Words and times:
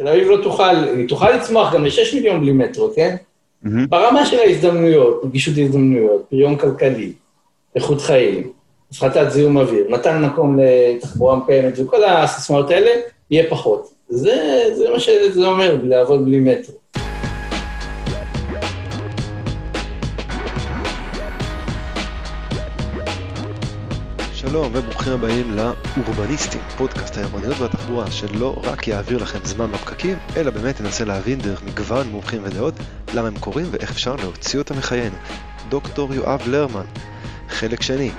תל 0.00 0.08
אביב 0.08 0.28
לא 0.28 0.36
תוכל, 0.42 0.62
היא 0.96 1.08
תוכל 1.08 1.30
לצמוח 1.30 1.74
גם 1.74 1.84
ל-6 1.84 2.14
מיליון 2.14 2.40
בלי 2.40 2.52
מטרו, 2.52 2.90
כן? 2.94 3.16
Mm-hmm. 3.64 3.68
ברמה 3.88 4.26
של 4.26 4.38
ההזדמנויות, 4.38 5.24
נגישות 5.24 5.54
הזדמנויות, 5.58 6.24
פריון 6.30 6.56
כלכלי, 6.56 7.12
איכות 7.76 8.00
חיים, 8.00 8.52
הפחתת 8.90 9.30
זיהום 9.30 9.56
אוויר, 9.56 9.86
מתן 9.88 10.24
מקום 10.24 10.58
לתחבורה 10.58 11.36
מקיימת 11.36 11.78
וכל 11.78 12.04
הסיסמאות 12.04 12.70
האלה, 12.70 12.90
יהיה 13.30 13.50
פחות. 13.50 13.90
זה, 14.08 14.64
זה 14.74 14.90
מה 14.90 15.00
שזה 15.00 15.46
אומר, 15.46 15.78
לעבוד 15.82 16.24
בלי 16.24 16.40
מטרו. 16.40 16.74
שלום 24.50 24.72
וברוכים 24.74 25.12
הבאים 25.12 25.56
לאורבניסטים, 25.56 26.60
פודקאסט 26.76 27.16
העירוניות 27.16 27.58
והתחבורה 27.58 28.10
שלא 28.10 28.62
רק 28.64 28.88
יעביר 28.88 29.18
לכם 29.18 29.38
זמן 29.44 29.72
בפקקים, 29.72 30.18
אלא 30.36 30.50
באמת 30.50 30.80
ינסה 30.80 31.04
להבין 31.04 31.38
דרך 31.38 31.62
מגוון 31.62 32.08
מומחים 32.08 32.42
ודעות 32.44 32.74
למה 33.14 33.28
הם 33.28 33.38
קורים 33.38 33.66
ואיך 33.70 33.90
אפשר 33.90 34.16
להוציא 34.16 34.58
אותם 34.58 34.78
מחיינו. 34.78 35.16
דוקטור 35.68 36.14
יואב 36.14 36.42
לרמן, 36.46 36.84
חלק 37.48 37.82
שני. 37.82 38.10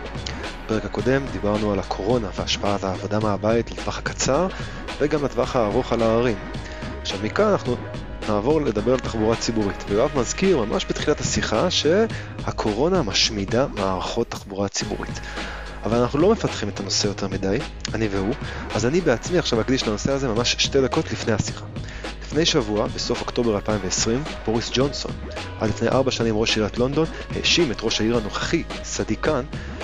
בפרק 0.65 0.85
הקודם 0.85 1.25
דיברנו 1.31 1.71
על 1.71 1.79
הקורונה 1.79 2.29
והשפעת 2.39 2.83
העבודה 2.83 3.19
מהבית 3.19 3.71
לטווח 3.71 3.97
הקצר 3.97 4.47
וגם 4.99 5.23
לטווח 5.23 5.55
הארוך 5.55 5.93
על 5.93 6.01
הערים. 6.01 6.37
עכשיו 7.01 7.19
מכאן 7.23 7.45
אנחנו 7.45 7.75
נעבור 8.29 8.61
לדבר 8.61 8.93
על 8.93 8.99
תחבורה 8.99 9.35
ציבורית, 9.35 9.85
ויואב 9.89 10.19
מזכיר 10.19 10.57
ממש 10.57 10.85
בתחילת 10.89 11.19
השיחה 11.19 11.71
שהקורונה 11.71 13.01
משמידה 13.01 13.67
מערכות 13.67 14.29
תחבורה 14.29 14.67
ציבורית. 14.67 15.19
אבל 15.83 15.97
אנחנו 15.97 16.19
לא 16.19 16.31
מפתחים 16.31 16.69
את 16.69 16.79
הנושא 16.79 17.07
יותר 17.07 17.27
מדי, 17.27 17.57
אני 17.93 18.07
והוא, 18.07 18.33
אז 18.75 18.85
אני 18.85 19.01
בעצמי 19.01 19.37
עכשיו 19.37 19.61
אקדיש 19.61 19.87
לנושא 19.87 20.11
הזה 20.11 20.27
ממש 20.27 20.55
שתי 20.59 20.81
דקות 20.81 21.11
לפני 21.11 21.33
השיחה. 21.33 21.65
לפני 22.21 22.45
שבוע, 22.45 22.87
בסוף 22.87 23.21
אוקטובר 23.21 23.55
2020, 23.55 24.23
בוריס 24.45 24.71
ג'ונסון, 24.73 25.11
עד 25.59 25.69
לפני 25.69 25.87
ארבע 25.87 26.11
שנים 26.11 26.37
ראש 26.37 26.55
עיריית 26.55 26.77
לונדון, 26.77 27.05
האשים 27.35 27.71
את 27.71 27.77
ראש 27.81 28.01
העיר 28.01 28.17
הנוכחי, 28.17 28.63
סדיקן, 28.83 29.41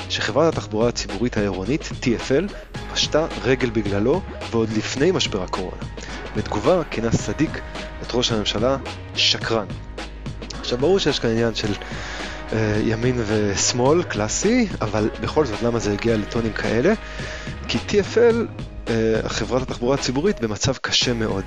שחברת 0.10 0.54
התחבורה 0.54 0.90
הציבורית 0.90 1.38
העירונית, 1.38 1.90
TFL, 2.02 2.54
פשטה 2.94 3.28
רגל 3.44 3.70
בגללו, 3.70 4.22
ועוד 4.52 4.70
לפני 4.70 5.12
משבר 5.12 5.44
הקורונה. 5.44 5.82
בתגובה 6.36 6.82
כינה 6.92 7.12
סדיק 7.12 7.62
את 8.02 8.08
ראש 8.14 8.32
הממשלה 8.32 8.78
שקרן. 9.16 9.66
עכשיו 10.60 10.78
ברור 10.78 11.00
שיש 11.00 11.20
כאן 11.20 11.30
עניין 11.30 11.56
של 11.56 11.74
ימין 12.84 13.22
ושמאל, 13.28 14.04
קלאסי, 14.04 14.68
אבל 14.82 15.10
בכל 15.22 15.46
זאת 15.46 15.62
למה 15.62 15.80
זה 15.80 15.94
הגיע 15.94 16.18
לטונים 16.18 16.54
כאלה? 16.54 16.94
כי 17.68 17.78
TFL, 17.88 18.36
אה, 18.90 19.30
חברת 19.30 19.62
התחבורה 19.62 19.96
הציבורית, 19.96 20.42
במצב 20.42 20.74
קשה 20.78 21.14
מאוד. 21.14 21.44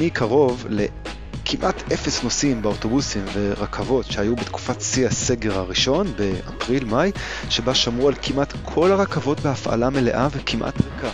מקרוב 0.00 0.66
לכמעט 0.68 1.92
אפס 1.92 2.22
נוסעים 2.22 2.62
באוטובוסים 2.62 3.24
ורכבות 3.32 4.06
שהיו 4.06 4.36
בתקופת 4.36 4.80
שיא 4.80 5.06
הסגר 5.06 5.58
הראשון, 5.58 6.06
באפריל-מאי, 6.16 7.12
שבה 7.50 7.74
שמרו 7.74 8.08
על 8.08 8.14
כמעט 8.22 8.52
כל 8.62 8.92
הרכבות 8.92 9.40
בהפעלה 9.40 9.90
מלאה 9.90 10.28
וכמעט 10.32 10.74
ריקה. 10.80 11.10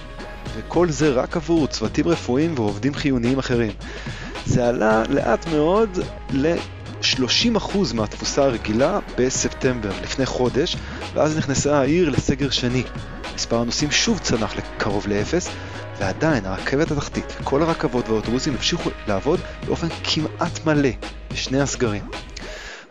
וכל 0.56 0.90
זה 0.90 1.10
רק 1.10 1.36
עבור 1.36 1.66
צוותים 1.66 2.08
רפואיים 2.08 2.54
ועובדים 2.56 2.94
חיוניים 2.94 3.38
אחרים. 3.38 3.72
זה 4.46 4.68
עלה 4.68 5.02
לאט 5.08 5.46
מאוד 5.46 5.98
ל... 6.32 6.54
30% 7.18 7.94
מהתפוסה 7.94 8.44
הרגילה 8.44 8.98
בספטמבר, 9.18 9.90
לפני 10.02 10.26
חודש, 10.26 10.76
ואז 11.14 11.36
נכנסה 11.36 11.78
העיר 11.78 12.10
לסגר 12.10 12.50
שני. 12.50 12.84
מספר 13.34 13.60
הנוסעים 13.60 13.90
שוב 13.90 14.18
צנח 14.18 14.56
לקרוב 14.56 15.06
לאפס, 15.06 15.48
ועדיין 15.98 16.46
הרכבת 16.46 16.90
התחתית 16.90 17.32
וכל 17.40 17.62
הרכבות 17.62 18.08
והאוטובוסים 18.08 18.54
המשיכו 18.54 18.90
לעבוד 19.06 19.40
באופן 19.66 19.88
כמעט 20.04 20.64
מלא 20.66 20.88
בשני 21.32 21.60
הסגרים. 21.60 22.02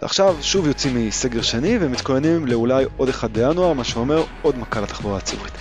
ועכשיו 0.02 0.36
שוב 0.42 0.68
יוצאים 0.68 1.08
מסגר 1.08 1.42
שני 1.42 1.78
ומתכוננים 1.82 2.46
לאולי 2.46 2.86
עוד 2.98 3.10
אחד 3.10 3.34
בינואר, 3.34 3.74
מה 3.74 3.84
שאומר 3.84 4.24
עוד 4.42 4.58
מכה 4.58 4.82
לתחבורה 4.82 5.18
הציבורית. 5.18 5.54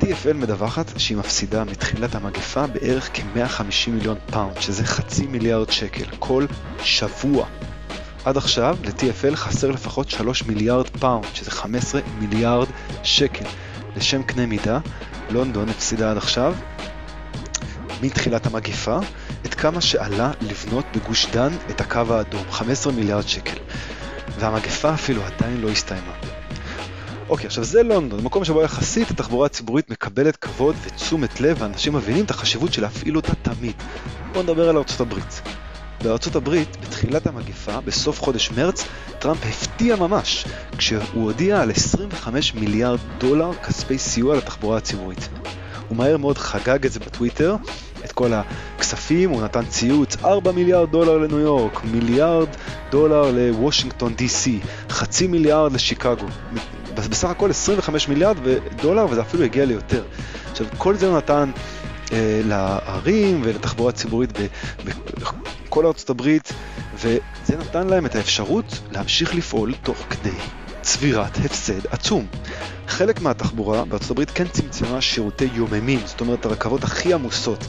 TFL 0.00 0.34
מדווחת 0.34 0.98
שהיא 0.98 1.16
מפסידה 1.16 1.64
מתחילת 1.64 2.14
המגפה 2.14 2.66
בערך 2.66 3.10
כ-150 3.12 3.90
מיליון 3.90 4.16
פאונד, 4.30 4.60
שזה 4.60 4.84
חצי 4.84 5.26
מיליארד 5.26 5.70
שקל, 5.70 6.04
כל 6.18 6.46
שבוע. 6.82 7.46
עד 8.24 8.36
עכשיו 8.36 8.76
ל-TFL 8.84 9.36
חסר 9.36 9.70
לפחות 9.70 10.10
3 10.10 10.42
מיליארד 10.42 10.88
פאונד, 10.88 11.26
שזה 11.34 11.50
15 11.50 12.00
מיליארד 12.18 12.68
שקל. 13.02 13.44
לשם 13.96 14.22
קנה 14.22 14.46
מידה, 14.46 14.78
לונדון 15.30 15.68
הפסידה 15.68 16.10
עד 16.10 16.16
עכשיו, 16.16 16.54
מתחילת 18.02 18.46
המגיפה, 18.46 18.98
את 19.46 19.54
כמה 19.54 19.80
שעלה 19.80 20.32
לבנות 20.40 20.84
בגוש 20.96 21.26
דן 21.26 21.52
את 21.70 21.80
הקו 21.80 22.00
האדום, 22.10 22.44
15 22.50 22.92
מיליארד 22.92 23.28
שקל. 23.28 23.56
והמגפה 24.38 24.94
אפילו 24.94 25.22
עדיין 25.24 25.60
לא 25.60 25.68
הסתיימה. 25.68 26.12
אוקיי, 27.28 27.46
עכשיו 27.46 27.64
זה 27.64 27.82
לונדון, 27.82 28.24
מקום 28.24 28.44
שבו 28.44 28.62
יחסית 28.62 29.10
התחבורה 29.10 29.46
הציבורית 29.46 29.90
מקבלת 29.90 30.36
כבוד 30.36 30.76
ותשומת 30.82 31.40
לב 31.40 31.56
ואנשים 31.60 31.92
מבינים 31.92 32.24
את 32.24 32.30
החשיבות 32.30 32.72
של 32.72 32.82
להפעיל 32.82 33.16
אותה 33.16 33.34
תמיד. 33.34 33.74
בואו 34.32 34.42
נדבר 34.42 34.68
על 34.68 34.76
ארצות 34.76 35.00
הברית. 35.00 35.42
בארצות 36.02 36.36
הברית, 36.36 36.76
בתחילת 36.80 37.26
המגיפה, 37.26 37.80
בסוף 37.80 38.22
חודש 38.22 38.50
מרץ, 38.50 38.84
טראמפ 39.18 39.38
הפתיע 39.46 39.96
ממש, 39.96 40.44
כשהוא 40.78 41.24
הודיע 41.24 41.60
על 41.60 41.70
25 41.70 42.54
מיליארד 42.54 42.98
דולר 43.18 43.50
כספי 43.54 43.98
סיוע 43.98 44.36
לתחבורה 44.36 44.76
הציבורית. 44.76 45.28
הוא 45.88 45.96
מהר 45.96 46.16
מאוד 46.16 46.38
חגג 46.38 46.86
את 46.86 46.92
זה 46.92 47.00
בטוויטר, 47.00 47.56
את 48.04 48.12
כל 48.12 48.32
הכספים, 48.32 49.30
הוא 49.30 49.42
נתן 49.42 49.64
ציוץ 49.64 50.16
4 50.24 50.52
מיליארד 50.52 50.90
דולר 50.90 51.18
לניו 51.18 51.38
יורק, 51.38 51.84
מיליארד 51.84 52.48
דולר 52.90 53.30
לוושינגטון 53.32 54.14
די.סי, 54.14 54.60
חצי 54.90 55.26
מיליארד 55.26 55.72
לשיקגו. 55.72 56.26
בסך 56.94 57.28
הכל 57.28 57.50
25 57.50 58.08
מיליארד 58.08 58.36
דולר 58.82 59.06
וזה 59.10 59.20
אפילו 59.20 59.44
הגיע 59.44 59.64
ליותר. 59.64 60.02
עכשיו, 60.50 60.66
כל 60.78 60.96
זה 60.96 61.06
הוא 61.06 61.16
נתן 61.16 61.50
לערים 62.44 63.40
ולתחבורה 63.44 63.92
ציבורית 63.92 64.30
בכל 65.66 65.86
ארצות 65.86 66.10
הברית, 66.10 66.52
וזה 66.94 67.56
נתן 67.58 67.86
להם 67.86 68.06
את 68.06 68.14
האפשרות 68.14 68.80
להמשיך 68.90 69.34
לפעול 69.34 69.74
תוך 69.82 70.06
כדי 70.10 70.36
צבירת 70.82 71.36
הפסד 71.44 71.86
עצום. 71.90 72.26
חלק 72.88 73.20
מהתחבורה 73.20 73.84
בארצות 73.84 74.10
הברית 74.10 74.30
כן 74.30 74.48
צמצמה 74.48 75.00
שירותי 75.00 75.48
יוממים, 75.54 76.00
זאת 76.04 76.20
אומרת 76.20 76.44
הרכבות 76.44 76.84
הכי 76.84 77.14
עמוסות, 77.14 77.66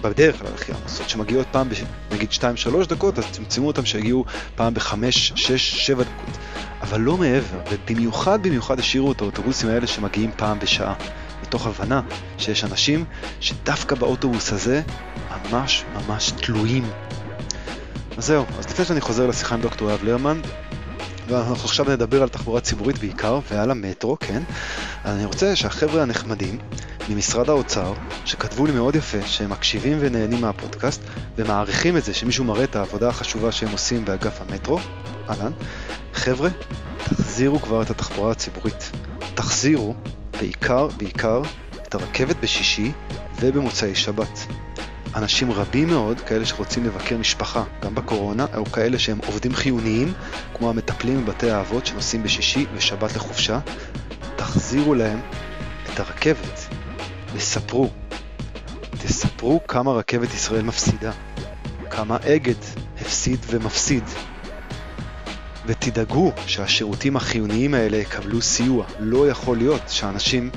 בדרך 0.00 0.38
כלל 0.38 0.54
הכי 0.54 0.72
עמוסות, 0.72 1.08
שמגיעות 1.08 1.46
פעם 1.50 1.68
נגיד 2.12 2.30
2-3 2.30 2.42
דקות, 2.88 3.18
אז 3.18 3.24
צמצמו 3.30 3.66
אותם 3.66 3.84
שיגיעו 3.84 4.24
פעם 4.54 4.74
ב-5, 4.74 4.94
6, 5.10 5.86
7 5.86 6.04
דקות. 6.04 6.38
אבל 6.82 7.00
לא 7.00 7.16
מעבר, 7.16 7.58
ובמיוחד 7.70 8.42
במיוחד 8.42 8.78
השאירו 8.78 9.12
את 9.12 9.20
האוטובוסים 9.20 9.68
האלה 9.68 9.86
שמגיעים 9.86 10.30
פעם 10.36 10.58
בשעה. 10.58 10.94
מתוך 11.42 11.66
הבנה 11.66 12.00
שיש 12.38 12.64
אנשים 12.64 13.04
שדווקא 13.40 13.94
באוטובוס 13.94 14.52
הזה 14.52 14.82
ממש 15.30 15.84
ממש 15.94 16.30
תלויים. 16.30 16.90
אז 18.16 18.26
זהו, 18.26 18.46
אז 18.58 18.66
לפני 18.66 18.84
שאני 18.84 19.00
חוזר 19.00 19.26
לשיחה 19.26 19.54
עם 19.54 19.60
דוקטור 19.60 19.90
יאב 19.90 20.04
לרמן, 20.04 20.40
ואנחנו 21.28 21.64
עכשיו 21.64 21.86
נדבר 21.88 22.22
על 22.22 22.28
תחבורה 22.28 22.60
ציבורית 22.60 22.98
בעיקר 22.98 23.40
ועל 23.50 23.70
המטרו, 23.70 24.16
כן? 24.20 24.42
אז 25.04 25.16
אני 25.16 25.24
רוצה 25.24 25.56
שהחבר'ה 25.56 26.02
הנחמדים 26.02 26.58
ממשרד 27.08 27.48
האוצר, 27.48 27.92
שכתבו 28.24 28.66
לי 28.66 28.72
מאוד 28.72 28.96
יפה 28.96 29.26
שהם 29.26 29.50
מקשיבים 29.50 29.98
ונהנים 30.00 30.40
מהפודקאסט 30.40 31.02
ומעריכים 31.38 31.96
את 31.96 32.04
זה 32.04 32.14
שמישהו 32.14 32.44
מראה 32.44 32.64
את 32.64 32.76
העבודה 32.76 33.08
החשובה 33.08 33.52
שהם 33.52 33.72
עושים 33.72 34.04
באגף 34.04 34.40
המטרו, 34.40 34.78
אהלן, 35.30 35.52
חבר'ה, 36.14 36.50
תחזירו 37.04 37.60
כבר 37.60 37.82
את 37.82 37.90
התחבורה 37.90 38.30
הציבורית. 38.30 38.90
תחזירו 39.34 39.94
בעיקר, 40.42 40.86
בעיקר, 40.96 41.42
את 41.82 41.94
הרכבת 41.94 42.36
בשישי 42.36 42.92
ובמוצאי 43.40 43.94
שבת. 43.94 44.46
אנשים 45.14 45.52
רבים 45.52 45.88
מאוד, 45.88 46.20
כאלה 46.20 46.46
שרוצים 46.46 46.84
לבקר 46.84 47.18
משפחה, 47.18 47.64
גם 47.82 47.94
בקורונה, 47.94 48.46
או 48.56 48.64
כאלה 48.64 48.98
שהם 48.98 49.18
עובדים 49.26 49.54
חיוניים, 49.54 50.12
כמו 50.54 50.70
המטפלים 50.70 51.24
בבתי 51.24 51.50
האבות 51.50 51.86
שנוסעים 51.86 52.22
בשישי 52.22 52.66
ושבת 52.74 53.16
לחופשה, 53.16 53.60
תחזירו 54.36 54.94
להם 54.94 55.20
את 55.92 56.00
הרכבת 56.00 56.68
וספרו. 57.32 57.90
תספרו 58.90 59.60
כמה 59.68 59.92
רכבת 59.92 60.34
ישראל 60.34 60.62
מפסידה, 60.62 61.12
כמה 61.90 62.16
אגד 62.16 62.60
הפסיד 63.00 63.38
ומפסיד. 63.50 64.04
ותדאגו 65.66 66.32
שהשירותים 66.46 67.16
החיוניים 67.16 67.74
האלה 67.74 67.96
יקבלו 67.96 68.42
סיוע. 68.42 68.84
לא 68.98 69.28
יכול 69.28 69.56
להיות 69.56 69.82
שאנשים 69.88 70.50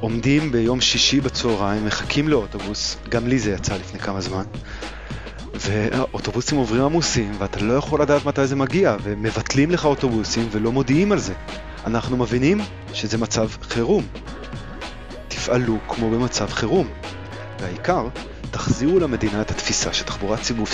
עומדים 0.00 0.52
ביום 0.52 0.80
שישי 0.80 1.20
בצהריים, 1.20 1.84
מחכים 1.84 2.28
לאוטובוס, 2.28 2.96
גם 3.08 3.26
לי 3.26 3.38
זה 3.38 3.52
יצא 3.52 3.74
לפני 3.76 3.98
כמה 3.98 4.20
זמן, 4.20 4.44
ואוטובוסים 5.54 6.58
עוברים 6.58 6.82
עמוסים, 6.82 7.32
ואתה 7.38 7.60
לא 7.60 7.72
יכול 7.72 8.02
לדעת 8.02 8.24
מתי 8.24 8.46
זה 8.46 8.56
מגיע, 8.56 8.96
ומבטלים 9.02 9.70
לך 9.70 9.84
אוטובוסים 9.84 10.48
ולא 10.50 10.72
מודיעים 10.72 11.12
על 11.12 11.18
זה. 11.18 11.34
אנחנו 11.86 12.16
מבינים 12.16 12.60
שזה 12.92 13.18
מצב 13.18 13.48
חירום. 13.62 14.06
תפעלו 15.28 15.78
כמו 15.88 16.10
במצב 16.10 16.50
חירום. 16.50 16.88
והעיקר, 17.60 18.08
תחזירו 18.50 18.98
למדינה 18.98 19.40
את 19.40 19.50
התפיסה 19.50 19.92
שתחבורה 19.92 20.36
ציבור, 20.36 20.66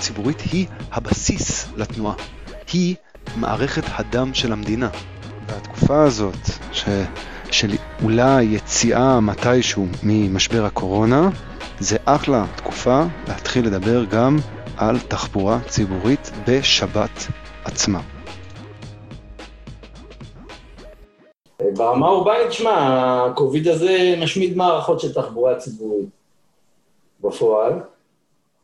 ציבורית 0.00 0.40
היא 0.40 0.66
הבסיס 0.92 1.68
לתנועה. 1.76 2.14
היא 2.72 2.94
מערכת 3.36 3.82
הדם 3.86 4.34
של 4.34 4.52
המדינה. 4.52 4.88
והתקופה 5.48 6.02
הזאת, 6.02 6.36
ש, 6.72 6.84
של 7.50 7.70
אולי 8.02 8.44
יציאה 8.44 9.20
מתישהו 9.20 9.86
ממשבר 10.02 10.64
הקורונה, 10.64 11.30
זה 11.80 11.96
אחלה 12.04 12.44
תקופה 12.56 13.02
להתחיל 13.28 13.66
לדבר 13.66 14.04
גם 14.04 14.36
על 14.76 14.98
תחבורה 14.98 15.58
ציבורית 15.68 16.30
בשבת 16.48 17.26
עצמה. 17.64 18.00
ברמה 21.76 22.08
אורבנית, 22.08 22.52
שמע, 22.52 23.26
הקוביד 23.30 23.68
הזה 23.68 24.14
משמיד 24.22 24.56
מערכות 24.56 25.00
של 25.00 25.14
תחבורה 25.14 25.56
ציבורית 25.56 26.08
בפועל. 27.20 27.72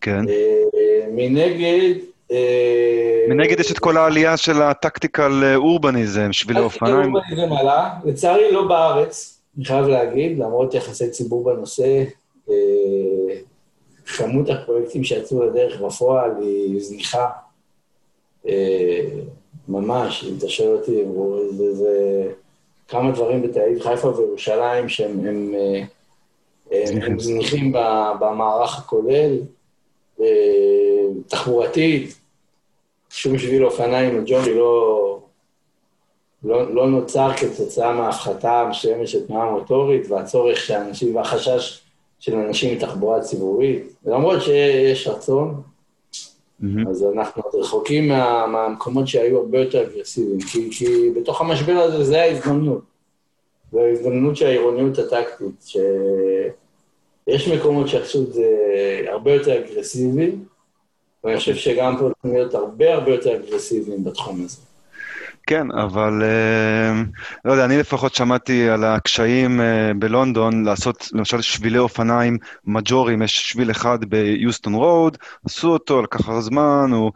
כן. 0.00 0.28
אה, 0.28 1.06
מנגד... 1.12 2.09
אה, 2.32 3.24
מנגד 3.28 3.60
יש 3.60 3.72
את 3.72 3.78
כל 3.78 3.96
העלייה 3.96 4.36
של 4.36 4.62
הטקטיקל 4.62 5.54
אורבניזם, 5.56 6.32
שבילי 6.32 6.60
אופניים. 6.60 6.96
טקטיקל 6.96 7.40
אורבניזם 7.40 7.52
עלה, 7.52 7.90
לצערי 8.04 8.52
לא 8.52 8.68
בארץ, 8.68 9.40
אני 9.56 9.64
חייב 9.64 9.86
להגיד, 9.86 10.38
למרות 10.38 10.74
יחסי 10.74 11.10
ציבור 11.10 11.44
בנושא, 11.44 12.04
אה, 12.50 12.54
כמות 14.16 14.50
הפרויקטים 14.50 15.04
שיצאו 15.04 15.44
לדרך 15.46 15.80
בפועל 15.80 16.30
היא 16.40 16.82
זניחה. 16.82 17.28
ממש, 19.68 20.24
אם 20.24 20.34
אתה 20.38 20.48
שואל 20.48 20.76
אותי, 20.76 21.04
זה, 21.56 21.74
זה 21.74 22.24
כמה 22.88 23.10
דברים 23.10 23.42
בתל 23.42 23.60
אביב, 23.60 23.82
חיפה 23.82 24.08
וירושלים 24.08 24.88
שהם 24.88 25.26
הם, 25.26 25.54
הם, 26.70 27.02
הם 27.02 27.18
זניחים 27.18 27.72
במערך 28.20 28.78
הכולל, 28.78 29.38
תחבורתית, 31.26 32.14
שום 33.10 33.38
שביל 33.38 33.64
אופניים 33.64 34.18
או 34.18 34.22
ג'וני 34.26 34.54
לא, 34.54 35.20
לא, 36.44 36.74
לא 36.74 36.88
נוצר 36.88 37.30
כתוצאה 37.32 37.92
מההפחתה 37.92 38.60
המסוימת 38.60 39.08
של 39.08 39.26
תנועה 39.26 39.50
מוטורית 39.50 40.10
והצורך 40.10 40.58
שאנשים, 40.58 41.16
והחשש 41.16 41.80
של 42.18 42.34
אנשים 42.34 42.76
מתחבורה 42.76 43.20
ציבורית. 43.20 43.94
למרות 44.04 44.42
שיש 44.42 45.08
רצון, 45.08 45.62
mm-hmm. 46.62 46.90
אז 46.90 47.06
אנחנו 47.14 47.42
עוד 47.42 47.54
רחוקים 47.54 48.08
מה, 48.08 48.46
מהמקומות 48.46 49.08
שהיו 49.08 49.38
הרבה 49.38 49.60
יותר 49.60 49.82
אגרסיביים, 49.82 50.40
כי, 50.40 50.68
כי 50.70 51.10
בתוך 51.16 51.40
המשבר 51.40 51.72
הזה 51.72 52.04
זה 52.04 52.22
ההזדמנות. 52.22 52.80
זו 53.72 53.80
ההזדמנות 53.80 54.36
של 54.36 54.46
העירוניות 54.46 54.98
הטקטית, 54.98 55.64
שיש 57.26 57.48
מקומות 57.48 57.88
שעשו 57.88 58.22
את 58.22 58.32
זה 58.32 58.46
הרבה 59.08 59.32
יותר 59.32 59.58
אגרסיבי, 59.58 60.32
ואני 61.24 61.38
חושב 61.38 61.54
שגם 61.54 61.96
פה 61.98 62.08
צריכים 62.12 62.32
להיות 62.32 62.54
הרבה 62.54 62.94
הרבה 62.94 63.10
יותר 63.10 63.36
אגרסיביים 63.36 64.04
בתחום 64.04 64.44
הזה. 64.44 64.69
כן, 65.50 65.70
אבל 65.70 66.22
אה, 66.22 67.02
לא 67.44 67.52
יודע, 67.52 67.64
אני 67.64 67.78
לפחות 67.78 68.14
שמעתי 68.14 68.68
על 68.68 68.84
הקשיים 68.84 69.60
אה, 69.60 69.92
בלונדון 69.98 70.64
לעשות 70.64 71.08
למשל 71.12 71.40
שבילי 71.40 71.78
אופניים 71.78 72.38
מג'ורים, 72.64 73.22
יש 73.22 73.50
שביל 73.50 73.70
אחד 73.70 74.04
ביוסטון 74.04 74.74
רוד, 74.74 75.18
עשו 75.46 75.68
אותו, 75.68 76.02
לקח 76.02 76.28
הרבה 76.28 76.40
זמן, 76.40 76.90
הוא... 76.92 77.12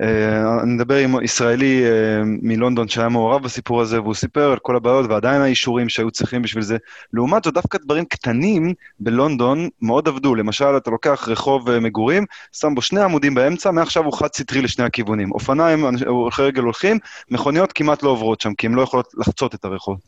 אה, 0.00 0.62
אני 0.62 0.72
מדבר 0.72 0.96
עם 0.96 1.22
ישראלי 1.22 1.82
מלונדון 2.24 2.88
שהיה 2.88 3.08
מעורב 3.08 3.42
בסיפור 3.42 3.80
הזה, 3.80 4.00
והוא 4.00 4.14
סיפר 4.14 4.52
על 4.52 4.58
כל 4.58 4.76
הבעיות 4.76 5.10
ועדיין 5.10 5.42
האישורים 5.42 5.88
שהיו 5.88 6.10
צריכים 6.10 6.42
בשביל 6.42 6.62
זה. 6.62 6.76
לעומת 7.12 7.44
זאת, 7.44 7.54
דווקא 7.54 7.78
דברים 7.78 8.04
קטנים 8.04 8.74
בלונדון 9.00 9.68
מאוד 9.82 10.08
עבדו. 10.08 10.34
למשל, 10.34 10.76
אתה 10.76 10.90
לוקח 10.90 11.28
רחוב 11.28 11.78
מגורים, 11.78 12.24
שם 12.52 12.74
בו 12.74 12.82
שני 12.82 13.00
עמודים 13.02 13.34
באמצע, 13.34 13.70
מעכשיו 13.70 14.04
הוא 14.04 14.12
חד-סטרי 14.12 14.62
לשני 14.62 14.84
הכיוונים. 14.84 15.32
אופניים, 15.32 15.84
הולכי 16.06 16.42
רגל 16.42 16.62
הולכים, 16.62 16.98
מכוניות 17.30 17.69
מכוניות 17.70 17.72
כמעט 17.72 18.02
לא 18.02 18.10
עוברות 18.10 18.40
שם, 18.40 18.54
כי 18.54 18.66
הן 18.66 18.72
לא 18.72 18.82
יכולות 18.82 19.08
לחצות 19.14 19.54
את 19.54 19.64
הרחוב. 19.64 19.98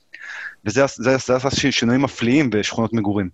וזה 0.64 0.85
עשה 0.85 1.50
שינויים 1.70 2.03
מפליאים 2.03 2.50
בשכונות 2.50 2.93
מגורים. 2.93 3.29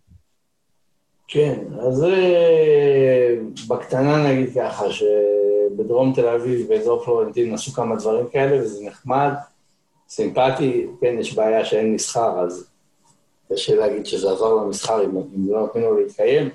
כן, 1.28 1.58
אז 1.80 1.94
זה 1.94 2.14
אה, 2.14 3.36
בקטנה 3.68 4.30
נגיד 4.30 4.54
ככה, 4.54 4.84
שבדרום 4.90 6.12
תל 6.14 6.28
אביב, 6.28 6.68
באזור 6.68 7.04
פלורנטין, 7.04 7.54
עשו 7.54 7.72
כמה 7.72 7.96
דברים 7.96 8.26
כאלה, 8.32 8.62
וזה 8.62 8.84
נחמד, 8.84 9.32
סימפטי, 10.08 10.86
כן, 11.00 11.16
יש 11.20 11.34
בעיה 11.34 11.64
שאין 11.64 11.94
מסחר, 11.94 12.40
אז 12.40 12.70
קשה 13.52 13.74
להגיד 13.74 14.06
שזה 14.06 14.32
עזר 14.32 14.54
למסחר 14.54 15.04
אם, 15.04 15.16
אם 15.16 15.52
לא 15.52 15.60
נותנים 15.60 15.84
לו 15.84 16.00
להתקיים, 16.00 16.48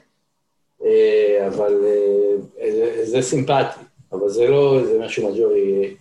אה, 0.84 1.48
אבל 1.48 1.74
אה, 2.60 3.06
זה 3.06 3.22
סימפטי, 3.22 3.80
אבל 4.12 4.30
זה 4.30 4.48
לא 4.48 4.80
איזה 4.80 5.00
משהו 5.00 5.30
מג'ורי 5.30 5.96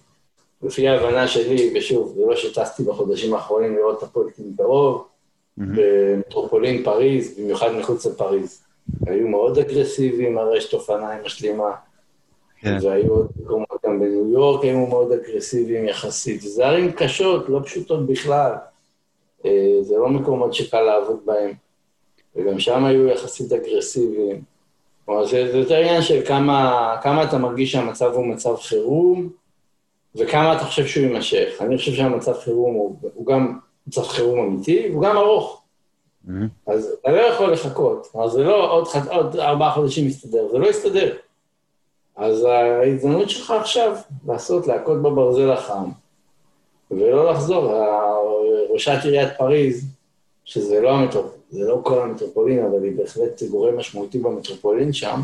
לפי 0.63 0.89
ההבנה 0.89 1.29
שלי, 1.29 1.73
ושוב, 1.75 2.15
זה 2.17 2.23
לא 2.27 2.37
שטסתי 2.37 2.83
בחודשים 2.83 3.35
האחרונים 3.35 3.77
לראות 3.77 3.99
את 3.99 4.03
הפרויקטים 4.03 4.45
מקרוב, 4.53 5.07
במטרופולין 5.59 6.85
פריז, 6.85 7.39
במיוחד 7.39 7.71
מחוץ 7.73 8.07
לפריז. 8.07 8.63
היו 9.07 9.29
מאוד 9.29 9.59
אגרסיביים, 9.59 10.39
הרשת 10.39 10.75
אופניים 10.75 11.25
משלימה. 11.25 11.71
כן. 12.61 12.77
והיו 12.83 13.13
עוד 13.13 13.29
מקומות 13.43 13.69
גם 13.87 14.01
בניו 14.01 14.33
יורק, 14.33 14.65
היו 14.65 14.87
מאוד 14.87 15.13
אגרסיביים 15.13 15.89
יחסית. 15.89 16.41
זה 16.41 16.67
ערים 16.67 16.93
קשות, 16.93 17.49
לא 17.49 17.61
פשוטות 17.65 18.07
בכלל. 18.07 18.53
אה, 19.45 19.79
זה 19.81 19.97
לא 19.97 20.09
מקומות 20.09 20.55
שקל 20.55 20.81
לעבוד 20.81 21.21
בהם. 21.25 21.53
וגם 22.37 22.59
שם 22.59 22.85
היו 22.85 23.07
יחסית 23.07 23.53
אגרסיביים. 23.53 24.43
כלומר, 25.05 25.27
זה, 25.27 25.53
זה 25.53 25.59
יותר 25.59 25.77
עניין 25.77 26.03
של 26.03 26.27
כמה, 26.27 26.97
כמה 27.03 27.25
אתה 27.25 27.39
מרגיש 27.39 27.73
שהמצב 27.73 28.13
הוא 28.15 28.27
מצב 28.27 28.57
חירום, 28.57 29.29
וכמה 30.17 30.57
אתה 30.57 30.65
חושב 30.65 30.87
שהוא 30.87 31.07
יימשך. 31.07 31.49
אני 31.61 31.77
חושב 31.77 31.93
שהמצב 31.93 32.33
חירום 32.33 32.75
הוא, 32.75 32.97
הוא 33.15 33.27
גם 33.27 33.59
מצב 33.87 34.03
חירום 34.03 34.41
אמיתי, 34.41 34.89
והוא 34.91 35.03
גם 35.03 35.17
ארוך. 35.17 35.63
Mm-hmm. 36.27 36.31
אז 36.67 36.97
אתה 37.01 37.11
לא 37.11 37.21
יכול 37.21 37.53
לחכות, 37.53 38.07
אז 38.25 38.31
זה 38.31 38.43
לא 38.43 38.73
עוד, 38.73 38.89
עוד 39.11 39.37
ארבעה 39.37 39.71
חודשים 39.71 40.07
יסתדר, 40.07 40.49
זה 40.53 40.59
לא 40.59 40.67
יסתדר. 40.67 41.17
אז 42.17 42.45
ההזדמנות 42.45 43.31
שלך 43.31 43.51
עכשיו 43.51 43.97
לעשות, 44.27 44.67
להכות 44.67 45.03
בברזל 45.03 45.51
החם, 45.51 45.91
ולא 46.91 47.31
לחזור. 47.31 47.73
ראשת 48.73 48.99
עיריית 49.05 49.29
פריז, 49.39 49.87
שזה 50.45 50.81
לא 50.81 50.91
המטרופולין, 50.91 51.43
זה 51.51 51.69
לא 51.69 51.81
כל 51.83 52.03
המטרופולין, 52.03 52.65
אבל 52.65 52.85
היא 52.85 52.97
בהחלט 52.97 53.43
גורם 53.43 53.77
משמעותי 53.77 54.19
במטרופולין 54.19 54.93
שם, 54.93 55.21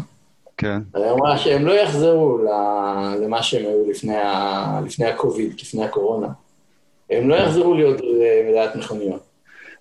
כן. 0.58 0.78
היא 0.94 1.10
אמרה 1.10 1.38
שהם 1.38 1.66
לא 1.66 1.72
יחזרו 1.72 2.38
למה 3.23 3.42
שהם 3.42 3.66
היו 3.66 3.90
לפני, 3.90 4.16
ה... 4.16 4.80
לפני 4.87 5.06
הקוביד, 5.06 5.54
לפני 5.61 5.85
הקורונה. 5.85 6.28
הם 7.11 7.28
לא 7.28 7.35
יחזרו 7.35 7.75
להיות 7.75 8.00
מלאת 8.50 8.76
מכוניות. 8.76 9.23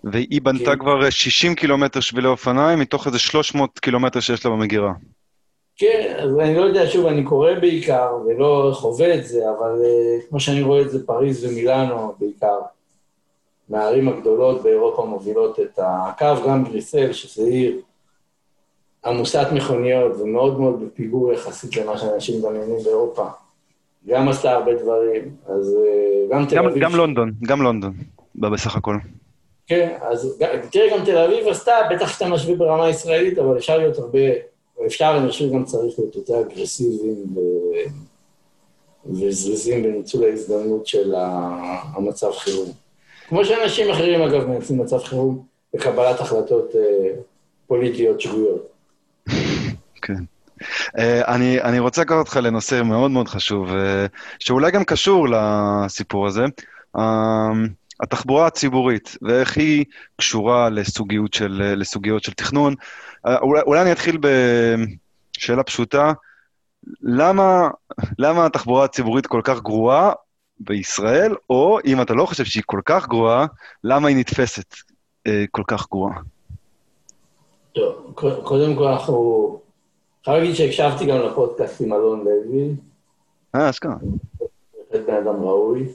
והיא 0.03 0.41
בנתה 0.41 0.71
כי... 0.71 0.79
כבר 0.79 1.09
60 1.09 1.55
קילומטר 1.55 1.99
שבילי 1.99 2.27
אופניים, 2.27 2.79
מתוך 2.79 3.07
איזה 3.07 3.19
300 3.19 3.79
קילומטר 3.79 4.19
שיש 4.19 4.45
לה 4.45 4.51
במגירה. 4.51 4.93
כן, 5.77 6.15
אז 6.17 6.39
אני 6.39 6.55
לא 6.55 6.61
יודע, 6.61 6.89
שוב, 6.89 7.05
אני 7.05 7.23
קורא 7.23 7.53
בעיקר, 7.53 8.17
ולא 8.25 8.71
חווה 8.73 9.15
את 9.15 9.25
זה, 9.25 9.41
אבל 9.57 9.81
uh, 9.81 10.29
כמו 10.29 10.39
שאני 10.39 10.61
רואה 10.61 10.81
את 10.81 10.89
זה, 10.89 11.05
פריז 11.05 11.45
ומילאנו 11.45 12.13
בעיקר, 12.19 12.59
מהערים 13.69 14.09
הגדולות 14.09 14.63
באירופה 14.63 15.05
מובילות 15.05 15.59
את 15.59 15.79
הקו, 15.83 16.47
גם 16.47 16.63
בריסל, 16.63 17.13
שזה 17.13 17.43
עיר 17.43 17.81
עמוסת 19.05 19.47
מכוניות 19.53 20.11
ומאוד 20.19 20.59
מאוד 20.59 20.83
בפיגור 20.83 21.33
יחסית 21.33 21.75
למה 21.75 21.97
שאנשים 21.97 22.39
מדמיינים 22.39 22.83
באירופה. 22.83 23.25
גם 24.07 24.29
עשתה 24.29 24.51
הרבה 24.51 24.73
דברים, 24.73 25.35
אז 25.47 25.75
אה, 25.85 26.35
גם 26.35 26.45
תל 26.45 26.59
אביב... 26.59 26.83
גם 26.83 26.95
לונדון, 26.95 27.31
גם 27.47 27.61
לונדון, 27.61 27.93
בסך 28.35 28.75
הכל. 28.75 28.97
כן, 29.67 29.97
אז 30.01 30.43
תראה, 30.71 30.97
גם 30.97 31.05
תל 31.05 31.17
אביב 31.17 31.47
עשתה, 31.47 31.71
בטח 31.91 32.07
שאתה 32.07 32.27
משווה 32.29 32.55
ברמה 32.55 32.89
ישראלית, 32.89 33.39
אבל 33.39 33.57
אפשר 33.57 33.77
להיות 33.77 33.97
הרבה, 33.97 34.19
אפשר, 34.85 35.17
אני 35.21 35.29
חושב, 35.29 35.51
גם 35.53 35.65
צריך 35.65 35.99
להיות 35.99 36.15
יותר 36.15 36.41
אגרסיביים 36.41 37.25
ו... 37.35 37.39
וזריזים 39.05 39.83
בניצול 39.83 40.23
ההזדמנות 40.23 40.87
של 40.87 41.13
המצב 41.15 42.31
חירום. 42.31 42.69
כמו 43.27 43.45
שאנשים 43.45 43.91
אחרים, 43.91 44.21
אגב, 44.21 44.47
מנצלים 44.47 44.79
מצב 44.79 44.97
חירום 44.97 45.45
לקבלת 45.73 46.19
החלטות 46.19 46.75
אה, 46.75 47.09
פוליטיות 47.67 48.21
שגויות. 48.21 48.76
כן. 50.07 50.23
Uh, 50.59 51.01
אני, 51.27 51.61
אני 51.61 51.79
רוצה 51.79 52.01
לקחת 52.01 52.17
אותך 52.17 52.35
לנושא 52.35 52.81
מאוד 52.85 53.11
מאוד 53.11 53.27
חשוב, 53.27 53.69
uh, 53.69 53.73
שאולי 54.39 54.71
גם 54.71 54.83
קשור 54.83 55.27
לסיפור 55.29 56.27
הזה, 56.27 56.45
uh, 56.97 57.01
התחבורה 57.99 58.47
הציבורית, 58.47 59.17
ואיך 59.21 59.57
היא 59.57 59.85
קשורה 60.17 60.69
לסוגיות 60.69 61.33
של, 61.33 61.73
לסוגיות 61.77 62.23
של 62.23 62.33
תכנון. 62.33 62.75
אולי, 63.25 63.61
אולי 63.61 63.81
אני 63.81 63.91
אתחיל 63.91 64.17
בשאלה 65.37 65.63
פשוטה, 65.63 66.11
למה, 67.01 67.69
למה 68.19 68.45
התחבורה 68.45 68.85
הציבורית 68.85 69.27
כל 69.27 69.41
כך 69.43 69.61
גרועה 69.61 70.11
בישראל, 70.59 71.35
או 71.49 71.79
אם 71.85 72.01
אתה 72.01 72.13
לא 72.13 72.25
חושב 72.25 72.45
שהיא 72.45 72.63
כל 72.65 72.81
כך 72.85 73.07
גרועה, 73.07 73.45
למה 73.83 74.07
היא 74.07 74.17
נתפסת 74.17 74.73
uh, 74.73 75.31
כל 75.51 75.63
כך 75.67 75.87
גרועה? 75.89 76.15
טוב, 77.73 78.13
קודם 78.43 78.75
כל 78.75 78.87
אנחנו... 78.87 79.66
חייב 80.27 80.39
להגיד 80.39 80.55
שהקשבתי 80.55 81.05
גם 81.05 81.17
לפודקאסט 81.17 81.81
עם 81.81 81.93
אלון 81.93 82.25
לוי. 82.25 82.75
אה, 83.55 83.69
אשכרה. 83.69 83.95
בהחלט 84.91 85.07
בן 85.07 85.13
אדם 85.13 85.43
ראוי. 85.43 85.87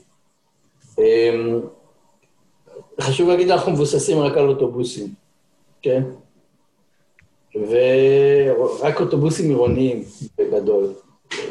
אמ, 0.98 1.60
חשוב 3.00 3.28
להגיד, 3.28 3.50
אנחנו 3.50 3.72
מבוססים 3.72 4.18
רק 4.18 4.36
על 4.36 4.48
אוטובוסים, 4.48 5.06
כן? 5.82 6.02
ורק 7.54 9.00
אוטובוסים 9.00 9.48
עירוניים 9.48 10.04
בגדול. 10.38 10.92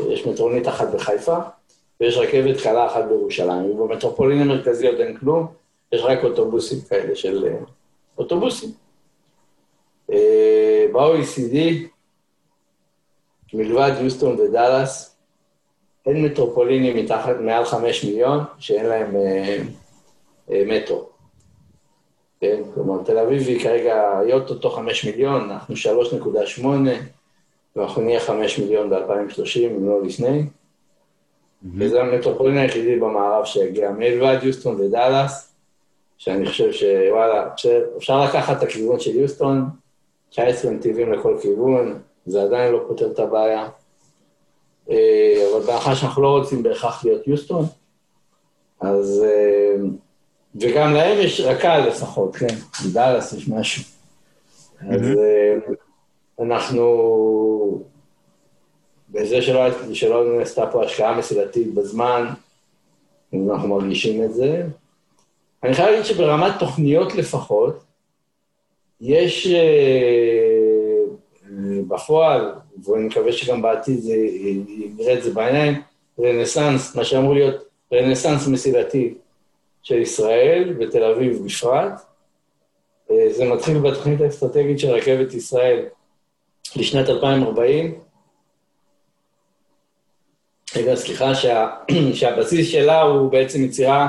יש 0.09 0.27
מטרונית 0.27 0.67
אחת 0.67 0.93
בחיפה, 0.93 1.37
ויש 1.99 2.17
רכבת 2.17 2.61
קלה 2.61 2.85
אחת 2.85 3.05
בירושלים. 3.09 3.71
ובמטרופולין 3.71 4.41
המרכזי 4.41 4.87
עוד 4.87 4.99
אין 4.99 5.17
כלום, 5.17 5.47
יש 5.91 6.01
רק 6.01 6.23
אוטובוסים 6.23 6.81
כאלה 6.89 7.15
של... 7.15 7.45
אה, 7.45 7.59
אוטובוסים. 8.17 8.69
אה, 10.11 10.85
ב-OECD, 10.93 11.57
מלבד 13.53 13.91
יוסטון 14.01 14.39
ודאלאס, 14.39 15.17
אין 16.05 16.25
מטרופולינים 16.25 16.97
מתחת, 16.97 17.35
מעל 17.39 17.65
חמש 17.65 18.03
מיליון 18.03 18.39
שאין 18.59 18.85
להם 18.85 19.15
אה, 19.15 19.57
אה, 20.51 20.63
מטרו. 20.67 21.09
כן, 22.41 22.61
כלומר, 22.73 23.03
תל 23.03 23.17
אביב 23.17 23.41
היא 23.47 23.59
כרגע, 23.63 24.19
היא 24.19 24.33
אוטוטו 24.33 24.69
חמש 24.69 25.05
מיליון, 25.05 25.51
אנחנו 25.51 25.75
שלוש 25.75 26.13
נקודה 26.13 26.45
שמונה, 26.45 26.91
ואנחנו 27.75 28.01
נהיה 28.01 28.19
חמש 28.19 28.59
מיליון 28.59 28.89
ב-2030, 28.89 29.59
אם 29.59 29.87
לא 29.87 30.03
לפני. 30.03 30.41
Mm-hmm. 30.41 31.67
וזה 31.77 32.01
המטרופולין 32.01 32.57
היחידי 32.57 32.95
במערב 32.95 33.45
שהגיע, 33.45 33.91
מלבד 33.91 34.37
יוסטון 34.43 34.81
ודאלאס, 34.81 35.53
שאני 36.17 36.45
חושב 36.45 36.71
שוואלה, 36.71 37.49
אפשר 37.97 38.23
לקחת 38.25 38.57
את 38.57 38.63
הכיוון 38.63 38.99
של 38.99 39.15
יוסטון, 39.15 39.65
19 40.29 40.71
נתיבים 40.71 41.13
לכל 41.13 41.37
כיוון, 41.41 41.99
זה 42.25 42.43
עדיין 42.43 42.73
לא 42.73 42.83
פותר 42.87 43.11
את 43.11 43.19
הבעיה. 43.19 43.69
אה, 44.89 45.47
אבל 45.53 45.65
בהנחה 45.65 45.95
שאנחנו 45.95 46.21
לא 46.21 46.37
רוצים 46.37 46.63
בהכרח 46.63 47.05
להיות 47.05 47.27
יוסטון, 47.27 47.65
אז... 48.81 49.23
אה, 49.25 49.75
וגם 50.55 50.93
להם 50.93 51.17
יש 51.19 51.41
רק"ל 51.41 51.79
לפחות, 51.87 52.35
כן, 52.35 52.55
בדאלאס 52.85 53.33
יש 53.33 53.47
משהו. 53.47 53.83
אז 54.79 55.01
אה, 55.01 55.55
אנחנו, 56.41 57.83
בזה 59.09 59.41
שלא, 59.41 59.93
שלא 59.93 60.37
נעשתה 60.37 60.67
פה 60.71 60.85
השקעה 60.85 61.17
מסילתית 61.17 61.73
בזמן, 61.73 62.27
אנחנו 63.33 63.67
מרגישים 63.67 64.23
את 64.23 64.33
זה. 64.33 64.63
אני 65.63 65.73
חייב 65.73 65.89
להגיד 65.89 66.05
שברמת 66.05 66.53
תוכניות 66.59 67.15
לפחות, 67.15 67.83
יש 69.01 69.47
בפועל, 71.87 72.51
ואני 72.83 73.03
מקווה 73.03 73.31
שגם 73.31 73.61
בעתיד 73.61 73.99
זה, 73.99 74.15
נראה 74.97 75.13
את 75.13 75.23
זה 75.23 75.33
בעיניים, 75.33 75.81
רנסאנס, 76.19 76.95
מה 76.95 77.03
שאמור 77.03 77.33
להיות 77.33 77.63
רנסאנס 77.93 78.47
מסילתי 78.47 79.13
של 79.83 79.97
ישראל 79.97 80.75
ותל 80.79 81.03
אביב 81.03 81.45
בפרט. 81.45 82.01
אה, 83.11 83.27
זה 83.29 83.45
מתחיל 83.45 83.79
בתוכנית 83.79 84.21
האסטרטגית 84.21 84.79
של 84.79 84.89
רכבת 84.89 85.33
ישראל 85.33 85.85
לשנת 86.75 87.09
2040. 87.09 87.99
רגע, 90.75 90.95
סליחה, 90.95 91.35
שה, 91.35 91.69
שהבסיס 92.13 92.67
שלה 92.67 93.01
הוא 93.01 93.31
בעצם 93.31 93.63
יצירה 93.63 94.07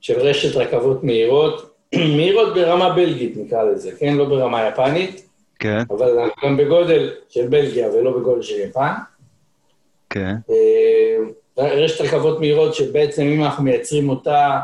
של 0.00 0.20
רשת 0.20 0.56
רכבות 0.56 1.04
מהירות, 1.04 1.74
מהירות 2.16 2.54
ברמה 2.54 2.90
בלגית 2.90 3.36
נקרא 3.36 3.62
לזה, 3.62 3.92
כן? 3.98 4.14
לא 4.14 4.24
ברמה 4.24 4.68
יפנית. 4.68 5.27
כן. 5.58 5.82
אבל 5.90 6.18
אנחנו 6.18 6.48
גם 6.48 6.56
בגודל 6.56 7.14
של 7.28 7.46
בלגיה 7.46 7.90
ולא 7.90 8.18
בגודל 8.18 8.42
של 8.42 8.60
יפן. 8.60 8.92
כן. 10.10 10.34
אה, 10.50 11.16
רשת 11.58 12.00
רכבות 12.00 12.40
מהירות 12.40 12.74
שבעצם 12.74 13.22
אם 13.22 13.44
אנחנו 13.44 13.64
מייצרים 13.64 14.08
אותה, 14.08 14.60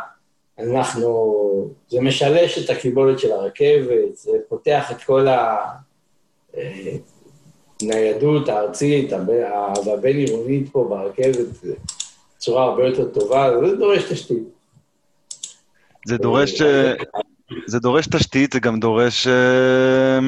אנחנו... 0.58 1.34
זה 1.88 2.00
משלש 2.00 2.64
את 2.64 2.70
הקיבולת 2.70 3.18
של 3.18 3.32
הרכבת, 3.32 4.16
זה 4.16 4.30
פותח 4.48 4.92
את 4.92 5.02
כל 5.02 5.26
הניידות 7.82 8.48
אה, 8.48 8.54
הארצית 8.54 9.12
והבין-עירונית 9.86 10.68
פה 10.72 10.86
ברכבת 10.88 11.46
בצורה 12.36 12.64
הרבה 12.64 12.86
יותר 12.86 13.08
טובה, 13.08 13.50
זה 13.68 13.76
דורש 13.76 14.12
תשתית. 14.12 14.44
זה 16.06 16.16
דורש... 16.18 16.62
זה 17.66 17.78
דורש 17.78 18.06
תשתית, 18.06 18.52
זה 18.52 18.60
גם 18.60 18.80
דורש... 18.80 19.26
אה, 19.26 20.18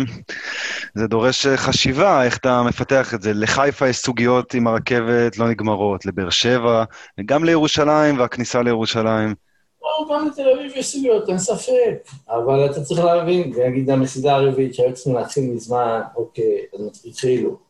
זה 0.94 1.06
דורש 1.06 1.46
אה, 1.46 1.56
חשיבה, 1.56 2.24
איך 2.24 2.36
אתה 2.36 2.62
מפתח 2.62 3.14
את 3.14 3.22
זה. 3.22 3.32
לחיפה 3.34 3.88
יש 3.88 3.96
סוגיות 3.96 4.54
עם 4.54 4.66
הרכבת 4.66 5.38
לא 5.38 5.48
נגמרות, 5.48 6.06
לבאר 6.06 6.30
שבע, 6.30 6.84
וגם 7.20 7.44
לירושלים 7.44 8.18
והכניסה 8.18 8.62
לירושלים. 8.62 9.34
לא, 9.82 10.16
גם 10.16 10.26
לתל 10.26 10.48
אביב 10.48 10.72
יש 10.76 10.92
סוגיות, 10.92 11.28
אין 11.28 11.38
ספק. 11.38 12.08
אבל 12.28 12.66
אתה 12.70 12.82
צריך 12.82 13.00
להבין, 13.00 13.52
נגיד 13.66 13.90
המסידה 13.90 14.34
הרביעית 14.34 14.74
שהיו 14.74 14.94
צריכים 14.94 15.14
להתחיל 15.14 15.50
מזמן, 15.54 16.00
אוקיי, 16.16 16.58
אז 16.74 17.02
התחילו. 17.06 17.66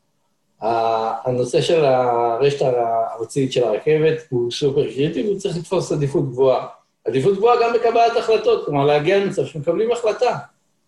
הנושא 1.25 1.60
של 1.60 1.84
הרשת 1.84 2.62
הארצית 2.62 3.52
של 3.52 3.64
הרכבת 3.64 4.18
הוא 4.30 4.50
סופר 4.50 4.84
קריטי, 4.84 5.22
והוא 5.22 5.38
צריך 5.38 5.56
לתפוס 5.56 5.92
עדיפות 5.92 6.30
גבוהה. 6.30 6.66
עדיפות 7.06 7.36
גבוהה 7.36 7.56
גם 7.62 7.72
בקבלת 7.75 8.16
החלטות, 8.16 8.64
כלומר 8.64 8.84
להגיע 8.84 9.18
למצב 9.18 9.44
שמקבלים 9.44 9.92
החלטה, 9.92 10.36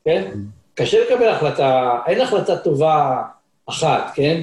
כן? 0.05 0.31
קשה 0.75 1.05
לקבל 1.05 1.29
החלטה, 1.29 1.99
אין 2.07 2.21
החלטה 2.21 2.57
טובה 2.59 3.23
אחת, 3.67 4.11
כן? 4.15 4.43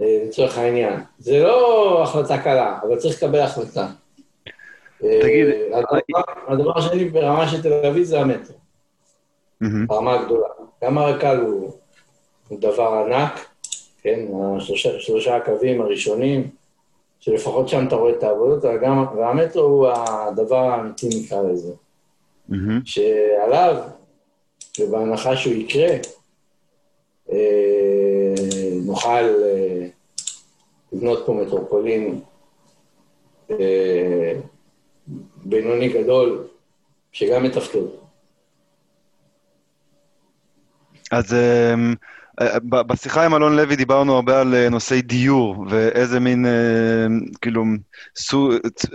אה, 0.00 0.22
לצורך 0.26 0.58
העניין. 0.58 1.00
זה 1.18 1.38
לא 1.38 2.02
החלטה 2.02 2.38
קלה, 2.38 2.78
אבל 2.82 2.96
צריך 2.96 3.22
לקבל 3.22 3.40
החלטה. 3.40 3.86
תגיד... 4.98 5.46
אה, 5.72 5.80
הדבר, 6.48 6.78
השני 6.78 7.04
ברמה 7.04 7.48
של 7.48 7.62
תל 7.62 7.72
אביב 7.72 8.04
זה 8.04 8.20
המטרו. 8.20 8.56
ברמה 9.86 10.14
הגדולה. 10.14 10.48
גם 10.84 10.98
הרק"ל 10.98 11.36
הוא, 11.36 11.72
דבר 12.52 13.04
ענק, 13.06 13.46
כן? 14.02 14.20
שלושה 14.98 15.36
הקווים 15.36 15.80
הראשונים, 15.80 16.50
שלפחות 17.24 17.68
שם 17.68 17.86
אתה 17.86 17.96
רואה 17.96 18.12
את 18.12 18.22
העבודות, 18.22 18.64
גם, 18.82 19.04
והמטרו 19.16 19.62
הוא 19.62 19.88
הדבר 19.88 20.56
האמיתי, 20.56 21.08
נקרא 21.08 21.42
לזה. 21.42 21.72
Mm-hmm. 22.50 22.54
שעליו, 22.84 23.76
ובהנחה 24.80 25.36
שהוא 25.36 25.54
יקרה, 25.54 25.88
אה, 27.32 28.34
נוכל 28.86 29.08
אה, 29.08 29.86
לבנות 30.92 31.22
פה 31.26 31.32
מטרופולין 31.32 32.20
אה, 33.50 34.32
בינוני 35.44 35.88
גדול, 35.88 36.46
שגם 37.12 37.42
מתפקד. 37.42 37.86
אז... 41.10 41.34
אה... 41.34 41.74
בשיחה 42.70 43.24
עם 43.24 43.34
אלון 43.34 43.56
לוי 43.56 43.76
דיברנו 43.76 44.14
הרבה 44.14 44.40
על 44.40 44.54
אה, 44.54 44.68
נושאי 44.68 45.02
דיור, 45.02 45.64
ואיזה 45.68 46.20
מין, 46.20 46.46
אה, 46.46 47.06
כאילו, 47.42 47.64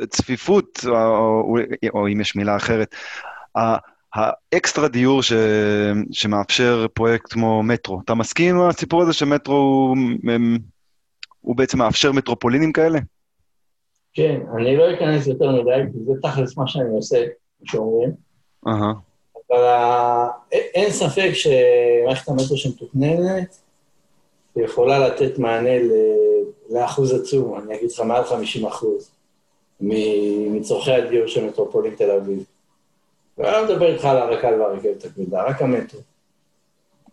צפיפות, 0.09 0.79
או, 0.87 0.95
או, 0.95 1.57
או 1.93 2.07
אם 2.07 2.21
יש 2.21 2.35
מילה 2.35 2.55
אחרת, 2.55 2.95
האקסטרה 4.13 4.87
דיור 4.87 5.23
ש, 5.23 5.33
שמאפשר 6.11 6.85
פרויקט 6.93 7.33
כמו 7.33 7.63
מטרו. 7.63 8.01
אתה 8.05 8.13
מסכים 8.13 8.55
עם 8.55 8.69
הסיפור 8.69 9.01
הזה 9.01 9.13
שמטרו 9.13 9.55
הוא, 9.55 9.97
הוא 11.41 11.55
בעצם 11.55 11.77
מאפשר 11.77 12.11
מטרופולינים 12.11 12.71
כאלה? 12.71 12.99
כן, 14.13 14.39
אני 14.57 14.77
לא 14.77 14.93
אכנס 14.93 15.27
יותר 15.27 15.51
מדי, 15.51 15.91
כי 15.91 15.97
זה 16.05 16.13
תכלס 16.21 16.57
מה 16.57 16.67
שאני 16.67 16.89
עושה, 16.89 17.25
כמו 17.57 17.67
שאומרים. 17.67 18.09
Uh-huh. 18.65 19.08
אבל 19.51 20.27
אין 20.51 20.91
ספק 20.91 21.29
שמערכת 21.33 22.27
המטרו 22.27 22.57
שמתוכננת 22.57 23.57
יכולה 24.55 25.07
לתת 25.07 25.39
מענה 25.39 25.69
לאחוז 26.69 27.13
עצום, 27.13 27.59
אני 27.59 27.75
אגיד 27.75 27.91
לך 27.91 27.99
מעל 27.99 28.23
50 28.23 28.65
אחוז, 28.65 29.11
מצורכי 30.51 30.91
הדיור 30.91 31.27
של 31.27 31.45
מטרופולין 31.45 31.95
תל 31.95 32.11
אביב. 32.11 32.43
ואני 33.37 33.51
לא 33.51 33.63
מדבר 33.63 33.93
איתך 33.93 34.05
על 34.05 34.17
הרק"ל 34.17 34.61
והרכבת 34.61 35.05
הכבדה, 35.05 35.43
רק 35.43 35.61
המטרו. 35.61 35.99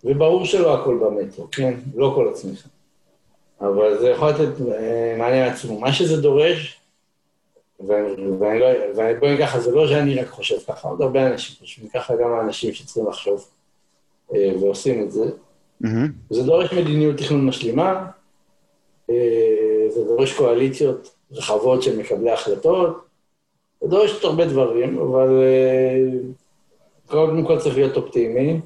וברור 0.04 0.44
שלא 0.44 0.80
הכל 0.80 0.98
במטרו, 1.02 1.46
כן? 1.52 1.74
לא 1.94 2.12
כל 2.14 2.28
הצמיחה. 2.28 2.68
אבל 3.60 3.98
זה 3.98 4.08
יכול 4.08 4.28
לתת 4.28 4.60
אה, 4.72 5.14
מענה 5.18 5.46
עצום. 5.46 5.80
מה 5.80 5.92
שזה 5.92 6.22
דורש, 6.22 6.80
ואני 7.80 8.60
לא, 8.60 8.66
ובואי 8.90 9.32
נגיד 9.32 9.46
ככה, 9.46 9.60
זה 9.60 9.70
לא 9.70 9.88
שאני 9.88 10.20
רק 10.20 10.28
חושב 10.28 10.56
ככה, 10.68 10.88
עוד 10.88 11.02
הרבה 11.02 11.26
אנשים 11.26 11.56
חושבים 11.58 11.88
ככה, 11.88 12.16
גם 12.16 12.32
האנשים 12.32 12.72
שצריכים 12.72 13.06
לחשוב 13.06 13.48
אה, 14.34 14.52
ועושים 14.60 15.02
את 15.02 15.12
זה. 15.12 15.24
Mm-hmm. 15.84 15.86
זה 16.30 16.42
דורש 16.42 16.72
מדיניות 16.72 17.16
תכנון 17.16 17.46
משלימה, 17.46 18.06
אה, 19.10 19.86
זה 19.88 20.04
דורש 20.04 20.34
קואליציות 20.34 21.14
רחבות 21.32 21.82
של 21.82 21.98
מקבלי 21.98 22.30
החלטות, 22.30 23.04
זה 23.80 23.88
דורש 23.88 24.12
עוד 24.12 24.24
הרבה 24.24 24.46
דברים, 24.46 24.98
אבל 24.98 25.42
אה, 25.42 26.18
קודם 27.06 27.46
כל 27.46 27.58
צריך 27.58 27.76
להיות 27.76 27.96
אופטימי. 27.96 28.60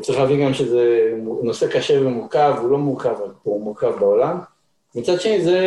צריך 0.00 0.18
להבין 0.18 0.44
גם 0.44 0.54
שזה 0.54 1.14
נושא 1.42 1.66
קשה 1.72 2.00
ומורכב, 2.00 2.54
הוא 2.60 2.70
לא 2.70 2.78
מורכב, 2.78 3.14
הוא 3.42 3.64
מורכב 3.64 3.92
בעולם. 4.00 4.38
מצד 4.94 5.20
שני, 5.20 5.44
זה, 5.44 5.58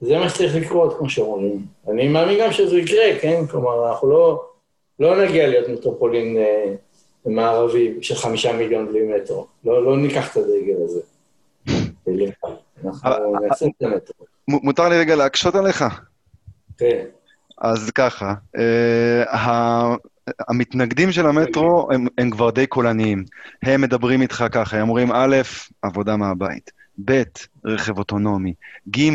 זה 0.00 0.18
מה 0.18 0.28
שצריך 0.28 0.54
לקרות, 0.56 0.98
כמו 0.98 1.10
שאומרים. 1.10 1.66
אני 1.88 2.08
מאמין 2.08 2.38
גם 2.40 2.52
שזה 2.52 2.78
יקרה, 2.78 3.18
כן? 3.20 3.46
כלומר, 3.50 3.88
אנחנו 3.88 4.10
לא, 4.10 4.44
לא 4.98 5.24
נגיע 5.24 5.48
להיות 5.48 5.68
מטרופולין 5.68 6.36
אה, 6.36 6.74
מערבי 7.26 7.94
של 8.02 8.14
חמישה 8.14 8.52
מיליון 8.52 8.86
בלי 8.88 9.00
מטרו. 9.02 9.46
לא, 9.64 9.84
לא 9.84 9.96
ניקח 9.96 10.32
את 10.32 10.36
הדגל 10.36 10.76
הזה. 10.84 11.00
אנחנו 12.84 13.40
נעשה 13.40 13.66
את 13.66 13.82
המטרו. 13.82 14.26
מותר 14.48 14.88
לי 14.88 14.98
רגע 14.98 15.16
להקשות 15.16 15.54
עליך? 15.54 15.84
כן. 16.78 17.04
אז 17.58 17.90
ככה, 17.90 18.34
אה, 18.58 19.94
המתנגדים 20.48 21.12
של 21.12 21.26
המטרו 21.26 21.88
הם, 21.92 22.06
הם 22.18 22.30
כבר 22.30 22.50
די 22.50 22.66
קולניים. 22.66 23.24
הם 23.62 23.80
מדברים 23.80 24.22
איתך 24.22 24.44
ככה, 24.52 24.76
הם 24.76 24.88
אומרים, 24.88 25.12
א', 25.12 25.36
עבודה 25.82 26.16
מהבית, 26.16 26.70
ב', 27.04 27.22
רכב 27.64 27.98
אוטונומי, 27.98 28.54
ג', 28.90 29.10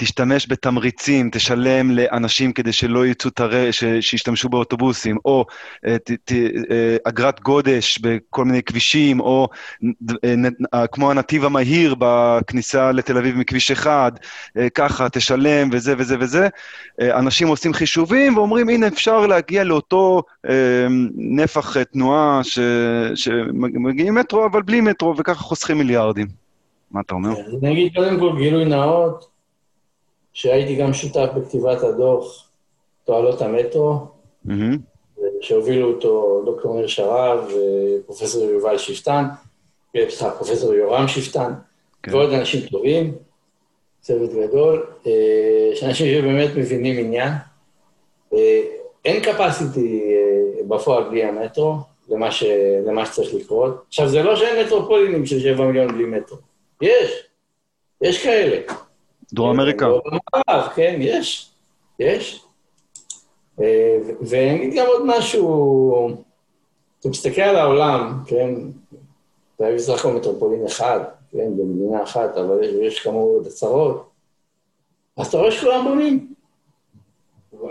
תשתמש 0.00 0.46
בתמריצים, 0.48 1.30
תשלם 1.32 1.90
לאנשים 1.90 2.52
כדי 2.52 2.72
שלא 2.72 3.06
יצאו 3.06 3.30
תראה, 3.30 3.72
שישתמשו 4.00 4.48
באוטובוסים, 4.48 5.16
או 5.24 5.46
אה, 5.86 5.98
ת, 5.98 6.10
ת, 6.24 6.32
אה, 6.70 6.96
אגרת 7.04 7.40
גודש 7.40 7.98
בכל 7.98 8.44
מיני 8.44 8.62
כבישים, 8.62 9.20
או 9.20 9.48
אה, 10.74 10.86
כמו 10.86 11.10
הנתיב 11.10 11.44
המהיר 11.44 11.94
בכניסה 11.98 12.92
לתל 12.92 13.18
אביב 13.18 13.36
מכביש 13.36 13.70
אחד, 13.70 14.12
ככה, 14.74 15.08
תשלם 15.08 15.68
וזה 15.72 15.94
וזה 15.98 16.16
וזה. 16.20 16.48
אנשים 17.00 17.48
עושים 17.48 17.72
חישובים 17.72 18.36
ואומרים, 18.36 18.68
הנה, 18.68 18.86
אפשר 18.86 19.26
להגיע 19.26 19.64
לאותו 19.64 20.22
נפח 21.14 21.76
תנועה 21.82 22.40
ש, 22.42 22.58
שמגיעים 23.14 24.14
מטרו, 24.14 24.46
אבל 24.46 24.62
בלי 24.62 24.80
מטרו, 24.80 25.16
וככה 25.16 25.42
חוסכים 25.42 25.78
מיליארדים. 25.78 26.26
מה 26.90 27.00
אתה 27.00 27.14
אומר? 27.14 27.30
אני 27.62 27.72
אגיד 27.72 27.94
קודם 27.94 28.20
כל 28.20 28.36
גילוי 28.38 28.64
נאות, 28.64 29.39
שהייתי 30.32 30.76
גם 30.76 30.92
שותף 30.92 31.28
בכתיבת 31.36 31.82
הדוח 31.82 32.48
תועלות 33.04 33.42
המטרו. 33.42 34.06
שהובילו 35.40 35.92
אותו 35.92 36.42
דוקטור 36.44 36.76
ניר 36.76 36.86
שרב 36.86 37.48
ופרופסור 38.00 38.44
יובל 38.44 38.78
שפטן, 38.78 39.24
סליחה, 39.96 40.30
פרופסור 40.30 40.74
יורם 40.74 41.08
שפטן, 41.08 41.52
כן. 42.02 42.14
ועוד 42.14 42.32
אנשים 42.32 42.68
טובים, 42.68 43.14
צוות 44.00 44.30
גדול, 44.30 44.86
אה, 45.06 45.70
שאנשים 45.74 46.06
שבאמת 46.14 46.50
מבינים 46.56 46.98
עניין. 46.98 47.32
אה, 48.34 48.62
אין 49.04 49.22
capacity 49.22 49.78
אה, 49.78 50.62
בפועל 50.68 51.04
בלי 51.10 51.24
המטרו, 51.24 51.74
למה, 52.08 52.30
ש, 52.32 52.44
למה 52.86 53.06
שצריך 53.06 53.34
לקרות. 53.34 53.84
עכשיו, 53.88 54.08
זה 54.08 54.22
לא 54.22 54.36
שאין 54.36 54.66
מטרופולינים 54.66 55.26
של 55.26 55.40
7 55.40 55.64
מיליון 55.64 55.92
בלי 55.92 56.04
מטרו. 56.04 56.38
יש, 56.82 57.24
יש 58.02 58.22
כאלה. 58.22 58.60
דרום 59.32 59.50
אמריקה. 59.50 59.86
במערב, 59.86 60.68
כן, 60.74 60.96
יש, 61.00 61.50
יש. 61.98 62.44
אה, 63.60 63.98
ואני 64.20 64.56
אגיד 64.56 64.74
גם 64.76 64.86
עוד 64.86 65.02
משהו, 65.06 66.16
אתה 67.00 67.08
מסתכל 67.08 67.40
על 67.40 67.56
העולם, 67.56 68.22
כן, 68.26 68.54
תל 69.56 69.64
אביב 69.64 69.76
בסך 69.76 70.00
הכל 70.00 70.12
מטרופולין 70.12 70.66
אחד, 70.66 71.00
כן, 71.32 71.56
במדינה 71.56 72.02
אחת, 72.02 72.36
אבל 72.36 72.64
יש, 72.64 72.72
יש 72.72 73.00
כמובן 73.00 73.34
עוד 73.34 73.46
הצהרות, 73.46 74.08
אז 75.16 75.26
אתה 75.26 75.38
רואה 75.38 75.52
שכולם 75.52 75.84
בונים. 75.84 76.34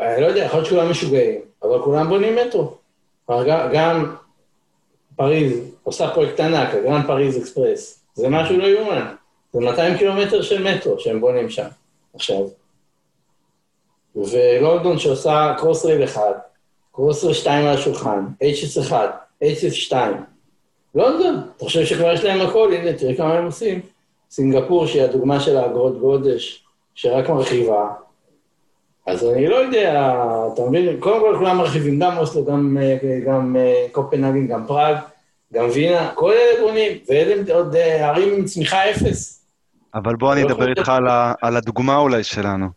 אני 0.01 0.21
לא 0.21 0.25
יודע, 0.25 0.43
יכול 0.43 0.59
להיות 0.59 0.69
שכולם 0.69 0.91
משוגעים, 0.91 1.41
אבל 1.63 1.81
כולם 1.83 2.09
בונים 2.09 2.35
מטרו. 2.35 2.73
גם, 3.29 3.69
גם 3.73 4.15
פריז 5.15 5.59
עושה 5.83 6.13
פרויקט 6.13 6.39
ענק, 6.39 6.73
ה 6.73 6.79
Grand 6.79 7.07
Paris 7.07 7.37
Express, 7.37 8.05
זה 8.13 8.29
משהו 8.29 8.57
לא 8.57 8.67
יאומן. 8.67 9.15
זה 9.53 9.59
200 9.59 9.97
קילומטר 9.97 10.41
של 10.41 10.63
מטרו 10.63 10.99
שהם 10.99 11.21
בונים 11.21 11.49
שם 11.49 11.67
עכשיו. 12.13 12.43
ולונדון 14.15 14.99
שעושה 14.99 15.53
Crossrail 15.57 16.03
אחד, 16.03 16.33
Crossrail 16.91 17.35
2 17.35 17.65
על 17.65 17.73
השולחן, 17.73 18.25
HS1, 18.43 18.93
HS2. 19.43 19.93
לונדון, 20.95 21.41
אתה 21.57 21.65
חושב 21.65 21.85
שכבר 21.85 22.13
יש 22.13 22.23
להם 22.23 22.41
הכל, 22.41 22.73
הנה, 22.73 22.93
תראה 22.93 23.15
כמה 23.15 23.33
הם 23.33 23.45
עושים. 23.45 23.81
סינגפור, 24.31 24.87
שהיא 24.87 25.03
הדוגמה 25.03 25.39
של 25.39 25.57
האגרות 25.57 25.99
גודש, 25.99 26.65
שרק 26.95 27.29
מרחיבה. 27.29 27.89
אז 29.05 29.25
אני 29.25 29.47
לא 29.47 29.55
יודע, 29.55 30.13
אתה 30.53 30.61
מבין? 30.69 30.99
קודם 30.99 31.19
כל 31.19 31.35
כולם 31.37 31.57
מרחיבים, 31.57 31.99
גם 31.99 32.17
אוסלו, 32.17 32.45
גם, 32.45 32.77
גם 33.25 33.55
אה, 33.59 33.85
קופנהגן, 33.91 34.47
גם 34.47 34.67
פראג, 34.67 34.95
גם 35.53 35.67
וינה, 35.73 36.11
כל 36.15 36.31
אלה 36.31 36.61
בונים, 36.61 36.97
ואלה 37.07 37.53
עוד 37.53 37.75
אה, 37.75 38.09
ערים 38.09 38.33
עם 38.33 38.45
צמיחה 38.45 38.91
אפס. 38.91 39.38
אבל 39.93 40.15
בוא 40.15 40.33
אני 40.33 40.43
לא 40.43 40.47
אדבר 40.47 40.69
איתך 40.69 40.89
על, 40.89 41.07
ה, 41.07 41.33
על 41.41 41.57
הדוגמה 41.57 41.97
אולי 41.97 42.23
שלנו. 42.23 42.67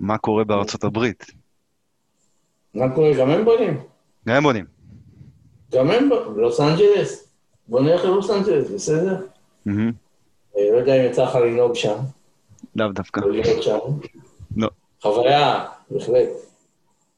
מה 0.00 0.18
קורה 0.18 0.44
בארצות 0.44 0.84
הברית? 0.84 1.26
מה 2.74 2.94
קורה? 2.94 3.14
גם 3.14 3.30
הם 3.30 3.44
בונים. 3.44 3.80
גם 4.28 4.36
הם 4.36 4.42
בונים. 4.42 4.64
גם 5.72 5.90
הם 5.90 6.08
בונים, 6.08 6.40
לוס 6.40 6.60
אנג'לס. 6.60 7.28
בוא 7.68 7.80
נלך 7.80 8.04
ללוס 8.04 8.30
אנג'לס, 8.30 8.70
בסדר? 8.70 9.16
אה, 9.68 10.62
לא 10.72 10.76
יודע 10.78 11.00
אם 11.00 11.10
יצא 11.10 11.22
לך 11.22 11.34
לנהוג 11.34 11.74
שם. 11.74 11.96
לאו 12.76 12.88
דווקא. 12.88 13.20
לא. 14.56 14.68
חוויה, 15.02 15.64
בהחלט. 15.90 16.28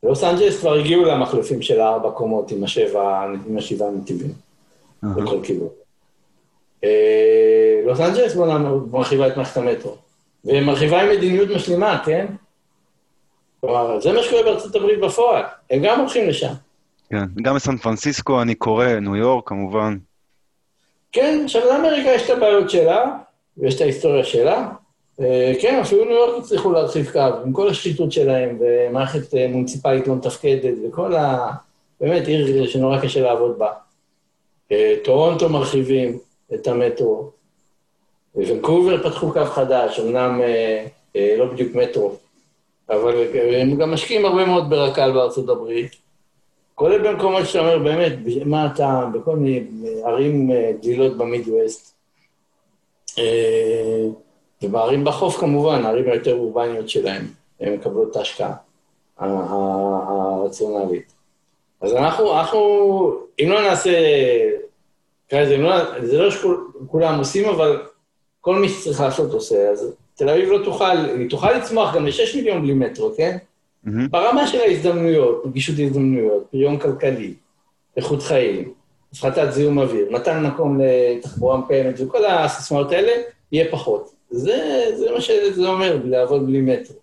לוס 0.03 0.25
אנג'לס 0.25 0.61
כבר 0.61 0.75
הגיעו 0.75 1.05
למחלפים 1.05 1.62
של 1.62 1.81
הארבע 1.81 2.11
קומות 2.11 2.51
עם 2.51 2.64
השבעה 2.64 3.90
נתיבים. 3.90 4.33
בכל 5.03 5.38
כיוון. 5.43 5.69
אה, 6.85 7.81
לוס 7.85 8.01
אנג'לס 8.01 8.37
מרחיבה 8.90 9.29
את 9.29 9.37
מערכת 9.37 9.57
המטרו, 9.57 9.97
ומרחיבה 10.44 11.03
עם 11.03 11.09
מדיניות 11.09 11.49
משלימה, 11.49 12.03
כן? 12.05 12.27
כלומר, 13.61 14.01
זה 14.01 14.12
מה 14.12 14.23
שקורה 14.23 14.42
בארצות 14.42 14.75
הברית 14.75 15.01
בפועל, 15.01 15.42
הם 15.70 15.83
גם 15.83 16.01
הולכים 16.01 16.29
לשם. 16.29 16.53
כן, 17.11 17.25
גם 17.42 17.55
בסן 17.55 17.77
פרנסיסקו 17.77 18.42
אני 18.42 18.55
קורא, 18.55 18.87
ניו 18.87 19.16
יורק 19.16 19.49
כמובן. 19.49 19.97
כן, 21.12 21.40
עכשיו 21.44 21.62
לאמריקה 21.64 22.11
יש 22.11 22.23
את 22.23 22.31
הבעיות 22.31 22.70
שלה, 22.70 23.16
ויש 23.57 23.77
את 23.77 23.81
ההיסטוריה 23.81 24.25
שלה. 24.25 24.68
אה, 25.20 25.53
כן, 25.61 25.81
אפילו 25.81 26.05
ניו 26.05 26.14
יורק 26.14 26.44
הצליחו 26.44 26.73
להרחיב 26.73 27.11
קו, 27.12 27.20
עם 27.44 27.53
כל 27.53 27.68
השחיתות 27.68 28.12
שלהם, 28.12 28.59
ומערכת 28.61 29.35
אה, 29.35 29.49
מוניציפלית 29.49 30.09
לא 30.09 30.16
מתפקדת, 30.16 30.75
וכל 30.88 31.14
ה... 31.14 31.51
באמת 32.01 32.27
עיר 32.27 32.66
שנורא 32.66 33.01
קשה 33.01 33.20
לעבוד 33.20 33.59
בה. 33.59 33.70
טורונטו 35.05 35.49
מרחיבים, 35.49 36.18
את 36.55 36.67
המטרו. 36.67 37.31
ונקובר 38.35 39.11
פתחו 39.11 39.33
קו 39.33 39.45
חדש, 39.45 40.01
אמנם 40.01 40.41
אה, 40.41 40.87
אה, 41.17 41.35
לא 41.39 41.47
בדיוק 41.47 41.75
מטרו, 41.75 42.13
אבל 42.91 43.27
הם 43.55 43.77
גם 43.77 43.91
משקיעים 43.91 44.25
הרבה 44.27 44.45
מאוד 44.45 44.71
ברק"ל 44.71 45.13
בארצות 45.13 45.49
הברית. 45.49 45.97
כולל 46.75 47.13
במקומות 47.13 47.47
שאתה 47.47 47.59
אומר, 47.59 47.79
באמת, 47.79 48.13
מה 48.45 48.67
אתה, 48.67 49.05
בכל 49.15 49.37
מיני 49.37 49.67
ערים 50.05 50.51
אה, 50.51 50.73
דלילות 50.83 51.17
במידווסט. 51.17 51.95
אה, 53.19 54.07
ובערים 54.63 55.05
בחוף 55.05 55.37
כמובן, 55.37 55.85
הערים 55.85 56.11
היותר 56.11 56.35
אורבניות 56.35 56.89
שלהם, 56.89 57.27
הן 57.61 57.75
מקבלות 57.75 58.11
את 58.11 58.17
ההשקעה 58.17 58.55
הרציונלית. 59.19 61.13
אז 61.81 61.93
אנחנו, 61.93 62.39
אנחנו, 62.39 62.59
אם 63.43 63.49
לא 63.51 63.63
נעשה 63.63 63.91
זה 65.31 65.57
לא, 65.57 66.01
זה 66.05 66.19
לא 66.19 66.31
שכולם 66.31 67.19
עושים, 67.19 67.49
אבל 67.49 67.83
כל 68.41 68.57
מי 68.57 68.69
שצריך 68.69 69.01
לעשות 69.01 69.33
עושה. 69.33 69.71
אז 69.71 69.95
תל 70.15 70.29
אביב 70.29 70.49
לא 70.49 70.65
תוכל, 70.65 70.97
היא 71.19 71.31
תוכל 71.31 71.53
לצמוח 71.53 71.95
גם 71.95 72.07
ל-6 72.07 72.37
מיליון 72.37 72.63
בלי 72.63 72.75
מטרו, 72.75 73.13
כן? 73.17 73.37
Mm-hmm. 73.87 73.91
ברמה 74.11 74.47
של 74.47 74.61
ההזדמנויות, 74.61 75.47
נגישות 75.47 75.77
הזדמנויות, 75.79 76.47
פריון 76.51 76.79
כלכלי, 76.79 77.35
איכות 77.97 78.23
חיים, 78.23 78.73
הפחתת 79.13 79.47
זיהום 79.51 79.79
אוויר, 79.79 80.07
מתן 80.11 80.47
מקום 80.47 80.81
לתחבורה 80.81 81.57
מפעמת 81.57 82.01
וכל 82.01 82.25
הסיסמאות 82.25 82.93
האלה, 82.93 83.13
יהיה 83.53 83.71
פחות. 83.71 84.15
זה, 84.31 84.85
זה 84.95 85.11
מה 85.13 85.21
שזה 85.21 85.69
אומר, 85.69 85.99
לעבוד 86.05 86.47
בלי 86.47 86.61
מטרו. 86.61 86.97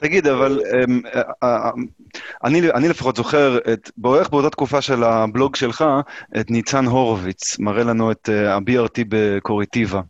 תגיד, 0.00 0.26
אבל 0.26 0.60
אמ, 0.60 1.00
אה, 1.14 1.22
אה, 1.42 1.70
אני, 2.44 2.70
אני 2.70 2.88
לפחות 2.88 3.16
זוכר 3.16 3.58
את, 3.72 3.90
בערך 3.96 4.28
באותה 4.28 4.50
תקופה 4.50 4.80
של 4.80 5.04
הבלוג 5.04 5.56
שלך, 5.56 5.84
את 6.40 6.50
ניצן 6.50 6.86
הורוביץ, 6.86 7.58
מראה 7.58 7.84
לנו 7.84 8.12
את 8.12 8.28
אה, 8.28 8.54
ה-BRT 8.54 9.04
בקוריטיבה. 9.08 10.00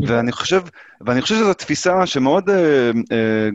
ואני 0.00 0.32
חושב, 0.32 0.62
ואני 1.00 1.22
חושב 1.22 1.34
שזו 1.34 1.54
תפיסה 1.54 2.06
שמאוד 2.06 2.50
אה, 2.50 2.90
אה, 3.12 3.48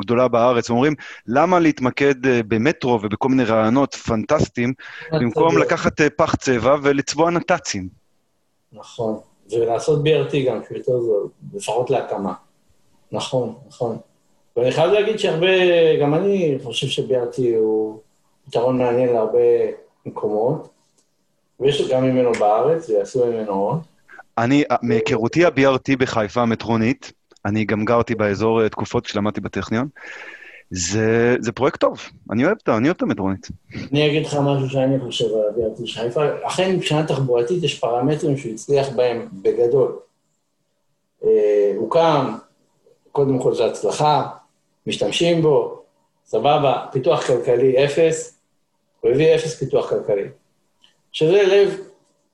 גדולה 0.00 0.28
בארץ. 0.28 0.70
אומרים, 0.70 0.94
למה 1.26 1.60
להתמקד 1.60 2.14
במטרו 2.48 2.98
ובכל 3.02 3.28
מיני 3.28 3.44
רעיונות 3.44 3.94
פנטסטיים, 3.94 4.72
במקום 5.12 5.58
לקחת 5.58 6.00
פח 6.00 6.34
צבע 6.34 6.76
ולצבוע 6.82 7.30
נת"צים? 7.30 7.88
נכון, 8.72 9.18
ולעשות 9.50 10.04
BRT 10.04 10.36
גם, 10.48 10.60
שהוא 10.66 10.78
יותר 10.78 11.00
זול, 11.00 11.28
לפחות 11.54 11.90
להקמה. 11.90 12.34
נכון, 13.12 13.54
נכון. 13.68 13.98
ואני 14.56 14.72
חייב 14.72 14.92
להגיד 14.92 15.18
שהרבה, 15.18 15.46
גם 16.00 16.14
אני 16.14 16.58
חושב 16.62 16.86
שביארטי 16.86 17.54
הוא 17.54 18.00
פתרון 18.46 18.78
מעניין 18.78 19.12
להרבה 19.12 19.38
מקומות, 20.06 20.68
ויש 21.60 21.90
גם 21.90 22.04
ממנו 22.04 22.32
בארץ, 22.32 22.90
ויעשו 22.90 23.26
ממנו 23.26 23.52
עוד. 23.52 23.78
אני, 24.38 24.64
מהיכרותי 24.82 25.44
ה-BRT 25.44 25.96
בחיפה, 25.98 26.42
המטרונית, 26.42 27.12
אני 27.44 27.64
גם 27.64 27.84
גרתי 27.84 28.14
באזור 28.14 28.68
תקופות 28.68 29.06
כשלמדתי 29.06 29.40
בטכניון, 29.40 29.88
זה, 30.70 31.36
זה 31.40 31.52
פרויקט 31.52 31.80
טוב, 31.80 32.00
אני 32.30 32.44
אוהב, 32.44 32.56
אני 32.68 32.88
אוהב 32.88 32.96
את 32.96 33.02
המטרונית. 33.02 33.48
אני 33.92 34.06
אגיד 34.06 34.26
לך 34.26 34.34
משהו 34.34 34.70
שאני 34.70 35.00
חושב 35.00 35.24
על 35.24 35.40
ה-BRT 35.40 35.86
של 35.86 36.00
חיפה, 36.00 36.20
אכן 36.42 36.76
מבחינה 36.76 37.06
תחבורתית 37.06 37.62
יש 37.62 37.78
פרמטרים 37.78 38.36
שהוא 38.36 38.52
הצליח 38.52 38.88
בהם 38.88 39.28
בגדול. 39.32 39.98
אה, 41.24 41.72
הוא 41.76 41.90
קם, 41.90 42.34
קודם 43.12 43.38
כל 43.38 43.54
זו 43.54 43.66
הצלחה, 43.66 44.28
משתמשים 44.86 45.42
בו, 45.42 45.82
סבבה, 46.24 46.86
פיתוח 46.92 47.26
כלכלי 47.26 47.84
אפס, 47.84 48.38
הוא 49.00 49.10
הביא 49.10 49.34
אפס 49.34 49.58
פיתוח 49.58 49.88
כלכלי. 49.88 50.28
שזה 51.12 51.42
לב, 51.42 51.80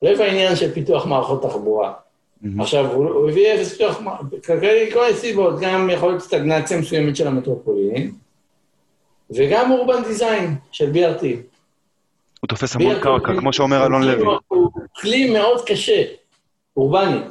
לב 0.02 0.20
העניין 0.20 0.56
של 0.56 0.72
פיתוח 0.72 1.06
מערכות 1.06 1.42
תחבורה. 1.42 1.92
Mm-hmm. 1.92 2.46
עכשיו, 2.60 2.92
הוא, 2.92 3.08
הוא 3.08 3.30
הביא 3.30 3.54
אפס 3.54 3.72
פיתוח 3.72 4.00
כלכלי 4.46 4.88
מכל 4.88 5.12
סיבות, 5.12 5.60
גם 5.60 5.90
יכול 5.90 6.08
להיות 6.08 6.22
סטגנציה 6.22 6.80
מסוימת 6.80 7.16
של 7.16 7.26
המטרופולין, 7.26 8.12
וגם 9.30 9.70
אורבן 9.70 10.02
דיזיין 10.04 10.54
של 10.72 10.92
BRT. 10.92 11.24
הוא 12.40 12.48
תופס 12.48 12.76
המון 12.76 13.00
קרקע, 13.00 13.32
כמו 13.40 13.52
שאומר 13.52 13.86
אלון 13.86 14.02
לוי. 14.02 14.26
הוא 14.48 14.70
כלי 15.00 15.30
מאוד 15.30 15.64
קשה, 15.66 16.02
אורבנית. 16.76 17.24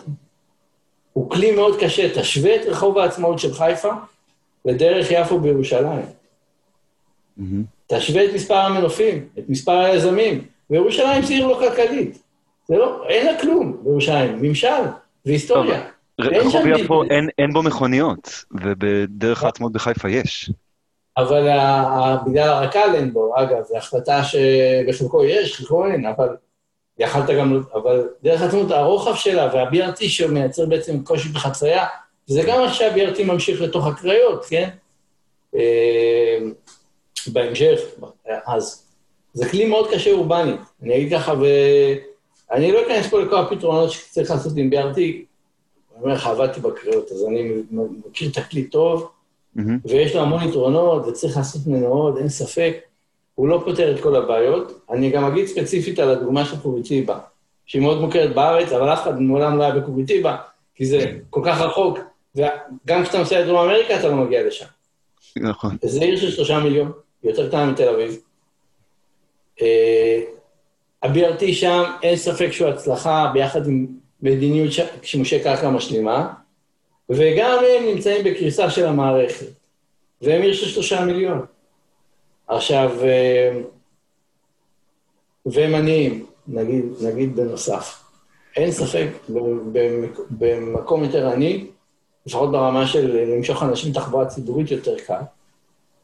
הוא 1.14 1.30
כלי 1.30 1.52
מאוד 1.52 1.80
קשה. 1.80 2.22
תשווה 2.22 2.56
את 2.56 2.62
רחוב 2.66 2.98
העצמאות 2.98 3.40
של 3.40 3.54
חיפה 3.54 3.92
לדרך 4.68 5.08
יפו 5.12 5.40
בירושלים. 5.40 6.06
Mm-hmm. 7.40 7.44
תשווה 7.88 8.26
את 8.26 8.30
מספר 8.34 8.56
המנופים, 8.56 9.26
את 9.40 9.50
מספר 9.50 9.72
היזמים. 9.72 10.46
וירושלים 10.70 11.22
זה 11.22 11.34
עיר 11.34 11.48
לא 11.48 11.60
כלכלית. 11.60 12.24
זה 12.68 12.76
לא, 12.76 13.08
אין 13.08 13.26
לה 13.26 13.42
כלום 13.42 13.78
בירושלים, 13.84 14.42
ממשל 14.42 14.84
והיסטוריה. 15.26 15.84
רחוב 16.22 16.66
יפו 16.66 17.04
אין, 17.04 17.30
אין 17.38 17.54
בו 17.54 17.64
מכוניות, 17.64 18.44
ובדרך 18.52 19.44
העצמאות 19.44 19.72
בחיפה 19.72 20.10
יש. 20.10 20.52
אבל 21.18 21.48
בגלל 22.26 22.50
הרק"ל 22.50 22.96
אין 22.96 23.14
בו, 23.14 23.34
אגב, 23.36 23.64
זו 23.64 23.78
החלטה 23.78 24.24
שבחלקו 24.24 25.26
יש, 25.26 25.56
חלקו 25.56 25.86
אין, 25.86 26.06
אבל 26.06 26.30
יכלת 27.00 27.30
גם, 27.30 27.64
אבל 27.74 28.08
דרך 28.24 28.42
עצמות 28.42 28.72
הרוחב 28.72 29.16
שלה 29.16 29.50
וה-BRT 29.54 29.98
שמייצר 30.00 30.66
בעצם 30.66 31.04
קושי 31.04 31.30
בחצייה, 31.30 31.86
זה 32.28 32.42
גם 32.48 32.62
מה 32.62 32.74
שה-BRT 32.74 33.24
ממשיך 33.24 33.62
לתוך 33.62 33.88
הקריות, 33.88 34.46
כן? 34.46 34.70
אה, 35.56 36.38
בהמשך, 37.28 37.80
אז 38.46 38.88
זה 39.34 39.50
כלי 39.50 39.66
מאוד 39.66 39.90
קשה 39.92 40.12
אורבנית. 40.12 40.62
אני 40.84 40.98
אגיד 40.98 41.12
ככה, 41.12 41.34
ואני 41.34 42.72
לא 42.72 42.82
אכנס 42.82 43.08
פה 43.08 43.20
לכל 43.20 43.40
הפתרונות 43.40 43.92
שצריך 43.92 44.32
לעשות 44.32 44.54
עם 44.56 44.70
BRT, 44.74 44.98
אני 44.98 46.04
אומר 46.04 46.14
לך, 46.14 46.28
עבדתי 46.28 46.60
בקריות, 46.60 47.12
אז 47.12 47.26
אני 47.28 47.52
מכיר 48.08 48.32
את 48.32 48.38
הכלי 48.38 48.64
טוב, 48.64 49.10
mm-hmm. 49.58 49.62
ויש 49.86 50.16
לו 50.16 50.22
המון 50.22 50.50
יתרונות, 50.50 51.08
וצריך 51.08 51.38
לעשות 51.38 51.62
ממנו 51.68 51.88
עוד, 51.88 52.18
אין 52.18 52.30
ספק. 52.30 52.78
הוא 53.36 53.48
לא 53.48 53.62
פותר 53.66 53.96
את 53.96 54.04
כל 54.04 54.16
הבעיות. 54.16 54.80
אני 54.90 55.10
גם 55.10 55.26
אגיד 55.26 55.46
ספציפית 55.46 56.00
על 56.00 56.10
הדוגמה 56.10 56.46
של 56.46 56.58
קוביטיבה, 56.58 57.20
שהיא 57.66 57.82
מאוד 57.82 58.02
מוכרת 58.02 58.36
בארץ, 58.36 58.72
אבל 58.72 58.94
אף 58.94 59.02
אחד 59.02 59.22
מעולם 59.22 59.58
לא 59.58 59.64
היה 59.64 59.76
בקוביטיבה, 59.76 60.38
כי 60.76 60.86
זה 60.86 61.12
כל 61.30 61.42
כך 61.46 61.62
רחוק, 61.62 62.00
וגם 62.38 63.04
כשאתה 63.04 63.18
נוסע 63.18 63.40
לדרום 63.42 63.58
אמריקה, 63.58 64.00
אתה 64.00 64.08
לא 64.08 64.16
מגיע 64.16 64.48
לשם. 64.48 64.66
נכון. 65.36 65.78
זה 65.82 66.00
עיר 66.00 66.18
של 66.18 66.32
שלושה 66.32 66.60
מיליון, 66.60 66.92
יותר 67.24 67.48
קטנה 67.48 67.66
מתל 67.66 67.90
אביב. 67.90 68.20
ה-BRT 71.04 71.54
שם, 71.54 71.84
אין 72.04 72.16
ספק 72.16 72.52
שהוא 72.52 72.70
הצלחה 72.70 73.32
ביחד 73.34 73.68
עם 73.68 73.88
מדיניות 74.22 74.72
שימושי 75.04 75.40
קרקע 75.44 75.70
משלימה, 75.70 76.34
וגם 77.10 77.60
הם 77.70 77.86
נמצאים 77.86 78.26
בקריסה 78.26 78.70
של 78.70 78.86
המערכת, 78.86 79.46
והם 80.22 80.42
עיר 80.42 80.54
של 80.54 80.68
שלושה 80.68 81.06
מיליון. 81.06 81.46
עכשיו, 82.48 82.92
והם 85.46 85.76
עניים, 85.76 86.26
נגיד, 86.48 86.86
נגיד 87.02 87.36
בנוסף. 87.36 88.04
אין 88.56 88.72
ספק, 88.72 89.08
במקום 90.30 91.04
יותר 91.04 91.28
עני, 91.28 91.68
לפחות 92.28 92.52
ברמה 92.52 92.88
של 92.88 93.18
למשוך 93.36 93.64
אנשים 93.64 93.94
תחבורה 93.94 94.26
ציבורית 94.26 94.72
יותר 94.72 94.96
קל. 95.08 95.22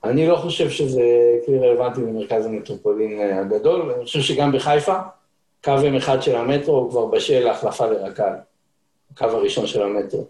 אני 0.03 0.27
לא 0.27 0.35
חושב 0.35 0.69
שזה 0.69 1.01
כלי 1.45 1.59
רלוונטי 1.59 2.01
במרכז 2.01 2.45
המטרופולין 2.45 3.19
אה, 3.19 3.39
הגדול, 3.39 3.81
ואני 3.81 4.05
חושב 4.05 4.21
שגם 4.21 4.51
בחיפה, 4.51 4.95
קו 5.63 5.71
M1 5.71 6.21
של 6.21 6.35
המטרו 6.35 6.75
הוא 6.75 6.89
כבר 6.89 7.05
בשל 7.05 7.39
להחלפה 7.39 7.85
לרק"ל, 7.85 8.33
הקו 9.11 9.25
הראשון 9.25 9.67
של 9.67 9.81
המטרו. 9.81 10.27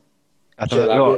אתה 0.63 0.95
לא, 0.95 1.17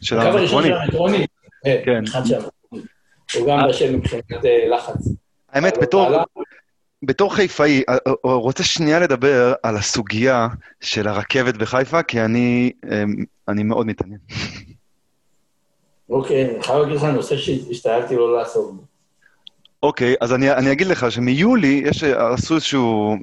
של 0.00 0.18
הקו 0.18 0.28
הראשון 0.38 0.62
של 0.62 0.72
המטרוני, 0.72 1.26
אה, 1.66 1.82
כן. 1.84 2.04
אחד 2.04 2.20
המטרוני. 2.20 2.86
הוא 3.34 3.46
גם 3.48 3.68
בשל 3.68 3.96
מבחינת 3.96 4.44
אה, 4.44 4.68
לחץ. 4.68 5.08
האמת, 5.52 5.78
בתור... 5.78 6.08
בתור 7.02 7.34
חיפאי, 7.34 7.82
רוצה 8.24 8.64
שנייה 8.64 9.00
לדבר 9.00 9.54
על 9.62 9.76
הסוגיה 9.76 10.48
של 10.80 11.08
הרכבת 11.08 11.56
בחיפה, 11.56 12.02
כי 12.02 12.20
אני, 12.20 12.72
אני 13.48 13.62
מאוד 13.62 13.86
מתעניין. 13.86 14.18
אוקיי, 16.10 16.44
אני 16.44 16.62
חייב 16.62 16.78
להגיד 16.78 16.96
לך 16.96 17.04
נושא 17.04 17.36
שהשתדלתי 17.36 18.16
לא 18.16 18.38
לעסוק 18.38 18.72
בו. 18.72 18.95
אוקיי, 19.82 20.14
אז 20.20 20.32
אני, 20.32 20.52
אני 20.52 20.72
אגיד 20.72 20.86
לך 20.86 21.12
שמיולי 21.12 21.82
יש, 21.84 22.04
עשו 22.04 22.54
איזושהי 22.54 22.78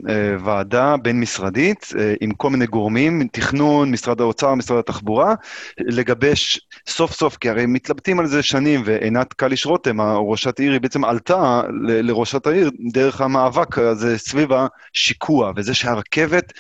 אה, 0.10 0.36
ועדה 0.44 0.98
בין-משרדית 0.98 1.89
אה, 2.00 2.13
עם 2.22 2.34
כל 2.34 2.50
מיני 2.50 2.66
גורמים, 2.66 3.28
תכנון, 3.32 3.92
משרד 3.92 4.22
האוצר, 4.22 4.56
משרד 4.56 4.78
התחבורה, 4.78 5.34
לגבש 5.80 6.68
סוף 6.88 7.13
סוף, 7.13 7.38
כי 7.38 7.50
הרי 7.50 7.66
מתלבטים 7.66 8.20
על 8.20 8.28
זה 8.28 8.44
שנים, 8.44 8.82
ועינת 8.86 9.34
קליש 9.34 9.66
רותם, 9.66 10.02
ראשת 10.02 10.60
העיר, 10.60 10.72
היא 10.72 10.82
בעצם 10.82 11.06
עלתה 11.06 11.62
ל, 11.84 12.08
לראשת 12.08 12.48
העיר 12.48 12.72
דרך 12.92 13.22
המאבק 13.22 13.78
הזה 13.78 14.18
סביב 14.18 14.50
השיקוע, 14.54 15.52
וזה 15.56 15.74
שהרכבת 15.74 16.54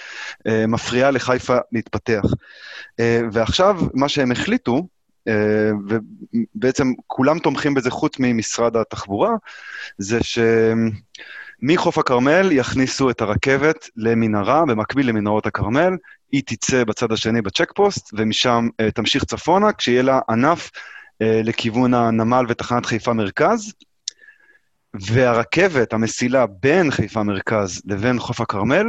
אה, 0.47 0.67
מפריעה 0.67 1.11
לחיפה 1.11 1.57
להתפתח. 1.71 2.23
אה, 2.99 3.21
ועכשיו, 3.31 3.81
מה 3.93 4.09
שהם 4.09 4.31
החליטו, 4.31 4.87
ובעצם 5.87 6.93
כולם 7.07 7.39
תומכים 7.39 7.73
בזה 7.73 7.91
חוץ 7.91 8.15
ממשרד 8.19 8.77
התחבורה, 8.77 9.31
זה 9.97 10.19
שמחוף 11.63 11.97
הכרמל 11.97 12.51
יכניסו 12.51 13.09
את 13.09 13.21
הרכבת 13.21 13.89
למנהרה, 13.95 14.65
במקביל 14.65 15.09
למנהרות 15.09 15.45
הכרמל, 15.45 15.93
היא 16.31 16.43
תצא 16.45 16.83
בצד 16.83 17.11
השני 17.11 17.41
בצ'ק 17.41 17.71
פוסט, 17.75 18.09
ומשם 18.13 18.67
uh, 18.71 18.91
תמשיך 18.91 19.23
צפונה, 19.23 19.73
כשיהיה 19.73 20.01
לה 20.01 20.19
ענף 20.29 20.71
uh, 20.73 21.25
לכיוון 21.43 21.93
הנמל 21.93 22.45
ותחנת 22.49 22.85
חיפה 22.85 23.13
מרכז, 23.13 23.73
והרכבת, 24.93 25.93
המסילה 25.93 26.45
בין 26.47 26.91
חיפה 26.91 27.23
מרכז 27.23 27.81
לבין 27.85 28.19
חוף 28.19 28.41
הכרמל, 28.41 28.85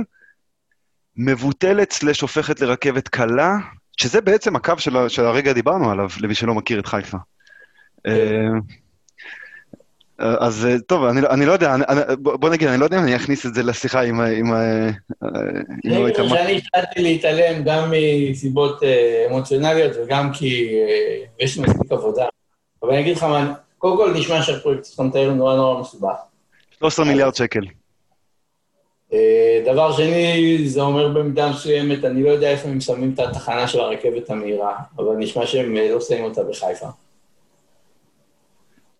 מבוטלת 1.17 1.93
סלש 1.93 2.21
הופכת 2.21 2.61
לרכבת 2.61 3.09
קלה 3.09 3.57
שזה 3.97 4.21
בעצם 4.21 4.57
הקו 4.57 4.73
של, 4.79 5.09
של 5.09 5.25
הרגע 5.25 5.53
דיברנו 5.53 5.91
עליו, 5.91 6.09
למי 6.21 6.35
שלא 6.35 6.55
מכיר 6.55 6.81
את 6.81 6.87
חיפה. 6.87 7.19
אה, 10.21 10.35
אז 10.41 10.67
אה, 10.67 10.79
טוב, 10.79 11.05
אני, 11.05 11.21
אני 11.31 11.47
לא 11.47 11.53
יודע, 11.53 11.75
אני, 11.75 11.85
בוא 12.19 12.51
נגיד, 12.51 12.69
אני 12.69 12.81
לא 12.81 12.85
יודע 12.85 12.99
אם 12.99 13.03
אני 13.03 13.17
אכניס 13.17 13.47
את 13.47 13.55
זה 13.55 13.63
לשיחה 13.63 14.01
עם... 14.01 14.21
עם, 14.21 14.55
אה, 14.55 14.91
אני 15.85 16.13
חושב 16.13 16.29
שאני 16.29 16.59
החלטתי 16.59 17.03
להתעלם 17.03 17.65
גם 17.65 17.93
מסיבות 18.31 18.83
אמוציונליות 19.31 19.93
וגם 19.97 20.33
כי 20.33 20.79
יש 21.41 21.59
מספיק 21.59 21.93
עבודה. 21.93 22.25
אבל 22.83 22.91
אני 22.91 23.01
אגיד 23.01 23.17
לך 23.17 23.23
מה, 23.23 23.55
קודם 23.79 23.97
כל 23.97 24.19
נשמע 24.19 24.43
שהפרויקט 24.43 24.85
שאתה 24.85 25.03
מתאר 25.03 25.33
נורא 25.33 25.57
נורא 25.57 25.81
מסובך. 25.81 26.17
13 26.79 27.05
מיליארד 27.05 27.35
שקל. 27.35 27.65
אה, 29.15 29.63
דבר 29.65 29.93
שני, 29.93 30.59
זה 30.69 30.81
אומר 30.81 31.09
במידה 31.09 31.51
מסוימת, 31.51 32.05
אני 32.05 32.23
לא 32.23 32.31
יודע 32.31 32.51
איפה 32.51 32.69
הם 32.69 32.81
שמים 32.81 33.15
את 33.15 33.19
התחנה 33.19 33.69
של 33.69 33.81
הרכבת 33.81 34.31
המהירה, 34.31 34.77
אבל 34.97 35.17
נשמע 35.17 35.47
שהם 35.47 35.77
אה, 35.77 35.91
לא 35.91 36.01
שמים 36.01 36.25
אותה 36.25 36.45
בחיפה. 36.45 36.87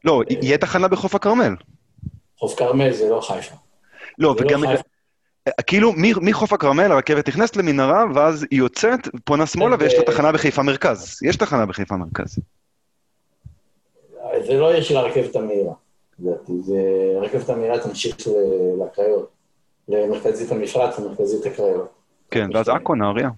לא, 0.05 0.23
יהיה 0.43 0.59
תחנה 0.59 0.89
בחוף 0.89 1.15
הכרמל. 1.15 1.55
חוף 2.39 2.55
כרמל 2.55 2.93
זה 2.93 3.09
לא 3.09 3.21
חיפה. 3.21 3.55
לא, 4.19 4.35
וגם... 4.39 4.65
לא 4.65 4.71
כאילו, 5.67 5.93
מחוף 5.97 6.53
הכרמל 6.53 6.93
הרכבת 6.93 7.29
נכנסת 7.29 7.57
למנהרה, 7.57 8.05
ואז 8.15 8.47
היא 8.51 8.59
יוצאת, 8.59 9.01
פונה 9.25 9.47
שמאלה, 9.47 9.77
ויש 9.81 9.95
לה 9.95 10.05
תחנה 10.05 10.33
בחיפה 10.33 10.63
מרכז. 10.63 11.19
יש 11.23 11.37
תחנה 11.37 11.67
בחיפה 11.67 11.97
מרכז. 11.97 12.39
זה 14.47 14.55
לא 14.55 14.67
יהיה 14.73 14.83
של 14.83 14.97
הרכבת 14.97 15.37
המהירה. 15.37 15.75
זה 16.19 16.77
הרכבת 17.17 17.49
המהירה 17.49 17.79
תמשיך 17.79 18.17
לקריות. 18.85 19.34
למרכזית 19.89 20.53
המפרץ 20.53 20.99
ומרכזית 20.99 21.47
הקריות. 21.47 21.89
כן, 22.31 22.49
ואז 22.55 22.69
עכו, 22.69 22.95
נהריה. 22.95 23.31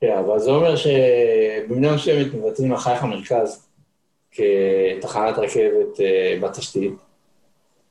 כן, 0.00 0.18
אבל 0.18 0.38
זה 0.38 0.50
אומר 0.50 0.76
שבמידה 0.76 1.94
מסוימת 1.94 2.34
מבטלים 2.34 2.72
אחריך 2.72 3.02
המרכז 3.02 3.66
כתחנת 4.30 5.38
רכבת 5.38 6.00
אה, 6.00 6.38
בתשתית 6.40 6.94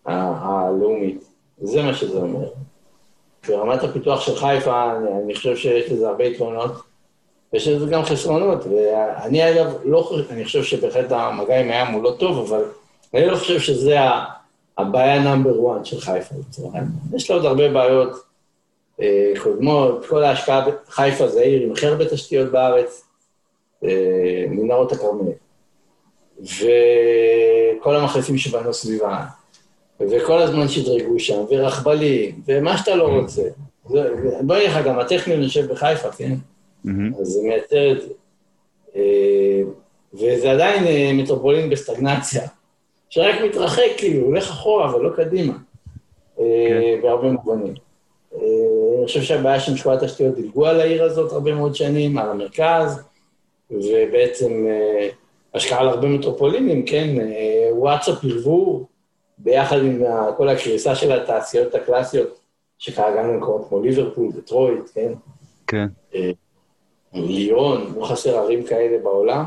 הלאומית. 0.05 1.23
זה 1.61 1.83
מה 1.83 1.93
שזה 1.93 2.17
אומר. 2.17 2.49
ברמת 3.47 3.83
הפיתוח 3.83 4.21
של 4.21 4.35
חיפה, 4.35 4.95
אני, 4.97 5.23
אני 5.23 5.35
חושב 5.35 5.55
שיש 5.55 5.91
לזה 5.91 6.07
הרבה 6.07 6.23
יתרונות, 6.23 6.71
ויש 7.53 7.67
לזה 7.67 7.85
גם 7.85 8.03
חסרונות, 8.03 8.65
ואני 8.65 9.51
אגב 9.51 9.77
לא 9.83 10.01
חושב, 10.01 10.31
אני 10.31 10.45
חושב 10.45 10.63
שבהחלט 10.63 11.11
המגע 11.11 11.59
עם 11.59 11.71
הים 11.71 11.87
הוא 11.87 12.03
לא 12.03 12.15
טוב, 12.19 12.37
אבל 12.53 12.63
אני 13.13 13.25
לא 13.25 13.37
חושב 13.37 13.59
שזה 13.59 13.97
הבעיה 14.79 15.19
נאמבר 15.23 15.75
1 15.77 15.85
של 15.85 15.99
חיפה, 15.99 16.35
יש 17.15 17.29
לה 17.29 17.35
עוד 17.35 17.45
הרבה 17.45 17.69
בעיות 17.69 18.11
אה, 19.01 19.33
קודמות, 19.43 20.05
כל 20.05 20.23
ההשקעה, 20.23 20.65
חיפה 20.89 21.27
זה 21.27 21.41
עיר 21.41 21.61
עם 21.61 21.71
הכי 21.71 21.85
הרבה 21.85 22.05
תשתיות 22.05 22.51
בארץ, 22.51 23.03
אה, 23.83 24.45
מנהרות 24.49 24.91
הכרמל, 24.91 25.31
וכל 26.39 27.95
המחלפים 27.95 28.37
שבנו 28.37 28.73
סביבה, 28.73 29.25
וכל 29.99 30.41
הזמן 30.41 30.67
שדרגו 30.67 31.19
שם, 31.19 31.43
ורכבלים, 31.49 32.41
ומה 32.47 32.77
שאתה 32.77 32.95
לא 32.95 33.07
רוצה. 33.07 33.43
בוא 34.41 34.55
נגיד 34.55 34.69
לך, 34.69 34.85
גם 34.85 34.99
הטכניון 34.99 35.41
יושב 35.41 35.71
בחיפה, 35.71 36.11
כן? 36.11 36.33
אז 37.21 37.27
זה 37.27 37.39
מייצר 37.43 37.91
את 37.91 38.01
זה. 38.01 38.07
אה, 38.95 39.61
וזה 40.13 40.51
עדיין 40.51 40.87
אה, 40.87 41.11
מטרופולין 41.13 41.69
בסטגנציה, 41.69 42.47
שרק 43.09 43.41
מתרחק, 43.41 43.91
כאילו, 43.97 44.25
הולך 44.25 44.49
אחורה 44.49 44.95
ולא 44.95 45.09
קדימה, 45.15 45.53
אה, 46.39 46.45
כן. 46.69 47.01
בהרבה 47.01 47.31
מובנים. 47.31 47.73
אני 48.31 49.05
חושב 49.05 49.21
שהבעיה 49.21 49.59
של 49.59 49.73
משקולת 49.73 50.01
התשתיות 50.01 50.35
דילגו 50.35 50.65
על 50.65 50.79
העיר 50.79 51.03
הזאת 51.03 51.31
הרבה 51.31 51.55
מאוד 51.55 51.75
שנים, 51.75 52.17
על 52.17 52.29
המרכז, 52.29 53.03
ובעצם 53.71 54.67
השקעה 55.53 55.79
על 55.79 55.89
הרבה 55.89 56.07
מטרופולינים, 56.07 56.85
כן? 56.85 57.15
וואטסאפ 57.71 58.17
ערבוב, 58.23 58.85
ביחד 59.37 59.77
עם 59.77 60.03
כל 60.37 60.49
הקריסה 60.49 60.95
של 60.95 61.11
התעשיות 61.11 61.75
הקלאסיות, 61.75 62.39
שקרה 62.77 63.17
גם 63.17 63.29
במקומות 63.29 63.65
כמו 63.69 63.81
ליברפול, 63.81 64.31
דטרויט, 64.31 64.89
כן? 64.93 65.13
כן. 65.67 65.87
אה, 66.15 66.31
ליון, 67.13 67.93
לא 67.97 68.05
חסר 68.05 68.37
ערים 68.37 68.63
כאלה 68.63 68.97
בעולם. 69.03 69.45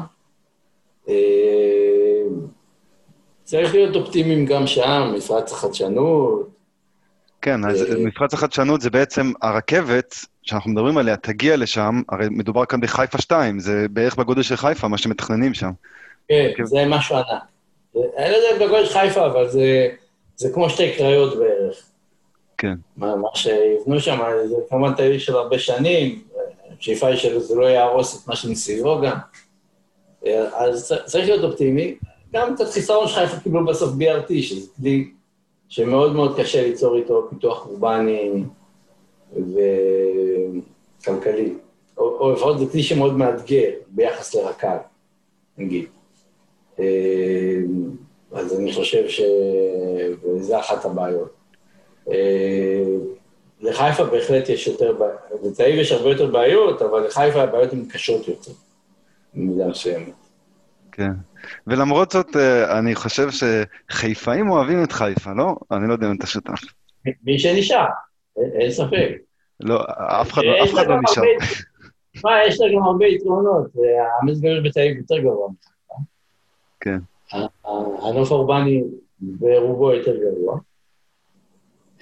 אה, 3.54 3.60
צריך 3.60 3.74
להיות 3.74 3.96
אופטימיים 3.96 4.46
גם 4.46 4.66
שם, 4.66 5.12
מפרץ 5.16 5.52
החדשנות. 5.52 6.48
כן, 7.42 7.64
אז 7.64 7.82
אה, 7.82 7.96
מפרץ 7.98 8.34
החדשנות 8.34 8.80
זה 8.80 8.90
בעצם 8.90 9.32
הרכבת 9.42 10.14
שאנחנו 10.42 10.70
מדברים 10.70 10.98
עליה, 10.98 11.16
תגיע 11.16 11.56
לשם, 11.56 12.02
הרי 12.08 12.26
מדובר 12.30 12.64
כאן 12.64 12.80
בחיפה 12.80 13.18
2, 13.18 13.60
זה 13.60 13.86
בערך 13.90 14.16
בגודל 14.16 14.42
של 14.42 14.56
חיפה, 14.56 14.88
מה 14.88 14.98
שמתכננים 14.98 15.54
שם. 15.54 15.70
כן, 16.28 16.64
זה 16.64 16.84
משהו 16.88 17.16
ענק. 17.16 17.42
אין 18.16 18.32
לזה 18.32 18.64
בגודל 18.66 18.86
חיפה, 18.86 19.26
אבל 19.26 19.48
זה, 19.48 19.88
זה 20.36 20.48
כמו 20.54 20.70
שתי 20.70 20.92
קריות 20.96 21.38
בערך. 21.38 21.82
כן. 22.58 22.74
מה, 22.96 23.16
מה 23.16 23.28
שיבנו 23.34 24.00
שם, 24.00 24.18
זה 24.48 24.54
כמובן 24.68 24.94
תהליך 24.94 25.20
של 25.20 25.34
הרבה 25.34 25.58
שנים, 25.58 26.22
השאיפה 26.78 27.06
היא 27.06 27.16
שזה 27.16 27.54
לא 27.54 27.64
יהרוס 27.64 28.22
את 28.22 28.28
מה 28.28 28.36
שמסביבו 28.36 29.00
גם. 29.00 29.16
אז 30.54 30.94
צריך 31.06 31.28
להיות 31.28 31.44
אופטימי. 31.44 31.94
גם 32.32 32.54
את 32.54 32.60
החיסרון 32.60 33.08
של 33.08 33.14
חיפה 33.14 33.40
קיבלו 33.40 33.66
בסוף 33.66 33.92
BRT, 33.92 34.42
שזה 34.42 34.66
כלי 34.76 35.10
שמאוד 35.68 36.12
מאוד 36.12 36.40
קשה 36.40 36.62
ליצור 36.62 36.96
איתו 36.96 37.26
פיתוח 37.30 37.66
אורבני 37.66 38.44
וכלכלי. 41.00 41.54
או, 41.98 42.18
או 42.18 42.32
לפחות 42.32 42.58
זה 42.58 42.66
כלי 42.72 42.82
שמאוד 42.82 43.16
מאתגר 43.16 43.70
ביחס 43.88 44.34
לרק"ל, 44.34 44.76
נגיד. 45.58 45.84
אה, 46.78 47.56
אז 48.32 48.60
אני 48.60 48.72
חושב 48.72 49.08
שזה 49.08 50.58
אחת 50.58 50.84
הבעיות. 50.84 51.30
אה, 52.10 52.84
לחיפה 53.60 54.04
בהחלט 54.04 54.48
יש 54.48 54.66
יותר 54.66 54.92
בעיות, 54.92 55.60
אביב 55.60 55.78
יש 55.78 55.92
הרבה 55.92 56.10
יותר 56.10 56.26
בעיות, 56.26 56.82
אבל 56.82 57.06
לחיפה 57.06 57.42
הבעיות 57.42 57.72
הן 57.72 57.84
קשות 57.84 58.28
יותר, 58.28 58.52
במידה 59.34 59.66
מסוימת. 59.66 60.21
כן. 60.92 61.12
ולמרות 61.66 62.10
זאת, 62.10 62.36
אה, 62.36 62.78
אני 62.78 62.94
חושב 62.94 63.28
שחיפאים 63.30 64.50
אוהבים 64.50 64.84
את 64.84 64.92
חיפה, 64.92 65.30
לא? 65.32 65.56
אני 65.70 65.88
לא 65.88 65.92
יודע 65.92 66.06
אם 66.06 66.16
אתה 66.16 66.26
שותף. 66.26 66.60
מי 67.24 67.38
שנשאר, 67.38 67.86
אין 68.36 68.70
ספק. 68.70 69.08
לא, 69.60 69.84
אף 70.20 70.32
אחד 70.32 70.42
לא, 70.44 70.84
לא 70.88 71.00
נשאר. 71.02 71.22
מה, 72.24 72.30
יש 72.46 72.60
לה 72.60 72.66
גם 72.74 72.82
הרבה 72.82 73.06
יתרונות, 73.06 73.66
המזגר 74.22 74.60
בתל 74.64 74.80
אביב 74.80 74.96
יותר 74.96 75.18
גבוה. 75.18 75.48
כן. 76.80 76.98
הנוף 78.02 78.32
האורבני 78.32 78.82
ברובו 79.20 79.92
יותר 79.92 80.16
גרוע. 80.16 80.58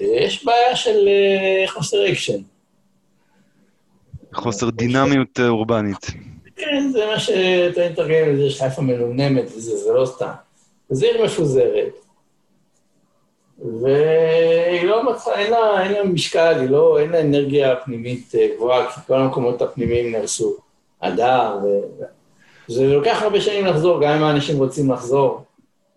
יש 0.01 0.45
בעיה 0.45 0.77
של 0.77 1.09
אה, 1.09 1.65
חוסר 1.69 2.13
אקשן. 2.13 2.43
חוסר 4.35 4.71
דינמיות 4.71 5.41
אה, 5.41 5.49
אורבנית. 5.49 6.07
כן, 6.61 6.89
זה 6.93 7.07
מה 7.07 7.19
שאתה 7.19 7.81
מתרגם 7.91 8.29
לזה, 8.29 8.51
שחיפה 8.51 8.83
מנומנמת 8.83 9.45
וזה, 9.57 9.77
זה 9.77 9.93
לא 9.93 10.07
סתם. 10.07 10.31
זו 10.91 11.07
עיר 11.07 11.25
מפוזרת, 11.25 12.05
והיא 13.59 14.85
לא 14.85 15.13
מצאה, 15.13 15.39
אין 15.39 15.51
לה, 15.51 15.83
אין 15.83 15.93
לה 15.93 16.05
משקל, 16.05 16.61
היא 16.61 16.71
לא, 16.71 16.99
אין 16.99 17.11
לה 17.11 17.21
אנרגיה 17.21 17.77
פנימית 17.77 18.33
אה, 18.35 18.49
גבוהה, 18.57 18.91
כי 18.91 19.01
כל 19.07 19.15
המקומות 19.15 19.63
הפנימיים 19.63 20.13
נהרסו. 20.13 20.57
הדר, 21.03 21.59
ו... 21.65 21.67
זה 22.69 22.87
לוקח 22.87 23.23
הרבה 23.23 23.41
שנים 23.41 23.67
לחזור, 23.67 24.01
גם 24.03 24.13
אם 24.13 24.23
האנשים 24.23 24.59
רוצים 24.59 24.91
לחזור. 24.91 25.45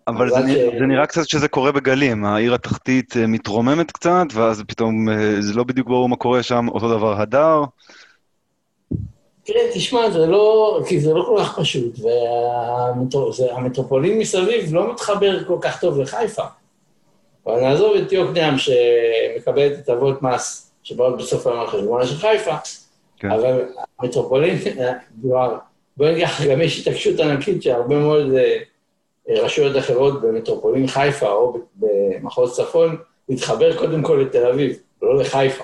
אבל 0.07 0.29
זה, 0.29 0.35
ש... 0.35 0.79
זה 0.79 0.85
נראה 0.85 1.05
קצת 1.05 1.27
שזה 1.27 1.47
קורה 1.47 1.71
בגלים, 1.71 2.25
העיר 2.25 2.53
התחתית 2.53 3.17
אה, 3.17 3.27
מתרוממת 3.27 3.91
קצת, 3.91 4.25
ואז 4.33 4.63
פתאום 4.67 5.09
אה, 5.09 5.41
זה 5.41 5.53
לא 5.53 5.63
בדיוק 5.63 5.87
ברור 5.87 6.09
מה 6.09 6.15
קורה 6.15 6.43
שם, 6.43 6.67
אותו 6.67 6.97
דבר 6.97 7.21
הדר. 7.21 7.63
כן, 9.45 9.67
תשמע, 9.73 10.11
זה 10.11 10.25
לא, 10.25 10.79
כי 10.87 10.99
זה 10.99 11.13
לא 11.13 11.23
כל 11.27 11.37
כך 11.39 11.59
פשוט, 11.59 11.99
והמטרופולין 13.39 14.19
מסביב 14.19 14.73
לא 14.73 14.93
מתחבר 14.93 15.43
כל 15.43 15.57
כך 15.61 15.81
טוב 15.81 15.99
לחיפה. 15.99 16.43
אבל 17.45 17.61
נעזוב 17.61 17.95
את 17.95 18.11
יוקנעם 18.11 18.55
שמקבלת 18.57 19.77
הטבות 19.79 20.21
מס 20.21 20.71
שבאות 20.83 21.17
בסוף 21.17 21.47
היום 21.47 21.59
על 21.59 21.67
חשבונה 21.67 22.07
של 22.07 22.15
חיפה, 22.15 22.55
כן. 23.17 23.31
אבל 23.31 23.65
המטרופולין, 23.99 24.57
בוא 25.97 26.07
נגיד 26.07 26.23
לך, 26.23 26.41
גם 26.41 26.61
יש 26.61 26.79
התעקשות 26.79 27.19
ענקית 27.19 27.63
שהרבה 27.63 27.95
מאוד 27.95 28.31
אה, 28.33 28.59
רשויות 29.29 29.77
אחרות 29.77 30.21
במטרופולין 30.21 30.87
חיפה 30.87 31.31
או 31.31 31.57
במחוז 31.75 32.55
צפון, 32.55 32.97
להתחבר 33.29 33.77
קודם 33.77 34.01
כל 34.01 34.25
לתל 34.27 34.45
אביב, 34.45 34.77
ולא 35.01 35.17
לחיפה. 35.17 35.63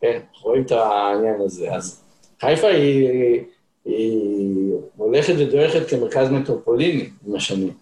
כן, 0.00 0.20
רואים 0.42 0.62
את 0.62 0.72
העניין 0.72 1.40
הזה. 1.40 1.72
אז 1.72 2.03
חיפה 2.44 2.66
היא, 2.66 3.40
היא 3.84 4.72
הולכת 4.96 5.34
ודורכת 5.38 5.88
כמרכז 5.88 6.30
מטרופוליני 6.30 7.08
עם 7.26 7.34
השנים, 7.34 7.72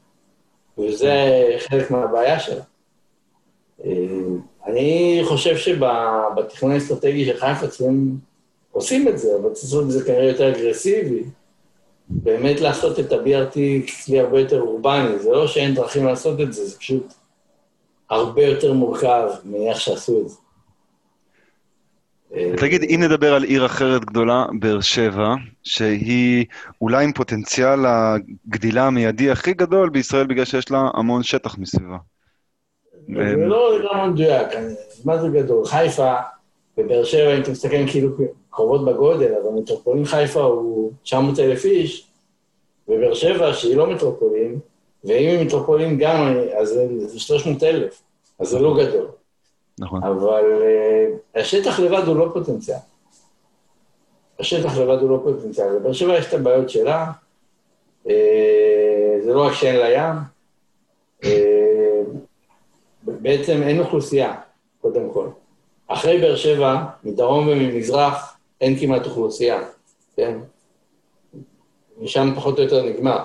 וזה 0.79 1.13
חלק 1.59 1.91
מהבעיה 1.91 2.41
שלה. 2.41 2.63
אה, 3.85 3.91
אני 4.67 5.21
חושב 5.25 5.57
שבתכנון 5.57 6.73
האסטרטגי 6.73 7.25
של 7.25 7.37
חיפה 7.37 7.67
צריכים, 7.67 8.17
עושים 8.71 9.09
את 9.09 9.19
זה, 9.19 9.29
אבל 9.41 9.51
צריך 9.53 9.65
לעשות 9.65 9.85
את 9.85 9.91
זה 9.91 10.05
כנראה 10.05 10.25
יותר 10.25 10.49
אגרסיבי. 10.49 11.23
באמת 12.09 12.61
לעשות 12.61 13.01
את 13.01 13.13
ה-BRT 13.13 13.59
ככלי 13.87 14.21
הרבה 14.21 14.41
יותר 14.41 14.61
אורבני, 14.61 15.19
זה 15.19 15.31
לא 15.31 15.47
שאין 15.47 15.75
דרכים 15.75 16.07
לעשות 16.07 16.41
את 16.41 16.53
זה, 16.53 16.67
זה 16.67 16.79
פשוט 16.79 17.13
הרבה 18.11 18.43
יותר 18.43 18.73
מורכב 18.73 19.29
מאיך 19.45 19.81
שעשו 19.81 20.21
את 20.21 20.29
זה. 20.29 20.37
תגיד, 22.57 22.83
אם 22.83 23.01
נדבר 23.03 23.35
על 23.35 23.43
עיר 23.43 23.67
אחרת 23.67 24.05
גדולה, 24.05 24.47
באר 24.61 24.81
שבע, 24.81 25.35
שהיא 25.63 26.45
אולי 26.81 27.05
עם 27.05 27.13
פוטנציאל 27.13 27.79
הגדילה 27.87 28.87
המיידי 28.87 29.31
הכי 29.31 29.53
גדול 29.53 29.91
בישראל, 29.91 30.27
בגלל 30.27 30.45
שיש 30.45 30.71
לה 30.71 30.89
המון 30.95 31.23
שטח 31.23 31.59
מסביבה. 31.59 31.97
זה 33.09 33.37
לא 33.37 33.79
לגמרי 33.79 34.09
מדויק, 34.09 34.49
מה 35.05 35.19
זה 35.19 35.29
גדול? 35.29 35.67
חיפה 35.67 36.15
ובאר 36.79 37.05
שבע, 37.05 37.37
אם 37.37 37.43
אתה 37.43 37.51
מסתכל 37.51 37.87
כאילו 37.87 38.09
קרובות 38.51 38.85
בגודל, 38.85 39.33
אבל 39.43 39.61
מטרופולין 39.61 40.05
חיפה 40.05 40.41
הוא 40.41 40.93
900 41.03 41.39
אלף 41.39 41.65
איש, 41.65 42.07
ובאר 42.89 43.15
שבע, 43.15 43.53
שהיא 43.55 43.77
לא 43.77 43.91
מטרופולין, 43.91 44.59
ואם 45.05 45.29
היא 45.29 45.47
מטרופולין 45.47 45.99
גם, 45.99 46.35
אז 46.61 46.81
זה 47.07 47.21
300 47.21 47.63
אלף, 47.63 48.03
אז 48.39 48.49
זה 48.49 48.59
לא 48.59 48.77
גדול. 48.85 49.07
נכון. 49.79 50.05
אבל 50.05 50.63
uh, 50.63 51.41
השטח 51.41 51.81
לבד 51.81 52.03
הוא 52.07 52.17
לא 52.17 52.31
פוטנציאל. 52.33 52.77
השטח 54.41 54.79
לבד 54.79 54.99
הוא 55.01 55.11
לא 55.11 55.21
פוטנציאל. 55.25 55.77
לבאר 55.77 55.93
שבע 55.93 56.19
יש 56.19 56.27
את 56.27 56.35
הבעיות 56.35 56.71
שלה, 56.71 57.13
uh, 58.07 58.09
זה 59.25 59.33
לא 59.33 59.47
רק 59.47 59.53
שאין 59.53 59.77
לה 59.77 59.91
ים, 59.91 60.17
uh, 61.23 61.27
בעצם 63.03 63.63
אין 63.63 63.81
אוכלוסייה, 63.81 64.41
קודם 64.81 65.11
כל. 65.13 65.29
אחרי 65.87 66.21
באר 66.21 66.37
שבע, 66.37 66.85
מדרום 67.05 67.49
וממזרח, 67.49 68.37
אין 68.61 68.79
כמעט 68.79 69.07
אוכלוסייה, 69.07 69.61
כן? 70.17 70.39
משם 71.99 72.33
פחות 72.37 72.59
או 72.59 72.65
יותר 72.65 72.83
נגמר. 72.83 73.25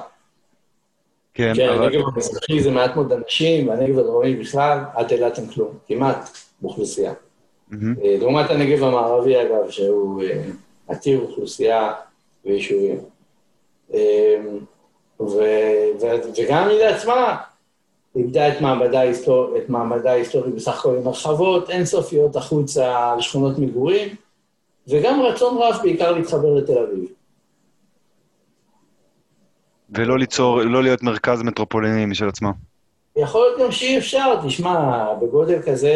כן, 1.38 1.54
כן 1.56 1.70
אבל... 1.70 1.86
הנגב 1.86 2.02
המזרחי 2.16 2.62
זה 2.62 2.72
מעט 2.72 2.96
מאוד 2.96 3.14
אנשים, 3.14 3.68
והנגב 3.68 4.00
הדרומי 4.00 4.36
בכלל, 4.36 4.80
עד 4.94 5.12
אילת 5.12 5.40
כלום, 5.54 5.72
כמעט, 5.88 6.30
באוכלוסייה. 6.62 7.14
Mm-hmm. 7.72 7.76
לעומת 8.04 8.50
הנגב 8.50 8.84
המערבי, 8.84 9.42
אגב, 9.42 9.70
שהוא 9.70 10.24
עתיר 10.88 11.20
אוכלוסייה 11.20 11.94
ויישובים. 12.46 12.98
וגם 15.20 16.64
המדינה 16.64 16.90
עצמה 16.90 17.38
איבדה 18.16 18.48
את 18.48 18.62
מעמדה, 18.62 19.00
ההיסטור... 19.00 19.58
את 19.58 19.70
מעמדה 19.70 20.12
ההיסטורי 20.12 20.52
בסך 20.52 20.80
הכל 20.80 20.96
עם 20.98 21.08
הרחבות 21.08 21.70
אינסופיות 21.70 22.36
החוצה 22.36 23.16
לשכונות 23.18 23.60
מגורים, 23.60 24.16
וגם 24.88 25.22
רצון 25.22 25.58
רב 25.58 25.76
בעיקר 25.84 26.12
להתחבר 26.12 26.54
לתל 26.54 26.78
אביב. 26.78 27.17
ולא 29.90 30.18
ליצור, 30.18 30.62
לא 30.62 30.84
להיות 30.84 31.04
מרכז 31.04 31.42
מטרופוליני 31.42 32.06
משל 32.06 32.28
עצמו. 32.28 32.54
יכול 33.18 33.42
להיות 33.42 33.60
גם 33.60 33.72
שאי 33.72 33.98
אפשר, 33.98 34.36
תשמע, 34.46 35.08
בגודל 35.22 35.62
כזה 35.62 35.92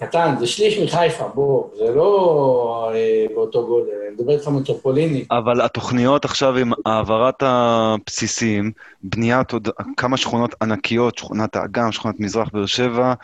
קטן, 0.00 0.34
זה 0.38 0.46
שליש 0.46 0.78
מחיפה, 0.78 1.28
בוא, 1.34 1.64
זה 1.76 1.94
לא 1.94 2.90
אה, 2.94 3.26
באותו 3.34 3.66
גודל, 3.66 3.90
אני 4.06 4.14
מדבר 4.14 4.32
איתך 4.32 4.48
מטרופוליני. 4.48 5.24
אבל 5.30 5.60
התוכניות 5.60 6.24
עכשיו 6.24 6.56
עם 6.56 6.72
העברת 6.86 7.42
הבסיסים, 7.42 8.72
בניית 9.02 9.52
עוד 9.52 9.68
כמה 9.96 10.16
שכונות 10.16 10.54
ענקיות, 10.62 11.18
שכונת 11.18 11.56
האגם, 11.56 11.92
שכונת 11.92 12.20
מזרח 12.20 12.48
באר 12.52 12.66
שבע, 12.66 13.14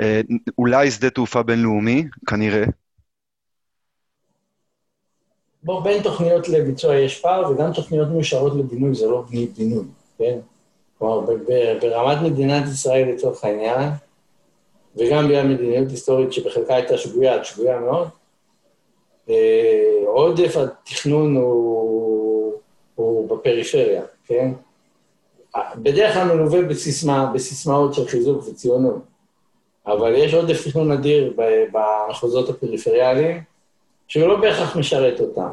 אה, 0.00 0.20
אולי 0.58 0.90
שדה 0.90 1.10
תעופה 1.10 1.42
בינלאומי, 1.42 2.04
כנראה. 2.26 2.64
בין 5.66 6.02
תוכניות 6.02 6.48
לביצוע 6.48 6.96
יש 6.96 7.20
פער, 7.20 7.50
וגם 7.50 7.72
תוכניות 7.72 8.08
מאושרות 8.08 8.52
לבינוי, 8.54 8.94
זה 8.94 9.06
לא 9.06 9.24
בינוי, 9.56 9.84
כן? 10.18 10.38
כלומר, 10.98 11.20
ברמת 11.80 12.22
מדינת 12.22 12.64
ישראל 12.68 13.08
לצורך 13.08 13.44
העניין, 13.44 13.90
וגם 14.96 15.28
בגלל 15.28 15.48
מדיניות 15.48 15.90
היסטורית 15.90 16.32
שבחלקה 16.32 16.74
הייתה 16.74 16.98
שגויה, 16.98 17.44
שגויה 17.44 17.80
מאוד, 17.80 18.08
אה, 19.30 20.02
עודף 20.06 20.56
התכנון 20.56 21.36
הוא, 21.36 22.52
הוא 22.94 23.28
בפריפריה, 23.28 24.02
כן? 24.26 24.52
בדרך 25.76 26.14
כלל 26.14 26.24
מלווה 26.24 26.62
בסיסמה, 26.62 27.30
בסיסמאות 27.34 27.94
של 27.94 28.08
חיזוק 28.08 28.48
וציונות, 28.48 28.98
אבל 29.86 30.14
יש 30.14 30.34
עודף 30.34 30.68
תכנון 30.68 30.92
אדיר 30.92 31.34
במחוזות 31.72 32.48
הפריפריאליים, 32.48 33.42
שהוא 34.08 34.28
לא 34.28 34.40
בהכרח 34.40 34.76
משרת 34.76 35.20
אותם. 35.20 35.48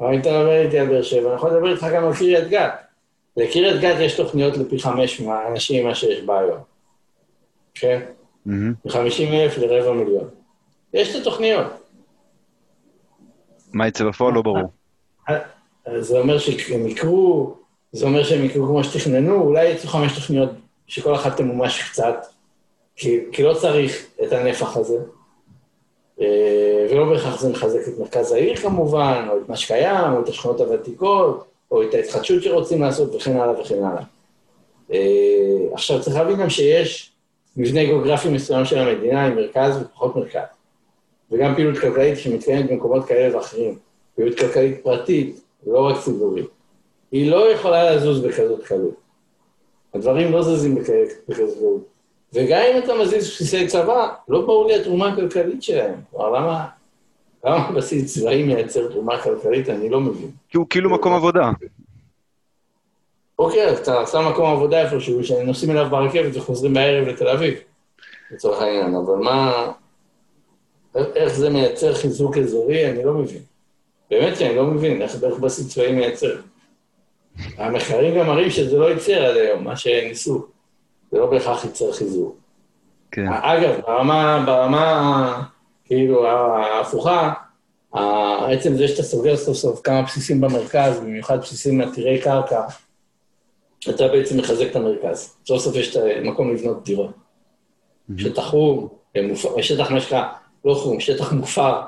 אבל 0.00 0.14
אם 0.14 0.20
אתה 0.20 0.30
מדבר 0.30 0.60
איתי 0.60 0.78
על 0.78 0.88
באר 0.88 1.02
שבע, 1.02 1.28
אני 1.28 1.36
יכול 1.36 1.50
לדבר 1.50 1.70
איתך 1.70 1.86
גם 1.94 2.04
על 2.04 2.14
קריית 2.14 2.48
גת. 2.48 2.72
לקריית 3.36 3.80
גת 3.80 3.96
יש 4.00 4.16
תוכניות 4.16 4.56
לפי 4.56 4.78
חמש 4.78 5.20
מהאנשים 5.20 5.84
ממה 5.84 5.94
שיש 5.94 6.24
בה 6.24 6.38
היום, 6.40 6.58
כן? 7.74 8.00
מ-50 8.46 9.32
אלף 9.32 9.58
לרבע 9.58 9.92
מיליון. 9.92 10.28
יש 10.94 11.16
את 11.16 11.20
התוכניות. 11.20 11.66
מה 13.72 13.88
יצא 13.88 14.04
בפועל? 14.04 14.34
לא 14.34 14.42
ברור. 14.42 14.72
זה 15.98 16.18
אומר 16.18 16.38
שהם 16.38 16.86
יקרו, 16.86 17.56
זה 17.92 18.06
אומר 18.06 18.24
שהם 18.24 18.44
יקרו 18.44 18.66
כמו 18.66 18.84
שתכננו, 18.84 19.42
אולי 19.42 19.68
יצאו 19.68 19.88
חמש 19.88 20.14
תוכניות 20.14 20.50
שכל 20.86 21.14
אחת 21.14 21.36
תמומש 21.36 21.90
קצת, 21.90 22.26
כי, 22.96 23.20
כי 23.32 23.42
לא 23.42 23.54
צריך 23.54 24.06
את 24.24 24.32
הנפח 24.32 24.76
הזה, 24.76 24.98
ולא 26.18 27.04
בהכרח 27.04 27.40
זה 27.40 27.48
מחזק 27.48 27.88
את 27.88 27.98
מרכז 27.98 28.32
העיר 28.32 28.56
כמובן, 28.56 29.26
או 29.30 29.38
את 29.38 29.48
מה 29.48 29.56
שקיים, 29.56 30.12
או 30.12 30.20
את 30.20 30.28
השכונות 30.28 30.60
הוותיקות, 30.60 31.44
או 31.70 31.82
את 31.82 31.94
ההתחדשות 31.94 32.42
שרוצים 32.42 32.82
לעשות, 32.82 33.14
וכן 33.14 33.36
הלאה 33.36 33.60
וכן 33.60 33.84
הלאה. 33.84 34.02
אה, 34.92 35.66
עכשיו, 35.72 36.02
צריך 36.02 36.16
להבין 36.16 36.36
גם 36.36 36.50
שיש 36.50 37.12
מבנה 37.56 37.84
גיאוגרפי 37.84 38.28
מסוים 38.28 38.64
של 38.64 38.78
המדינה 38.78 39.26
עם 39.26 39.36
מרכז 39.36 39.76
ופחות 39.82 40.16
מרכז, 40.16 40.40
וגם 41.30 41.54
פעילות 41.54 41.78
כלכלית 41.78 42.18
שמתקיימת 42.18 42.70
במקומות 42.70 43.06
כאלה 43.06 43.36
ואחרים, 43.36 43.78
פעילות 44.16 44.38
כלכלית 44.38 44.80
פרטית, 44.82 45.40
לא 45.66 45.86
רק 45.86 46.00
ציבורית. 46.00 46.46
היא 47.12 47.30
לא 47.30 47.52
יכולה 47.52 47.96
לזוז 47.96 48.20
בכזאת 48.20 48.64
קלות. 48.64 48.94
הדברים 49.94 50.32
לא 50.32 50.42
זזים 50.42 50.74
בכזאת 50.74 51.58
קלות. 51.58 51.91
וגם 52.34 52.62
אם 52.72 52.78
אתה 52.84 52.94
מזיז 52.94 53.26
בסיסי 53.26 53.66
צבא, 53.66 54.08
לא 54.28 54.40
ברור 54.40 54.66
לי 54.66 54.74
התרומה 54.74 55.08
הכלכלית 55.08 55.62
שלהם. 55.62 55.94
כלומר, 56.10 56.30
למה... 56.30 56.66
למה 57.44 57.72
בסיס 57.72 58.18
צבאי 58.18 58.42
מייצר 58.42 58.88
תרומה 58.88 59.22
כלכלית, 59.22 59.68
אני 59.68 59.88
לא 59.88 60.00
מבין. 60.00 60.30
כי 60.48 60.56
הוא 60.56 60.66
כאילו 60.70 60.90
מקום 60.90 61.12
עבודה. 61.12 61.50
אוקיי, 63.38 63.68
אז 63.68 63.78
אתה 63.78 64.06
שם 64.06 64.28
מקום 64.30 64.52
עבודה 64.52 64.82
איפשהו, 64.82 65.24
שנוסעים 65.24 65.70
אליו 65.70 65.86
ברכבת 65.90 66.36
וחוזרים 66.36 66.74
בערב 66.74 67.08
לתל 67.08 67.28
אביב, 67.28 67.54
לצורך 68.30 68.62
העניין, 68.62 68.94
אבל 68.94 69.14
מה... 69.14 69.72
איך 70.94 71.34
זה 71.34 71.50
מייצר 71.50 71.94
חיזוק 71.94 72.38
אזורי, 72.38 72.90
אני 72.90 73.04
לא 73.04 73.12
מבין. 73.12 73.42
באמת 74.10 74.36
שאני 74.36 74.56
לא 74.56 74.64
מבין 74.64 75.02
איך 75.02 75.16
בערך 75.16 75.38
בסיס 75.38 75.68
צבאי 75.68 75.92
מייצר. 75.92 76.36
המחקרים 77.56 78.18
גם 78.18 78.26
מראים 78.26 78.50
שזה 78.50 78.78
לא 78.78 78.90
ייצר 78.90 79.24
עד 79.24 79.36
היום, 79.36 79.64
מה 79.64 79.76
שניסו. 79.76 80.46
זה 81.12 81.18
לא 81.18 81.26
בהכרח 81.26 81.64
ייצר 81.64 81.92
חיזוק. 81.92 82.36
כן. 83.10 83.28
אגב, 83.28 83.80
ברמה, 83.86 84.42
ברמה 84.46 85.42
כאילו 85.84 86.26
ההפוכה, 86.26 87.32
עצם 88.48 88.76
זה 88.76 88.88
שאתה 88.88 89.02
סוגר 89.02 89.36
סוף 89.36 89.56
סוף 89.56 89.80
כמה 89.84 90.02
בסיסים 90.02 90.40
במרכז, 90.40 91.00
במיוחד 91.00 91.38
בסיסים 91.40 91.80
עתירי 91.80 92.20
קרקע, 92.20 92.66
אתה 93.90 94.08
בעצם 94.08 94.38
מחזק 94.38 94.66
את 94.70 94.76
המרכז. 94.76 95.36
סוף 95.46 95.62
סוף 95.62 95.76
יש 95.76 95.96
מקום 96.24 96.54
לבנות 96.54 96.84
דירות. 96.84 97.10
שטח 98.16 98.42
חום, 98.42 98.88
שטח 99.60 99.90
מה 99.90 100.00
שנקרא, 100.00 100.28
לא 100.64 100.74
חום, 100.74 101.00
שטח 101.00 101.32
מופר, 101.32 101.80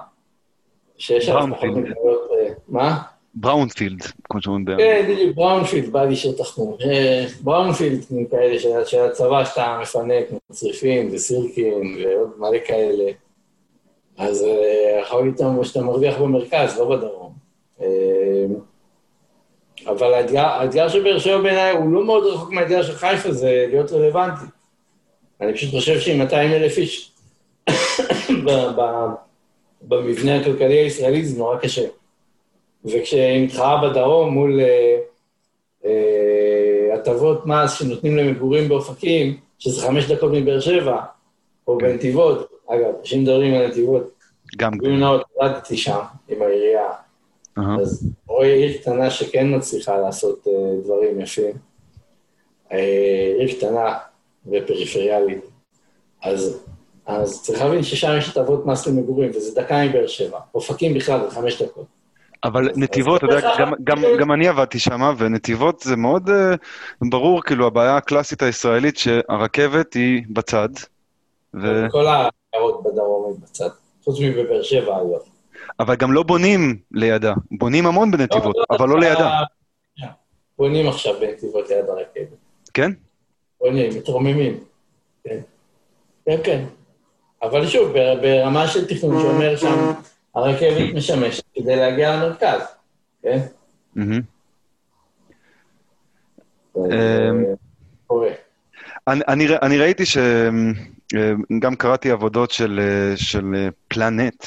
שיש 0.99 1.29
עליו 1.29 1.47
פחות 1.57 1.69
מגבלות... 1.69 2.31
אה, 2.33 2.53
מה? 2.69 3.03
בראונפילד, 3.35 4.03
כמו 4.25 4.43
שאומרים 4.43 4.65
בעיה. 4.65 4.79
כן, 4.79 5.13
בדיוק, 5.13 5.37
בראונפילד 5.37 5.93
בא 5.93 6.05
לי 6.05 6.17
שטח 6.17 6.45
חום. 6.45 6.77
אה, 6.85 7.27
בראונפילד, 7.41 8.05
כאלה 8.31 8.59
של 8.87 9.01
הצבא 9.01 9.45
שאתה 9.45 9.79
מפנה, 9.83 10.15
כמו 10.29 10.39
צריפים 10.53 11.09
וסירקין 11.13 11.97
ועוד 11.99 12.31
מלא 12.39 12.59
כאלה. 12.67 13.13
אז 14.19 14.47
יכול 15.03 15.19
אה, 15.19 15.25
להיות 15.25 15.67
שאתה 15.67 15.83
מרוויח 15.83 16.19
במרכז, 16.19 16.79
לא 16.79 16.97
בדרום. 16.97 17.33
אה, 17.81 17.87
אבל 19.87 20.13
האתגר 20.37 20.89
של 20.89 21.03
באר 21.03 21.19
שבע 21.19 21.43
בעיניי 21.43 21.71
הוא 21.71 21.93
לא 21.93 22.05
מאוד 22.05 22.25
רחוק 22.25 22.53
מהאתגר 22.53 22.83
של 22.83 22.93
חיפה, 22.93 23.33
זה 23.33 23.67
להיות 23.71 23.93
רלוונטי. 23.93 24.45
אני 25.41 25.55
פשוט 25.55 25.71
חושב 25.71 26.01
שעם 26.01 26.19
200 26.19 26.51
אלף 26.51 26.79
איש 26.79 27.13
במבנה 29.83 30.41
הכלכלי 30.41 30.79
הישראלי 30.79 31.25
זה 31.25 31.39
נורא 31.39 31.59
קשה. 31.59 31.87
וכשהיא 32.85 33.45
מתחרה 33.45 33.91
בדרום 33.91 34.35
מול 34.35 34.61
אה, 34.61 34.97
הטבות 36.95 37.47
מס 37.47 37.73
שנותנים 37.73 38.17
למגורים 38.17 38.69
באופקים, 38.69 39.37
שזה 39.59 39.87
חמש 39.87 40.11
דקות 40.11 40.33
מבאר 40.35 40.61
שבע, 40.61 41.03
או 41.69 41.79
בנתיבות, 41.79 42.51
אגב, 42.69 42.95
אנשים 43.01 43.23
מדברים 43.23 43.55
על 43.55 43.67
נתיבות. 43.67 44.11
גם 44.57 44.79
כן. 44.79 44.91
נאות, 44.91 45.23
עבדתי 45.41 45.77
שם 45.77 46.01
עם 46.29 46.43
העירייה. 46.43 46.89
אז 47.57 48.11
רואי 48.27 48.49
עיר 48.49 48.79
קטנה 48.79 49.11
שכן 49.11 49.57
מצליחה 49.57 49.97
לעשות 49.97 50.47
uh, 50.47 50.85
דברים 50.85 51.21
יפים. 51.21 51.53
Uh, 52.71 52.75
עיר 53.39 53.53
קטנה 53.57 53.99
ופריפריאלית. 54.47 55.45
אז, 56.23 56.67
אז 57.07 57.43
צריך 57.43 57.63
להבין 57.63 57.83
ששם 57.83 58.15
יש 58.19 58.29
הטבות 58.29 58.67
מס 58.67 58.87
למגורים, 58.87 59.31
וזה 59.35 59.61
דקה 59.61 59.85
מבאר 59.85 60.07
שבע. 60.07 60.39
אופקים 60.55 60.95
בכלל 60.95 61.21
זה 61.25 61.31
חמש 61.31 61.63
דקות. 61.63 61.87
אבל 62.45 62.71
נתיבות, 62.77 63.25
אתה 63.25 63.35
יודע, 63.35 63.51
גם, 63.59 63.73
גם, 63.85 64.03
גם 64.21 64.33
אני 64.33 64.49
עבדתי 64.49 64.79
שם, 64.79 65.15
ונתיבות 65.19 65.81
זה 65.81 65.97
מאוד 65.97 66.29
uh, 66.29 66.33
ברור, 67.11 67.43
כאילו, 67.43 67.67
הבעיה 67.67 67.97
הקלאסית 67.97 68.43
הישראלית 68.43 68.97
שהרכבת 68.97 69.95
היא 69.95 70.23
בצד. 70.31 70.69
ו... 71.55 71.91
כל 71.91 72.07
העיירות 72.07 72.83
בדרום 72.83 73.33
היא 73.33 73.43
בצד, 73.43 73.69
חוץ 74.05 74.21
מבבאר 74.21 74.63
שבע 74.63 74.97
היום. 74.97 75.21
אבל 75.81 75.97
גם 75.97 76.13
לא 76.13 76.23
בונים 76.23 76.77
לידה, 76.93 77.35
בונים 77.51 77.87
המון 77.87 78.11
בנתיבות, 78.11 78.57
לא, 78.57 78.77
אבל 78.77 78.89
לא, 78.89 79.01
לא 79.01 79.01
לידה. 79.01 79.41
בונים 80.59 80.89
עכשיו 80.89 81.15
בנתיבות 81.21 81.69
ליד 81.69 81.89
הרכבת. 81.89 82.39
כן? 82.75 82.91
בונים, 83.61 83.97
מתרוממים. 83.97 84.59
כן, 85.25 85.39
כן. 86.27 86.37
כן. 86.45 86.65
אבל 87.43 87.67
שוב, 87.67 87.93
ברמה 88.23 88.69
של 88.69 88.87
תכנון 88.89 89.23
שאומר 89.23 89.57
שם, 89.57 89.93
הרכבת 90.35 90.95
משמשת 90.95 91.45
כדי 91.55 91.77
להגיע 91.77 92.17
למרכז, 92.17 92.61
כן? 93.23 93.39
אמ. 93.97 94.23
אני, 99.63 99.79
ראיתי 99.79 100.05
שגם 100.07 101.77
קראתי 101.79 102.11
עבודות 102.11 102.51
של, 102.51 102.81
של 103.17 103.69
פלנט, 103.89 104.47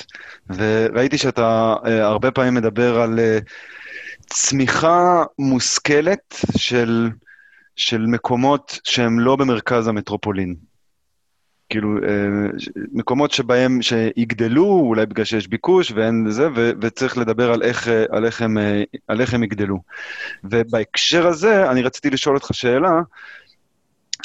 וראיתי 0.49 1.17
שאתה 1.17 1.75
אה, 1.85 2.05
הרבה 2.05 2.31
פעמים 2.31 2.53
מדבר 2.53 3.01
על 3.01 3.19
אה, 3.19 3.39
צמיחה 4.25 5.23
מושכלת 5.39 6.35
של, 6.57 7.09
של 7.75 8.05
מקומות 8.05 8.79
שהם 8.83 9.19
לא 9.19 9.35
במרכז 9.35 9.87
המטרופולין. 9.87 10.55
כאילו, 11.69 11.89
מקומות 12.91 13.31
שבהם, 13.31 13.81
שיגדלו, 13.81 14.65
אולי 14.65 15.05
בגלל 15.05 15.25
שיש 15.25 15.47
ביקוש 15.47 15.91
ואין 15.91 16.25
זה, 16.29 16.47
ו, 16.55 16.71
וצריך 16.81 17.17
לדבר 17.17 17.51
על 17.51 17.63
איך, 17.63 17.87
על, 18.09 18.25
איך 18.25 18.41
הם, 18.41 18.57
על 19.07 19.21
איך 19.21 19.33
הם 19.33 19.43
יגדלו. 19.43 19.79
ובהקשר 20.43 21.27
הזה, 21.27 21.71
אני 21.71 21.81
רציתי 21.81 22.09
לשאול 22.09 22.35
אותך 22.35 22.49
שאלה, 22.53 23.01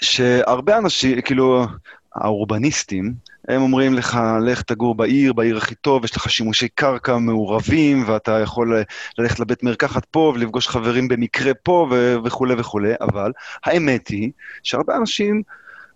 שהרבה 0.02 0.78
אנשים, 0.78 1.20
כאילו, 1.20 1.66
האורבניסטים, 2.14 3.14
הם 3.48 3.62
אומרים 3.62 3.94
לך, 3.94 4.18
לך 4.42 4.62
תגור 4.62 4.94
בעיר, 4.94 5.32
בעיר 5.32 5.56
הכי 5.56 5.74
טוב, 5.74 6.04
יש 6.04 6.16
לך 6.16 6.30
שימושי 6.30 6.68
קרקע 6.68 7.18
מעורבים, 7.18 8.04
ואתה 8.06 8.40
יכול 8.40 8.82
ללכת 9.18 9.40
לבית 9.40 9.62
מרקחת 9.62 10.04
פה 10.04 10.32
ולפגוש 10.34 10.68
חברים 10.68 11.08
במקרה 11.08 11.54
פה 11.54 11.88
וכולי 12.24 12.54
וכולי, 12.58 12.92
אבל 13.00 13.32
האמת 13.64 14.08
היא 14.08 14.30
שהרבה 14.62 14.96
אנשים, 14.96 15.42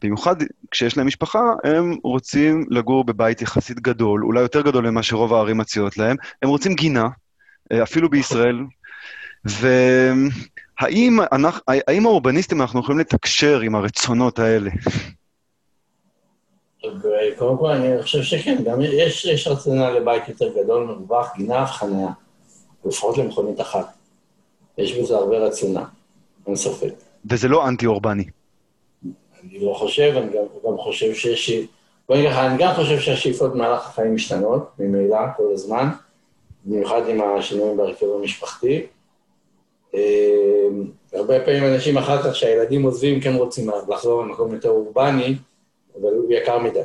במיוחד 0.02 0.36
כשיש 0.70 0.96
להם 0.96 1.06
משפחה, 1.06 1.52
הם 1.64 1.96
רוצים 2.02 2.66
לגור 2.70 3.04
בבית 3.04 3.42
יחסית 3.42 3.80
גדול, 3.80 4.24
אולי 4.24 4.40
יותר 4.40 4.60
גדול 4.60 4.90
ממה 4.90 5.02
שרוב 5.02 5.34
הערים 5.34 5.58
מציעות 5.58 5.96
להם, 5.98 6.16
הם 6.42 6.48
רוצים 6.48 6.74
גינה, 6.74 7.08
אה, 7.72 7.82
אפילו 7.82 8.10
בישראל, 8.10 8.58
והאם 9.44 11.18
אנחנו, 11.32 11.60
האם 11.68 12.06
האורבניסטים 12.06 12.60
אנחנו 12.60 12.80
יכולים 12.80 12.98
לתקשר 12.98 13.60
עם 13.60 13.74
הרצונות 13.74 14.38
האלה? 14.38 14.70
קודם 17.38 17.58
כל, 17.58 17.70
אני 17.70 18.02
חושב 18.02 18.22
שכן, 18.22 18.56
גם 18.64 18.80
יש, 18.80 19.24
יש 19.24 19.48
רצונה 19.48 19.90
לבית 19.90 20.28
יותר 20.28 20.48
גדול, 20.62 20.86
מרווח, 20.86 21.32
גינה 21.36 21.62
וחניה, 21.62 22.08
לפחות 22.84 23.18
למכונית 23.18 23.60
אחת. 23.60 23.86
יש 24.78 24.98
בזה 24.98 25.16
הרבה 25.16 25.38
רצונה, 25.38 25.84
אין 26.46 26.56
ספק. 26.56 26.94
וזה 27.30 27.48
לא 27.48 27.68
אנטי-אורבני. 27.68 28.24
אני 29.50 29.58
לא 29.58 29.74
חושב, 29.74 30.12
אני 30.16 30.32
גם, 30.32 30.44
גם 30.64 30.78
חושב 30.78 31.14
שיש... 31.14 31.50
בואי 32.08 32.18
נגיד 32.18 32.30
לך, 32.30 32.38
אני 32.38 32.58
גם 32.58 32.74
חושב 32.74 32.98
שהשאיפות 32.98 33.52
במהלך 33.52 33.86
החיים 33.86 34.14
משתנות, 34.14 34.70
ממילא, 34.78 35.18
כל 35.36 35.52
הזמן, 35.52 35.88
במיוחד 36.64 37.08
עם 37.08 37.20
השינויים 37.20 37.76
בהרכב 37.76 38.06
המשפחתי. 38.20 38.86
אה, 39.94 40.68
הרבה 41.12 41.40
פעמים 41.40 41.64
אנשים 41.64 41.98
אחר 41.98 42.22
כך, 42.22 42.36
שהילדים 42.36 42.82
עוזבים, 42.82 43.20
כן 43.20 43.34
רוצים 43.34 43.70
לחזור 43.88 44.22
למקום 44.22 44.54
יותר 44.54 44.68
אורבני, 44.68 45.34
אבל 46.00 46.12
הוא 46.12 46.32
יקר 46.32 46.58
מדי. 46.58 46.80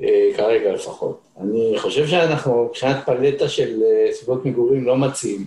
אה, 0.00 0.30
כרגע 0.36 0.72
לפחות. 0.72 1.20
אני 1.40 1.74
חושב 1.78 2.06
שאנחנו, 2.06 2.64
מבחינת 2.64 2.96
פלטה 3.06 3.48
של 3.48 3.82
אה, 3.82 4.12
סביבות 4.12 4.44
מגורים, 4.44 4.84
לא 4.84 4.96
מציעים 4.96 5.46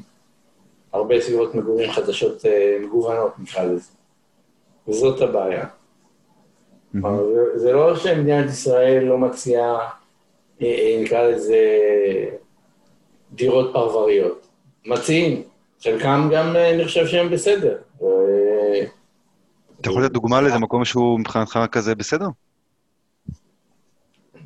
הרבה 0.94 1.22
סביבות 1.22 1.56
מגורים 1.56 1.92
חדשות 1.92 2.46
אה, 2.46 2.78
מגוונות, 2.82 3.32
נקרא 3.40 3.64
לזה. 3.64 3.92
וזאת 4.88 5.22
הבעיה. 5.22 5.66
Mm-hmm. 6.96 7.08
זה 7.56 7.74
לא 7.74 7.96
שמדינת 7.96 8.50
ישראל 8.50 9.04
לא 9.04 9.18
מציעה, 9.18 9.90
נקרא 11.02 11.24
לזה, 11.24 11.60
דירות 13.32 13.70
פרבריות. 13.74 14.48
מציעים. 14.86 15.44
חלקם 15.84 16.30
גם, 16.32 16.56
אני 16.56 16.86
חושב 16.86 17.08
שהם 17.08 17.30
בסדר. 17.30 17.78
אתה 19.82 19.90
יכול 19.90 20.04
לתת 20.06 20.14
דוגמה 20.14 20.42
לאיזה 20.42 20.60
מקום 20.60 20.86
שהוא 20.86 21.20
מבחינתך 21.20 21.60
כזה 21.72 21.96
בסדר? 21.96 22.28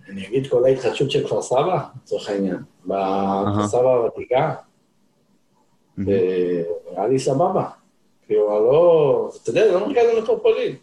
אני 0.09 0.27
אגיד 0.27 0.47
כל 0.47 0.65
ההתחדשות 0.65 1.11
של 1.11 1.27
כפר 1.27 1.41
סבא, 1.41 1.83
לצורך 2.03 2.29
העניין. 2.29 2.57
בכפר 2.85 3.67
סבא 3.67 3.93
הוותיקה, 3.93 4.55
נראה 5.97 7.07
לי 7.09 7.19
סבבה. 7.19 7.69
כאילו, 8.27 8.49
לא... 8.49 9.31
אתה 9.43 9.49
יודע, 9.49 9.67
זה 9.67 9.73
לא 9.73 9.87
מרכז 9.87 10.17
המטרופולין. 10.17 10.75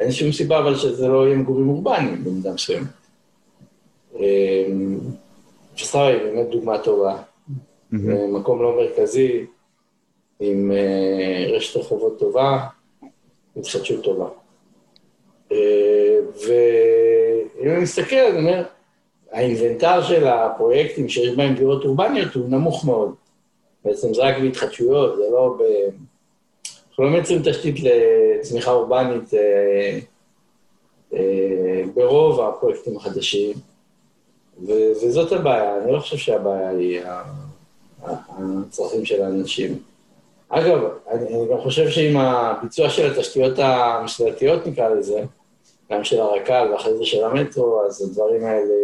אין 0.00 0.12
שום 0.12 0.32
סיבה 0.32 0.58
אבל 0.58 0.76
שזה 0.76 1.08
לא 1.08 1.26
יהיה 1.26 1.36
מגורים 1.36 1.68
אורבניים 1.68 2.24
במידה 2.24 2.52
מסוימת. 2.52 2.86
כפר 5.76 5.86
סבא 5.86 6.06
היא 6.06 6.18
באמת 6.22 6.48
דוגמה 6.48 6.78
טובה. 6.78 7.22
מקום 8.28 8.62
לא 8.62 8.76
מרכזי, 8.76 9.46
עם 10.40 10.72
אה, 10.72 11.56
רשת 11.56 11.76
רחובות 11.76 12.18
טובה, 12.18 12.66
התחדשות 13.56 14.04
טובה. 14.04 14.28
אה, 15.52 16.18
ואם 16.46 17.70
אני 17.70 17.80
מסתכל, 17.82 18.16
אני 18.16 18.38
אומר, 18.38 18.62
האינבנטר 19.32 20.02
של 20.02 20.26
הפרויקטים 20.26 21.08
שיש 21.08 21.36
בהם 21.36 21.54
דירות 21.54 21.84
אורבניות 21.84 22.34
הוא 22.34 22.48
נמוך 22.48 22.84
מאוד. 22.84 23.14
בעצם 23.84 24.14
זה 24.14 24.22
רק 24.22 24.38
בהתחדשויות, 24.38 25.16
זה 25.16 25.22
לא 25.32 25.56
ב... 25.58 25.62
אנחנו 27.00 27.12
לא 27.12 27.18
מייצרים 27.18 27.42
תשתית 27.44 27.74
לצמיחה 27.80 28.70
אורבנית 28.70 29.34
אה, 29.34 29.98
אה, 31.12 31.82
ברוב 31.94 32.40
הפרויקטים 32.40 32.96
החדשים, 32.96 33.52
וזאת 34.66 35.32
הבעיה. 35.32 35.82
אני 35.82 35.92
לא 35.92 36.00
חושב 36.00 36.16
שהבעיה 36.16 36.70
היא 36.70 37.00
הצרכים 38.02 39.04
של 39.04 39.22
האנשים. 39.22 39.78
אגב, 40.48 40.80
אני, 41.10 41.48
גם 41.50 41.60
חושב 41.60 41.88
שעם 41.88 42.16
הביצוע 42.16 42.90
של 42.90 43.12
התשתיות 43.12 43.58
המסלטיות, 43.58 44.66
נקרא 44.66 44.88
לזה, 44.88 45.22
גם 45.92 46.04
של 46.04 46.20
הרק"ל 46.20 46.68
ואחרי 46.72 46.96
זה 46.96 47.04
של 47.04 47.24
המטרו, 47.24 47.82
אז 47.86 48.02
הדברים 48.02 48.44
האלה 48.44 48.74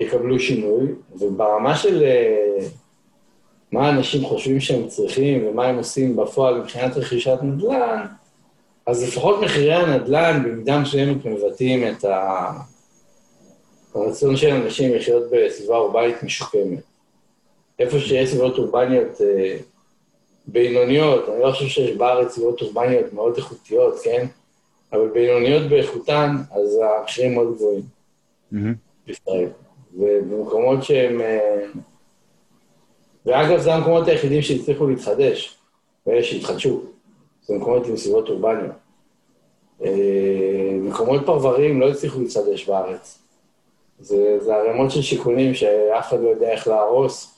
יקבלו 0.00 0.38
שינוי, 0.40 0.86
וברמה 1.18 1.76
של 1.76 2.02
אה, 2.02 2.66
מה 3.72 3.90
אנשים 3.90 4.24
חושבים 4.24 4.60
שהם 4.60 4.88
צריכים 4.88 5.46
ומה 5.46 5.66
הם 5.66 5.76
עושים 5.76 6.16
בפועל 6.16 6.60
מבחינת 6.60 6.96
רכישת 6.96 7.38
נדל"ן, 7.42 8.06
אז 8.86 9.08
לפחות 9.08 9.40
מחירי 9.42 9.74
הנדל"ן 9.74 10.42
במידה 10.44 10.78
מסוימת 10.78 11.24
מבטאים 11.24 11.88
את 11.88 12.04
הרצון 13.94 14.36
של 14.36 14.50
אנשים 14.50 14.94
לחיות 14.94 15.22
בסביבה 15.32 15.76
אורבנית 15.76 16.22
משוקמת. 16.22 16.82
איפה 17.78 17.98
שיש 17.98 18.30
סביבות 18.30 18.58
אורבניות 18.58 19.20
אה, 19.20 19.56
בינוניות, 20.46 21.28
אני 21.28 21.40
לא 21.42 21.52
חושב 21.52 21.66
שיש 21.66 21.96
בארץ 21.96 22.32
סביבות 22.32 22.62
אורבניות 22.62 23.12
מאוד 23.12 23.36
איכותיות, 23.36 23.94
כן? 24.04 24.26
אבל 24.92 25.08
בינוניות 25.08 25.68
באיכותן, 25.68 26.36
אז 26.50 26.80
המחירים 27.00 27.34
מאוד 27.34 27.54
גבוהים 27.54 27.82
בישראל. 29.06 29.48
ובמקומות 29.94 30.84
שהם... 30.84 31.20
אה, 31.20 31.66
ואגב, 33.26 33.60
זה 33.60 33.74
המקומות 33.74 34.08
היחידים 34.08 34.42
שהצליחו 34.42 34.86
להתחדש, 34.86 35.58
ואלה 36.06 36.22
שהתחדשו. 36.22 36.80
זה 37.42 37.54
מקומות 37.54 37.86
עם 37.86 37.96
סביבות 37.96 38.28
אורבניות. 38.28 38.72
אה, 39.84 40.78
מקומות 40.82 41.20
פרבריים 41.26 41.80
לא 41.80 41.88
הצליחו 41.88 42.20
להתחדש 42.20 42.68
בארץ. 42.68 43.18
זה, 44.00 44.38
זה 44.40 44.54
ערימות 44.54 44.90
של 44.90 45.02
שיכונים 45.02 45.54
שאף 45.54 46.08
אחד 46.08 46.20
לא 46.20 46.28
יודע 46.28 46.50
איך 46.50 46.68
להרוס, 46.68 47.34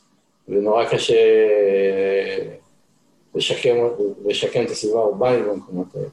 ונורא 0.49 0.85
קשה 0.85 1.15
אה, 1.15 2.55
לשקם, 3.35 3.77
לשקם 4.27 4.63
את 4.63 4.71
הסביבה 4.71 4.99
האורבנית 4.99 5.45
במקומות 5.45 5.87
האלה. 5.95 6.09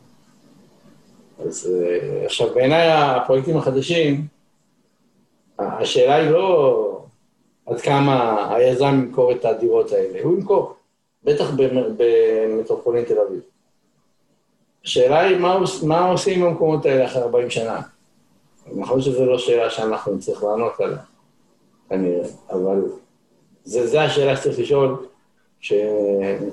אז 1.40 1.72
אה, 1.74 2.26
עכשיו, 2.26 2.54
בעיניי 2.54 2.92
הפרויקטים 2.92 3.58
החדשים, 3.58 4.28
השאלה 5.60 6.16
היא 6.16 6.30
לא 6.30 6.85
עד 7.66 7.82
כמה 7.82 8.48
היזם 8.56 8.86
ימכור 8.86 9.32
את 9.32 9.46
הדירות 9.46 9.92
האלה, 9.92 10.20
הוא 10.24 10.38
ימכור, 10.38 10.76
בטח 11.24 11.46
במטרופולין 11.98 13.04
תל 13.06 13.20
אביב. 13.20 13.40
השאלה 14.86 15.20
היא 15.20 15.38
מה, 15.38 15.60
מה 15.84 16.10
עושים 16.10 16.42
במקומות 16.42 16.86
האלה 16.86 17.06
אחרי 17.06 17.22
40 17.22 17.50
שנה. 17.50 17.82
נכון 18.76 19.02
שזו 19.02 19.26
לא 19.26 19.38
שאלה 19.38 19.70
שאנחנו 19.70 20.16
נצטרך 20.16 20.44
לענות 20.44 20.80
עליה, 20.80 20.98
כנראה, 21.90 22.28
אבל 22.52 22.82
זו 23.64 24.00
השאלה 24.00 24.38
שצריך 24.38 24.60
לשאול 24.60 25.06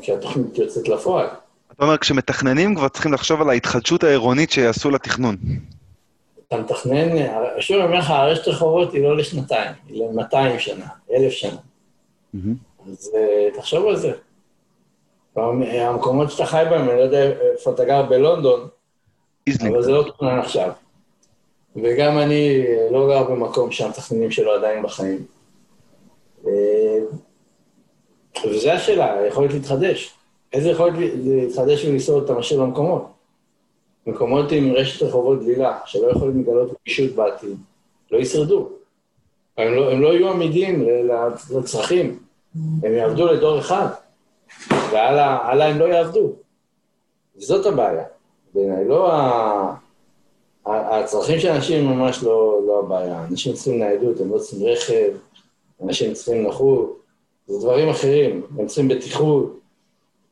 כשהתוכנית 0.00 0.58
יוצאת 0.58 0.88
לפועל. 0.88 1.26
אתה 1.72 1.84
אומר, 1.84 1.98
כשמתכננים 1.98 2.74
כבר 2.74 2.88
צריכים 2.88 3.12
לחשוב 3.12 3.40
על 3.40 3.50
ההתחדשות 3.50 4.04
העירונית 4.04 4.50
שיעשו 4.50 4.90
לתכנון. 4.90 5.36
אתה 6.52 6.60
מתכנן, 6.60 7.08
שוב 7.60 7.76
אני 7.76 7.86
אומר 7.86 7.98
לך, 7.98 8.10
הרשת 8.10 8.48
רחובות 8.48 8.92
היא 8.92 9.02
לא 9.02 9.16
לשנתיים, 9.16 9.72
היא 9.88 10.04
ל-200 10.04 10.58
שנה, 10.58 10.86
אלף 11.12 11.32
שנה. 11.32 11.56
אז 12.88 13.12
uh, 13.14 13.56
תחשוב 13.56 13.86
על 13.86 13.96
זה. 13.96 14.12
המקומות 15.36 16.30
שאתה 16.30 16.46
חי 16.46 16.64
בהם, 16.70 16.88
אני 16.88 16.98
לא 16.98 17.02
יודע 17.02 17.22
איפה 17.52 17.70
אתה 17.70 17.84
גר 17.84 18.02
בלונדון, 18.02 18.68
אבל 19.60 19.82
זה 19.82 19.90
לא 19.90 20.02
תוכנן 20.02 20.38
עכשיו. 20.38 20.70
וגם 21.76 22.18
אני 22.18 22.64
לא 22.90 23.08
גר 23.08 23.24
במקום 23.24 23.72
שהמתכננים 23.72 24.30
שלו 24.30 24.52
עדיין 24.52 24.82
בחיים. 24.82 25.24
אה, 26.46 26.98
וזו 28.44 28.70
השאלה, 28.70 29.14
היכולת 29.14 29.52
להתחדש. 29.52 30.14
איזה 30.52 30.70
יכולת 30.70 30.94
להתחדש 31.24 31.84
ולשרוד 31.84 32.24
אתה 32.24 32.34
משאיר 32.34 32.60
במקומות? 32.60 33.11
מקומות 34.06 34.52
עם 34.52 34.72
רשת 34.72 35.02
רחובות 35.02 35.42
דלילה, 35.42 35.78
שלא 35.84 36.10
יכולים 36.10 36.42
לגלות 36.42 36.70
גמישות 36.86 37.10
בעתיד, 37.14 37.56
לא 38.10 38.18
ישרדו. 38.18 38.68
הם 39.58 39.74
לא, 39.74 39.90
הם 39.90 40.00
לא 40.00 40.08
יהיו 40.08 40.28
עמידים 40.28 40.86
לצרכים, 41.50 42.18
הם 42.54 42.92
יעבדו 42.92 43.26
לדור 43.26 43.58
אחד, 43.58 43.86
והלאה 44.70 45.66
הם 45.66 45.78
לא 45.78 45.84
יעבדו. 45.84 46.32
זאת 47.36 47.66
הבעיה 47.66 48.04
בעיניי, 48.54 48.84
לא 48.88 49.12
הצרכים 50.66 51.40
של 51.40 51.48
אנשים 51.48 51.88
הם 51.88 51.98
ממש 51.98 52.22
לא, 52.22 52.60
לא 52.66 52.80
הבעיה. 52.80 53.24
אנשים 53.30 53.52
צריכים 53.52 53.78
ניידות, 53.78 54.20
הם 54.20 54.32
לא 54.32 54.38
צריכים 54.38 54.66
רכב, 54.66 55.12
אנשים 55.84 56.14
צריכים 56.14 56.42
נוחות, 56.42 57.00
זה 57.46 57.58
דברים 57.60 57.88
אחרים. 57.88 58.42
הם 58.58 58.66
צריכים 58.66 58.88
בטיחות, 58.88 59.58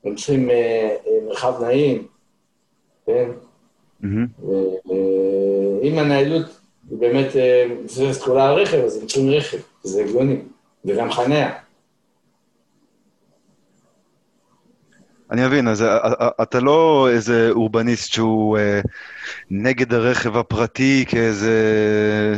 הם 0.04 0.14
צריכים 0.14 0.50
אה, 0.50 0.96
אה, 1.06 1.26
מרחב 1.26 1.62
נעים, 1.62 2.06
כן? 3.06 3.30
Mm-hmm. 4.02 4.40
הניידות 6.00 6.60
היא 6.90 6.98
באמת 6.98 7.36
אה, 7.36 7.66
מבוססת 7.70 8.22
כולה 8.22 8.48
על 8.48 8.54
רכב, 8.54 8.78
אז 8.78 8.96
הם 8.96 9.06
צריכים 9.06 9.30
רכב, 9.30 9.58
זה 9.82 10.04
הגיוני, 10.04 10.36
וגם 10.84 11.12
חניה. 11.12 11.52
אני 15.30 15.46
מבין, 15.46 15.68
אז 15.68 15.82
אה, 15.82 15.96
אה, 15.96 16.28
אתה 16.42 16.60
לא 16.60 17.08
איזה 17.10 17.50
אורבניסט 17.50 18.12
שהוא 18.12 18.58
אה, 18.58 18.80
נגד 19.50 19.94
הרכב 19.94 20.36
הפרטי 20.36 21.04
כאיזה 21.08 21.54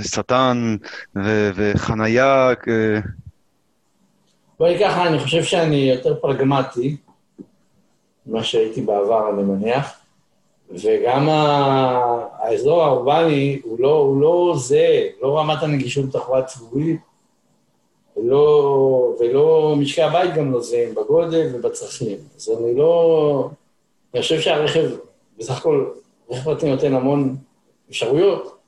שטן 0.02 0.76
ו- 1.16 1.50
וחנייה. 1.54 2.50
בואי 4.58 4.78
ככה, 4.80 5.08
אני 5.08 5.18
חושב 5.18 5.42
שאני 5.42 5.90
יותר 5.94 6.14
פרגמטי 6.14 6.96
ממה 8.26 8.44
שהייתי 8.44 8.80
בעבר, 8.80 9.30
אני 9.34 9.42
מניח, 9.42 10.01
וגם 10.72 11.28
האזור 11.28 12.82
האורבני 12.82 13.60
הוא 13.64 13.80
לא, 13.80 13.94
הוא 13.94 14.20
לא 14.20 14.54
זה, 14.58 15.08
לא 15.22 15.38
רמת 15.38 15.62
הנגישות 15.62 16.06
בתחבורה 16.06 16.42
ציבורית, 16.42 17.00
ולא, 18.16 19.16
ולא 19.20 19.74
משקי 19.78 20.02
הבית 20.02 20.34
גם 20.34 20.52
לא 20.52 20.60
זהים 20.60 20.94
בגודל 20.94 21.50
ובצרכים. 21.54 22.18
אז 22.36 22.50
אני 22.60 22.74
לא... 22.74 23.48
אני 24.14 24.22
חושב 24.22 24.40
שהרכב, 24.40 24.90
בסך 25.38 25.58
הכל, 25.58 25.86
רכב 26.30 26.44
פרטי 26.44 26.70
נותן 26.70 26.94
המון 26.94 27.36
אפשרויות, 27.90 28.58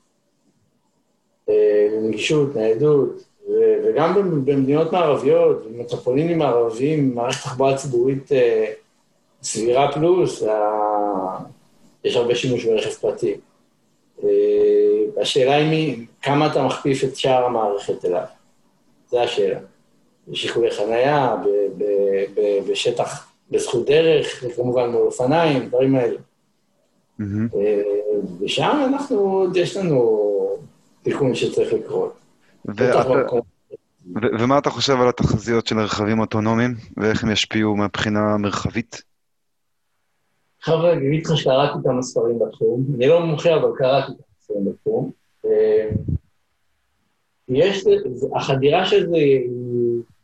אה, 1.49 1.87
נגישות, 2.01 2.55
ניידות, 2.55 3.09
וגם 3.83 4.13
במדינות 4.45 4.91
מערביות, 4.91 5.65
במטרופולינים 5.65 6.37
מערביים, 6.37 7.15
מערכת 7.15 7.43
תחבורה 7.43 7.77
ציבורית 7.77 8.31
אה, 8.31 8.65
סבירה 9.43 9.91
פלוס, 9.91 10.43
יש 12.05 12.15
הרבה 12.15 12.35
שימוש 12.35 12.65
ברכב 12.65 12.89
פרטי. 12.89 13.35
אה, 14.23 14.29
השאלה 15.21 15.55
היא 15.55 16.05
כמה 16.21 16.51
אתה 16.51 16.63
מכפיף 16.63 17.03
את 17.03 17.15
שאר 17.15 17.45
המערכת 17.45 18.05
אליו. 18.05 18.23
זו 19.09 19.19
השאלה. 19.19 19.59
בשיקולי 20.27 20.71
חנייה, 20.71 21.35
בשטח, 22.69 23.27
בזכות 23.51 23.85
דרך, 23.85 24.43
וכמובן 24.43 24.89
מול 24.89 25.01
אופניים, 25.01 25.65
דברים 25.65 25.95
האלה. 25.95 26.17
אה, 27.21 27.81
ושם 28.41 28.87
אנחנו, 28.93 29.47
יש 29.55 29.77
לנו 29.77 30.57
תיקון 31.03 31.35
שצריך 31.35 31.73
לקרות. 31.73 32.13
ומה 34.39 34.57
אתה 34.57 34.69
חושב 34.69 35.01
על 35.01 35.09
התחזיות 35.09 35.67
של 35.67 35.79
הרכבים 35.79 36.19
אוטונומיים, 36.19 36.75
ואיך 36.97 37.23
הם 37.23 37.31
ישפיעו 37.31 37.75
מבחינה 37.75 38.37
מרחבית? 38.37 39.01
אני 40.67 41.07
אגיד 41.07 41.25
לך 41.25 41.37
שקראתי 41.37 41.79
כמה 41.83 42.01
ספרים 42.01 42.39
בתחום. 42.39 42.85
אני 42.95 43.07
לא 43.07 43.25
מומחה, 43.25 43.55
אבל 43.55 43.69
קראתי 43.77 44.07
כמה 44.07 44.41
ספרים 44.41 44.65
בתחום. 44.65 45.11
אה, 45.45 45.89
יש, 47.49 47.83
החדירה 48.35 48.85
של 48.85 49.09
זה, 49.09 49.17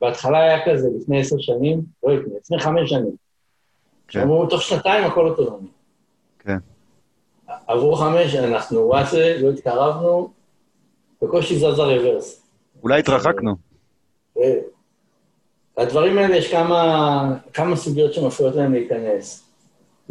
בהתחלה 0.02 0.39
היה 0.39 0.66
כזה 0.66 0.89
לפני 1.00 1.20
עשר 1.20 1.36
שנים, 1.39 1.82
לא 2.04 2.16
לפני, 2.16 2.34
לפני 2.42 2.60
חמש 2.60 2.89
שנים. 2.89 3.16
כן. 4.08 4.22
אמרו, 4.22 4.46
תוך 4.46 4.62
שנתיים 4.62 5.04
הכל 5.04 5.28
אוטונומי. 5.28 5.68
כן. 6.39 6.58
עברו 7.68 7.96
חמש, 7.96 8.36
אנחנו 8.36 8.80
וואטסה, 8.80 9.38
לא 9.42 9.50
התקרבנו, 9.50 10.32
בקושי 11.22 11.56
זז 11.56 11.64
הרוורס. 11.80 12.48
אולי 12.84 13.00
התרחקנו. 13.00 13.56
כן. 14.36 14.58
הדברים 15.78 16.18
האלה, 16.18 16.36
יש 16.36 16.52
כמה, 16.52 17.38
כמה 17.54 17.76
סוגיות 17.76 18.14
שמפריעות 18.14 18.56
להם 18.56 18.74
להיכנס. 18.74 19.51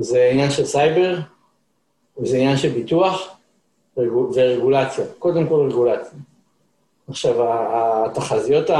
זה 0.00 0.28
עניין 0.32 0.50
של 0.50 0.64
סייבר, 0.64 1.18
זה 2.22 2.36
עניין 2.36 2.56
של 2.56 2.68
ביטוח 2.68 3.36
ורגולציה. 3.96 5.04
קודם 5.18 5.46
כל 5.46 5.68
רגולציה. 5.70 6.18
עכשיו, 7.08 7.34
התחזיות 8.06 8.70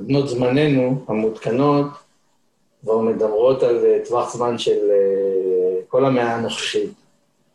בנות 0.00 0.28
זמננו, 0.28 1.04
המעודכנות, 1.08 1.86
כבר 2.82 2.98
מדברות 2.98 3.62
על 3.62 3.84
אה, 3.86 3.98
טווח 4.04 4.34
זמן 4.36 4.58
של 4.58 4.90
אה, 4.90 5.80
כל 5.88 6.04
המאה 6.04 6.34
הנוכחית, 6.34 6.90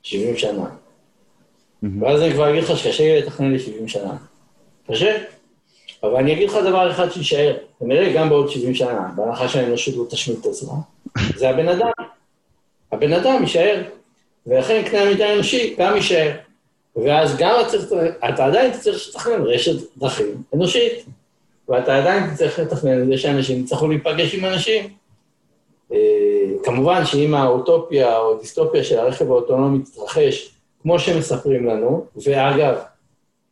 70 0.04 0.38
שנה. 0.38 0.66
Mm-hmm. 0.66 1.88
ואז 2.00 2.22
אני 2.22 2.34
כבר 2.34 2.50
אגיד 2.50 2.64
לך 2.64 2.78
שקשה 2.78 3.04
לי 3.04 3.22
לתכנן 3.22 3.54
ל-70 3.54 3.88
שנה. 3.88 4.18
קשה. 4.88 5.24
אבל 6.04 6.16
אני 6.16 6.34
אגיד 6.34 6.50
לך 6.50 6.56
דבר 6.56 6.92
אחד 6.92 7.12
שיישאר, 7.12 7.58
כנראה 7.80 8.14
גם 8.14 8.30
בעוד 8.30 8.50
70 8.50 8.74
שנה, 8.74 9.10
בהנחה 9.16 9.48
שהאנושות 9.48 9.96
לא 9.96 10.06
תשמיד 10.10 10.38
את 10.42 10.46
עצמה, 10.46 10.74
זה 11.36 11.50
הבן 11.50 11.70
אדם. 11.70 11.90
הבן 12.92 13.14
אדם 13.14 13.42
יישאר, 13.42 13.84
ולכן 14.48 14.84
קנה 14.90 15.02
המידה 15.02 15.30
האנושי 15.30 15.76
גם 15.78 15.96
יישאר. 15.96 16.32
ואז 16.96 17.38
גם 17.38 17.56
אתה 18.30 18.46
עדיין 18.46 18.72
צריך 18.72 19.10
לתכנן 19.10 19.42
רשת 19.42 19.98
דרכים 19.98 20.44
אנושית, 20.56 21.06
ואתה 21.70 21.98
עדיין 21.98 22.36
צריך 22.36 22.60
לתכנן 22.60 23.02
את 23.02 23.08
זה 23.08 23.18
שאנשים 23.18 23.60
יצטרכו 23.60 23.88
להיפגש 23.88 24.36
עם 24.36 24.46
אנשים. 24.46 24.90
אה, 25.92 25.98
כמובן 26.64 27.06
שאם 27.06 27.34
האוטופיה 27.34 28.18
או 28.18 28.38
דיסטופיה 28.38 28.84
של 28.84 29.00
הרכב 29.00 29.32
האוטונומי 29.32 29.80
תתרחש, 29.84 30.56
כמו 30.82 31.00
שמספרים 31.00 31.66
לנו, 31.66 32.06
ואגב, 32.26 32.76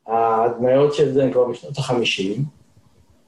ההדמיות 0.08 0.94
של 0.94 1.14
זה 1.14 1.24
הן 1.24 1.32
כבר 1.32 1.48
משנות 1.48 1.78
ה-50, 1.78 2.40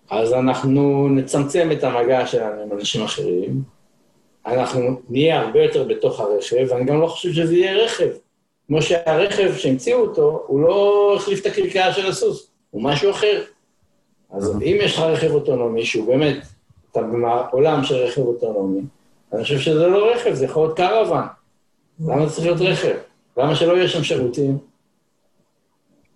אז 0.09 0.33
אנחנו 0.33 1.09
נצמצם 1.09 1.69
את 1.71 1.83
המגע 1.83 2.27
שלנו 2.27 2.61
עם 2.61 2.71
אנשים 2.71 3.03
אחרים, 3.03 3.61
אנחנו 4.45 5.01
נהיה 5.09 5.41
הרבה 5.41 5.63
יותר 5.63 5.83
בתוך 5.83 6.19
הרכב, 6.19 6.65
ואני 6.69 6.85
גם 6.85 7.01
לא 7.01 7.07
חושב 7.07 7.33
שזה 7.33 7.55
יהיה 7.55 7.83
רכב. 7.83 8.09
כמו 8.67 8.81
שהרכב 8.81 9.55
שהמציאו 9.57 9.99
אותו, 9.99 10.43
הוא 10.47 10.61
לא 10.61 11.13
החליף 11.15 11.41
את 11.41 11.45
הקרקעה 11.45 11.93
של 11.93 12.07
הסוס, 12.07 12.51
הוא 12.71 12.83
משהו 12.83 13.11
אחר. 13.11 13.43
אז 14.31 14.55
אם 14.55 14.77
יש 14.81 14.93
לך 14.93 14.99
רכב 14.99 15.31
אוטונומי, 15.31 15.85
שהוא 15.85 16.07
באמת, 16.07 16.37
אתה 16.91 17.01
בעולם 17.01 17.83
של 17.83 17.95
רכב 17.95 18.21
אוטונומי, 18.21 18.81
אני 19.33 19.43
חושב 19.43 19.59
שזה 19.59 19.87
לא 19.87 20.11
רכב, 20.11 20.33
זה 20.33 20.45
יכול 20.45 20.63
להיות 20.63 20.77
קרוון. 20.77 21.23
למה 21.99 22.27
זה 22.27 22.33
צריך 22.35 22.47
להיות 22.47 22.61
רכב? 22.61 22.95
למה 23.37 23.55
שלא 23.55 23.73
יהיה 23.73 23.87
שם 23.87 24.03
שירותים? 24.03 24.57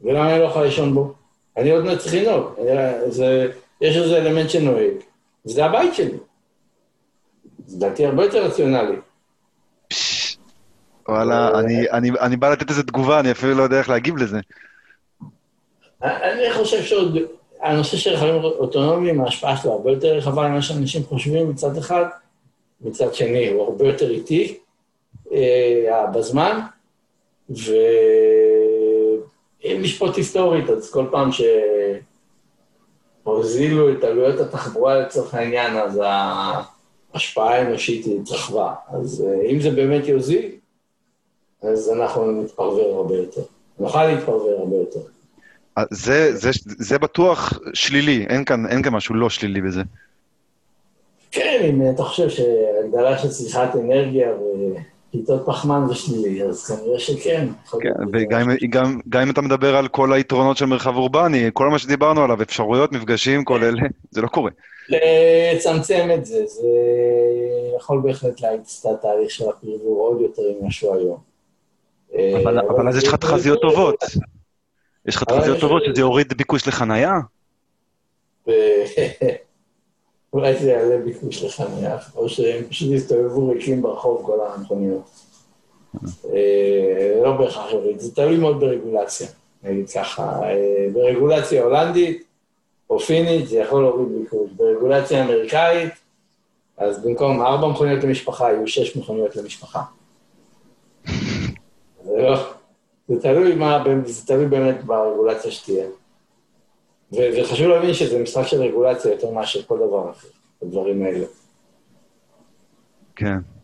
ולמה 0.01 0.32
אני 0.32 0.39
לא 0.39 0.45
יכול 0.45 0.63
לישון 0.63 0.93
בו? 0.93 1.13
אני 1.57 1.71
עוד 1.71 1.97
צריך 1.97 2.13
לנהוג. 2.13 2.45
יש 3.82 3.97
איזה 3.97 4.17
אלמנט 4.17 4.49
שנוהג, 4.49 4.93
וזה 5.45 5.65
הבית 5.65 5.95
שלי. 5.95 6.17
זה 7.68 7.80
דעתי 7.80 8.05
הרבה 8.05 8.24
יותר 8.24 8.45
רציונלי. 8.45 8.95
וואלה, 11.09 11.47
אה, 11.47 11.59
אני, 11.59 11.91
אני, 11.91 12.11
אני 12.22 12.38
בא 12.38 12.49
לתת 12.51 12.70
איזה 12.70 12.84
תגובה, 12.84 13.20
אני 13.20 13.32
אפילו 13.32 13.53
לא 13.53 13.63
יודע 13.63 13.80
איך 13.80 13.89
להגיב 13.89 14.18
לזה. 14.18 14.39
אני 16.01 16.53
חושב 16.53 16.84
שעוד, 16.84 17.18
הנושא 17.61 17.97
של 17.97 18.13
רכבים 18.13 18.43
אוטונומיים, 18.43 19.22
ההשפעה 19.22 19.57
שלו 19.57 19.72
הרבה 19.72 19.91
יותר 19.91 20.18
רחבה 20.18 20.47
ממה 20.47 20.61
שאנשים 20.61 21.03
חושבים 21.03 21.49
מצד 21.49 21.78
אחד, 21.78 22.05
מצד 22.82 23.13
שני 23.13 23.47
הוא 23.47 23.63
הרבה 23.63 23.88
יותר 23.88 24.09
איטי 24.09 24.57
אה, 25.34 26.05
בזמן, 26.13 26.59
ואם 27.49 27.72
לשפוט 29.82 30.16
היסטורית, 30.16 30.70
אז 30.70 30.91
כל 30.91 31.05
פעם 31.11 31.30
שהוזילו 33.24 33.91
את 33.91 34.03
עלויות 34.03 34.39
התחבורה 34.39 34.99
לצורך 34.99 35.34
העניין, 35.34 35.78
אז 35.78 36.01
ההשפעה 37.16 37.55
האנושית 37.55 38.05
התרחבה. 38.22 38.74
אז 38.88 39.26
אה, 39.28 39.49
אם 39.51 39.59
זה 39.61 39.72
באמת 39.72 40.07
יוזיל, 40.07 40.51
אז 41.63 41.89
אנחנו 41.89 42.41
נתפרבר 42.41 42.95
הרבה 42.95 43.16
יותר. 43.16 43.41
נוכל 43.80 44.05
להתפרבר 44.05 44.55
הרבה 44.59 44.76
יותר. 44.76 44.99
אה, 45.78 45.84
זה, 45.91 46.36
זה, 46.36 46.49
זה 46.63 46.97
בטוח 46.97 47.59
שלילי, 47.74 48.26
אין 48.30 48.45
כאן, 48.45 48.66
אין 48.66 48.84
כאן 48.84 48.93
משהו 48.93 49.16
לא 49.16 49.30
שלילי 49.30 49.61
בזה. 49.61 49.82
כן, 51.32 51.61
אם 51.70 51.82
אתה 51.95 52.03
חושב 52.03 52.30
שהגדלה 52.30 53.18
של 53.18 53.30
צריכת 53.30 53.70
אנרגיה 53.76 54.30
ופליטות 55.09 55.43
פחמן 55.45 55.86
זה 55.88 55.95
שלילי, 55.95 56.43
אז 56.43 56.66
כנראה 56.66 56.99
שכן. 56.99 57.47
כן, 57.82 57.93
וגם 58.13 58.49
גם, 58.70 58.99
גם 59.09 59.22
אם 59.22 59.30
אתה 59.30 59.41
מדבר 59.41 59.76
על 59.76 59.88
כל 59.88 60.13
היתרונות 60.13 60.57
של 60.57 60.66
מרחב 60.66 60.95
אורבני, 60.95 61.49
כל 61.53 61.70
מה 61.70 61.80
שדיברנו 61.80 62.24
עליו, 62.24 62.41
אפשרויות, 62.41 62.91
מפגשים, 62.91 63.43
כל 63.43 63.63
אלה, 63.63 63.82
זה 64.11 64.22
לא 64.22 64.28
קורה. 64.28 64.51
לצמצם 64.89 66.09
את 66.13 66.25
זה, 66.25 66.45
זה 66.45 66.67
יכול 67.75 68.01
בהחלט 68.03 68.41
להאיץ 68.41 68.86
את 68.86 68.91
התהליך 68.91 69.31
של 69.31 69.49
הפרבור 69.49 70.07
עוד 70.07 70.21
יותר 70.21 70.41
ממה 70.59 70.71
שהוא 70.71 70.95
היום. 70.95 71.17
אבל 72.43 72.89
אז 72.89 72.97
יש 72.97 73.07
לך 73.07 73.15
תחזיות 73.15 73.61
טובות. 73.61 74.03
יש 75.05 75.15
לך 75.15 75.23
תחזיות 75.23 75.59
טובות 75.59 75.83
שזה 75.86 76.01
יוריד 76.01 76.33
ביקוש 76.33 76.67
לחנייה? 76.67 77.11
אולי 80.33 80.55
זה 80.59 80.71
יעלה 80.71 80.97
ביקוש 80.97 81.43
לחנייה, 81.43 81.97
או 82.15 82.29
שהם 82.29 82.63
פשוט 82.69 82.91
יסתובבו 82.91 83.49
ריקים 83.49 83.81
ברחוב 83.81 84.25
כל 84.25 84.39
המכוניות. 84.47 85.09
אה, 86.33 87.19
לא 87.23 87.31
בהכרח 87.31 87.71
יוריד, 87.71 87.99
זה 87.99 88.15
תלוי 88.15 88.38
מאוד 88.38 88.59
ברגולציה. 88.59 89.27
נגיד 89.63 89.89
ככה, 89.89 90.39
אה, 90.43 90.88
ברגולציה 90.93 91.63
הולנדית 91.63 92.23
או 92.89 92.99
פינית 92.99 93.47
זה 93.47 93.57
יכול 93.57 93.81
להוריד 93.81 94.07
ביקוש. 94.21 94.49
ברגולציה 94.51 95.25
אמריקאית, 95.25 95.93
אז 96.77 97.05
במקום 97.05 97.41
ארבע 97.41 97.67
מכוניות 97.67 98.03
למשפחה, 98.03 98.53
יהיו 98.53 98.67
שש 98.67 98.97
מכוניות 98.97 99.36
למשפחה. 99.36 99.81
זה 102.03 102.17
לא, 102.17 102.38
זה 103.07 103.21
תלוי 103.21 103.55
מה, 103.55 103.83
זה 104.05 104.27
תלוי 104.27 104.45
באמת 104.45 104.83
ברגולציה 104.83 105.51
שתהיה. 105.51 105.86
וחשוב 107.11 107.67
להבין 107.67 107.93
שזה 107.93 108.19
משחק 108.19 108.47
של 108.47 108.61
רגולציה 108.61 109.11
יותר 109.11 109.31
מאשר 109.31 109.63
כל 109.63 109.77
דבר 109.77 110.11
אחר, 110.11 110.27
הדברים 110.61 111.05
האלה. 111.05 111.25
כן. 113.15 113.54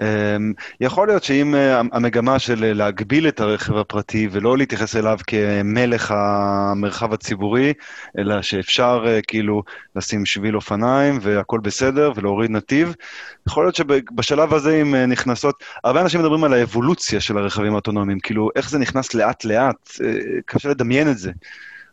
אמ, 0.00 0.52
יכול 0.80 1.08
להיות 1.08 1.24
שאם 1.24 1.54
אה, 1.54 1.80
המגמה 1.92 2.38
של 2.38 2.64
אה, 2.64 2.72
להגביל 2.72 3.28
את 3.28 3.40
הרכב 3.40 3.76
הפרטי 3.76 4.28
ולא 4.32 4.58
להתייחס 4.58 4.96
אליו 4.96 5.18
כמלך 5.26 6.14
המרחב 6.16 7.12
הציבורי, 7.12 7.72
אלא 8.18 8.42
שאפשר 8.42 9.04
אה, 9.06 9.20
כאילו 9.26 9.62
לשים 9.96 10.26
שביל 10.26 10.56
אופניים 10.56 11.18
והכול 11.22 11.60
בסדר 11.60 12.12
ולהוריד 12.16 12.50
נתיב, 12.50 12.94
יכול 13.48 13.64
להיות 13.64 13.74
שבשלב 13.74 14.54
הזה 14.54 14.82
אם 14.82 14.94
נכנסות, 14.94 15.62
הרבה 15.84 16.00
אנשים 16.00 16.20
מדברים 16.20 16.44
על 16.44 16.52
האבולוציה 16.52 17.20
של 17.20 17.38
הרכבים 17.38 17.72
האוטונומיים, 17.72 18.20
כאילו 18.20 18.48
איך 18.56 18.70
זה 18.70 18.78
נכנס 18.78 19.14
לאט-לאט, 19.14 19.90
קשה 20.46 20.68
לדמיין 20.68 21.10
את 21.10 21.18
זה. 21.18 21.32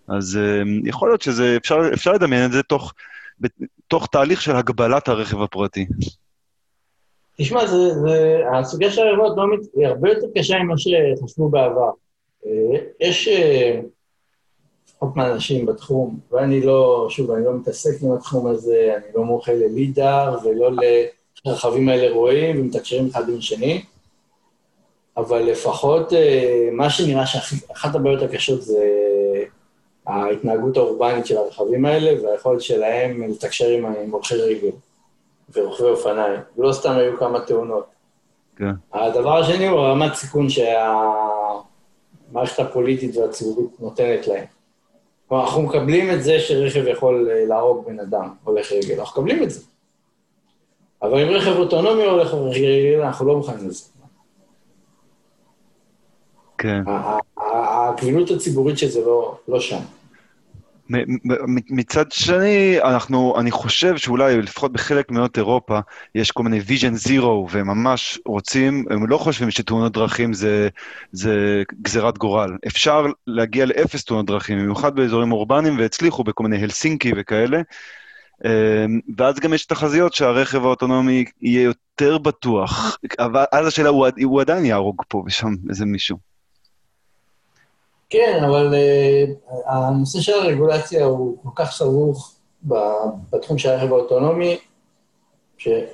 אז 0.08 0.39
יכול 0.86 1.10
להיות 1.10 1.22
שזה, 1.22 1.58
אפשר, 1.62 1.82
אפשר 1.93 2.12
לדמיין 2.14 2.45
את 2.45 2.52
זה 2.52 2.64
תוך, 2.64 2.93
תוך 3.88 4.08
תהליך 4.12 4.41
של 4.41 4.56
הגבלת 4.56 5.08
הרכב 5.08 5.41
הפרטי. 5.41 5.86
תשמע, 7.40 7.68
זה, 7.68 7.94
זה, 7.94 8.42
הסוגיה 8.54 8.92
של 8.92 9.02
הלוואות 9.02 9.38
לא 9.38 9.44
היא 9.76 9.88
הרבה 9.88 10.10
יותר 10.10 10.28
קשה 10.36 10.58
ממה 10.60 10.74
שחשבו 10.78 11.50
בעבר. 11.50 11.90
אה, 12.46 12.52
יש 13.00 13.28
אה, 13.28 13.80
לפחות 14.88 15.16
מהאנשים 15.16 15.66
בתחום, 15.66 16.20
ואני 16.32 16.62
לא, 16.62 17.08
שוב, 17.10 17.32
אני 17.32 17.46
לא 17.46 17.54
מתעסק 17.54 18.04
עם 18.04 18.12
התחום 18.12 18.48
הזה, 18.48 18.94
אני 18.98 19.14
לא 19.16 19.24
מומחה 19.24 19.54
ללידר 19.54 20.38
ולא 20.44 20.72
לרכבים 21.46 21.90
האלה 21.90 22.14
רואים 22.14 22.62
ומתקשרים 22.62 23.08
אחד 23.12 23.30
עם 23.30 23.42
שני, 23.42 23.82
אבל 25.18 25.40
לפחות 25.40 26.14
אה, 26.14 26.70
מה 26.72 26.90
שנראה 26.90 27.26
שאחת 27.26 27.96
הבעיות 27.96 28.22
הקשות 28.22 28.62
זה 28.62 28.86
ההתנהגות 30.08 30.78
האורבנית 30.78 31.26
של 31.26 31.38
הרכבים 31.38 31.86
האלה 31.86 32.24
והיכולת 32.24 32.62
שלהם 32.62 33.24
לתקשר 33.24 33.70
עם 33.70 34.12
הולכי 34.12 34.36
רגל. 34.36 34.72
ורוכבי 35.54 35.88
אופניים, 35.88 36.39
ולא 36.58 36.74
סתם 36.74 36.91
היו 36.91 37.18
כמה 37.18 37.39
תאונות. 37.39 37.86
כן. 38.56 38.72
הדבר 38.93 39.38
השני 39.38 39.68
הוא 39.68 39.80
רמת 39.80 40.14
סיכון 40.14 40.47
שהמערכת 40.50 40.70
הפוליטית 42.60 43.18
והציבורית 43.18 43.80
נותנת 43.80 44.28
להם. 44.28 44.45
כלומר, 45.28 45.43
אנחנו 45.43 45.62
מקבלים 45.62 46.12
את 46.12 46.24
זה 46.24 46.39
שרכב 46.39 46.88
יכול 46.88 47.30
אה, 47.32 47.45
להרוג 47.45 47.86
בן 47.86 48.00
אדם, 48.00 48.34
הולך 48.43 48.72
רגל, 48.72 49.00
אנחנו 49.00 49.22
מקבלים 49.22 49.43
את 49.43 49.50
זה. 49.50 49.62
אבל 51.02 51.20
אם 51.20 51.30
רכב 51.30 51.58
אוטונומי 51.58 52.04
הולך 52.04 52.34
רגל, 52.34 53.02
אנחנו 53.02 53.28
לא 53.28 53.38
מוכנים 53.38 53.68
לזה. 53.68 53.89
כן. 56.58 56.82
הקבילות 57.38 58.32
הציבורית 58.32 58.78
שזה 58.78 59.06
לא, 59.06 59.38
לא 59.47 59.60
שם. 59.60 59.82
מצד 61.70 62.12
שני, 62.12 62.82
אנחנו, 62.84 63.40
אני 63.40 63.52
חושב 63.52 63.98
שאולי 63.98 64.42
לפחות 64.42 64.74
בחלק 64.74 65.12
מאות 65.12 65.38
אירופה 65.38 65.80
יש 66.16 66.32
כל 66.32 66.44
מיני 66.44 66.60
vision 66.60 67.08
zero, 67.08 67.26
והם 67.50 67.68
ממש 67.68 68.20
רוצים, 68.26 68.86
הם 68.90 69.08
לא 69.08 69.18
חושבים 69.18 69.52
שתאונות 69.52 69.94
דרכים 69.94 70.34
זה, 70.34 70.70
זה 71.12 71.64
גזירת 71.82 72.18
גורל. 72.18 72.58
אפשר 72.68 73.06
להגיע 73.28 73.66
לאפס 73.66 74.04
תאונות 74.04 74.26
דרכים, 74.26 74.60
במיוחד 74.60 74.96
באזורים 74.96 75.32
אורבניים, 75.32 75.80
והצליחו 75.80 76.24
בכל 76.24 76.44
מיני 76.44 76.64
הלסינקי 76.64 77.12
וכאלה. 77.18 77.62
אמ, 78.46 79.00
ואז 79.18 79.40
גם 79.40 79.54
יש 79.54 79.66
תחזיות 79.66 80.14
שהרכב 80.14 80.66
האוטונומי 80.66 81.26
יהיה 81.42 81.64
יותר 81.64 82.18
בטוח, 82.18 82.98
אבל 83.20 83.44
אז 83.52 83.68
השאלה, 83.68 83.90
הוא, 83.90 84.08
הוא 84.24 84.42
עדיין 84.42 84.66
יהרוג 84.66 85.04
פה 85.08 85.24
ושם 85.28 85.56
איזה 85.70 85.86
מישהו. 85.86 86.18
כן, 88.10 88.43
אבל 88.47 88.74
uh, 88.74 89.49
הנושא 89.66 90.20
של 90.20 90.34
הרגולציה 90.34 91.05
הוא 91.05 91.38
כל 91.43 91.49
כך 91.55 91.72
סבוך 91.72 92.36
בתחום 93.32 93.57
של 93.57 93.70
הרכב 93.70 93.93
האוטונומי, 93.93 94.57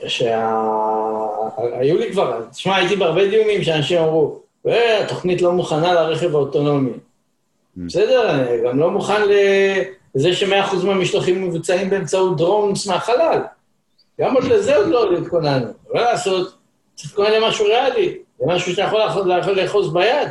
שהיו 0.07 1.97
לי 1.97 2.11
כבר, 2.11 2.45
תשמע, 2.51 2.75
הייתי 2.75 2.95
בהרבה 2.95 3.27
דיונים 3.29 3.63
שאנשים 3.63 4.01
אמרו, 4.01 4.39
אה, 4.67 5.03
התוכנית 5.03 5.41
לא 5.41 5.51
מוכנה 5.51 5.93
לרכב 5.93 6.35
האוטונומי. 6.35 6.91
Mm. 6.91 7.81
בסדר, 7.85 8.31
אני 8.31 8.63
גם 8.65 8.79
לא 8.79 8.91
מוכן 8.91 9.21
לזה 10.15 10.33
ש-100% 10.33 10.85
מהמשלוחים 10.85 11.47
מבוצעים 11.47 11.89
באמצעות 11.89 12.37
דרונס 12.37 12.87
מהחלל. 12.87 13.41
גם 14.21 14.35
עוד 14.35 14.43
לזה 14.43 14.75
עוד 14.75 14.87
לא 14.87 15.17
התכוננו. 15.17 15.67
מה 15.93 16.01
לעשות? 16.01 16.53
צריך 16.95 17.09
להתכונן 17.09 17.31
למשהו 17.31 17.65
ריאלי, 17.65 18.17
למשהו 18.39 18.71
שאתה 18.71 18.81
יכול 18.81 19.53
לאחוז 19.55 19.93
ביד. 19.93 20.29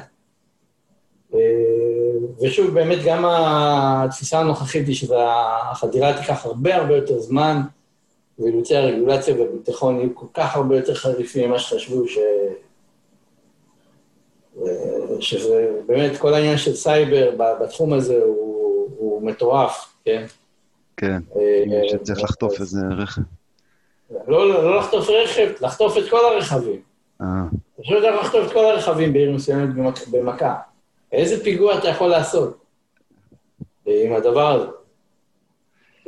ושוב, 2.43 2.75
באמת 2.75 2.99
גם 3.05 3.25
התפיסה 3.29 4.41
הנוכחית 4.41 4.87
היא 4.87 4.97
שהחדירה 4.97 6.19
תיקח 6.19 6.47
הרבה 6.47 6.77
הרבה 6.77 6.97
יותר 6.97 7.21
זמן, 7.21 7.61
ואילוצי 8.39 8.77
הרגולציה 8.77 9.35
והביטחון 9.35 10.01
יהיו 10.01 10.15
כל 10.15 10.27
כך 10.35 10.57
הרבה 10.57 10.77
יותר 10.77 10.95
חריפים 10.95 11.49
ממה 11.49 11.59
שחשבו, 11.59 12.09
ש... 12.09 12.19
שזה 15.21 15.81
באמת, 15.87 16.17
כל 16.17 16.35
העניין 16.35 16.59
של 16.59 16.75
סייבר 16.75 17.31
בתחום 17.61 17.93
הזה 17.93 18.23
הוא, 18.25 18.89
הוא 18.99 19.23
מטורף, 19.23 19.95
כן? 20.05 20.25
כן, 20.97 21.19
אה, 21.37 21.89
שצריך 21.89 22.23
לחטוף 22.23 22.61
איזה 22.61 22.81
רכב. 22.99 23.23
לא, 24.11 24.49
לא, 24.49 24.65
לא 24.65 24.77
לחטוף 24.79 25.09
רכב, 25.09 25.53
לחטוף 25.61 25.99
את 25.99 26.11
כל 26.11 26.21
הרכבים. 26.33 26.81
אה. 27.21 27.27
פשוט 27.81 28.05
לחטוף 28.21 28.47
את 28.47 28.53
כל 28.53 28.65
הרכבים 28.65 29.13
בעיר 29.13 29.33
מסוימת 29.33 29.69
במכה. 30.11 30.55
איזה 31.15 31.45
פיגוע 31.45 31.79
אתה 31.79 31.89
יכול 31.89 32.09
לעשות 32.09 32.57
עם 33.87 34.13
הדבר 34.13 34.53
הזה? 34.53 34.67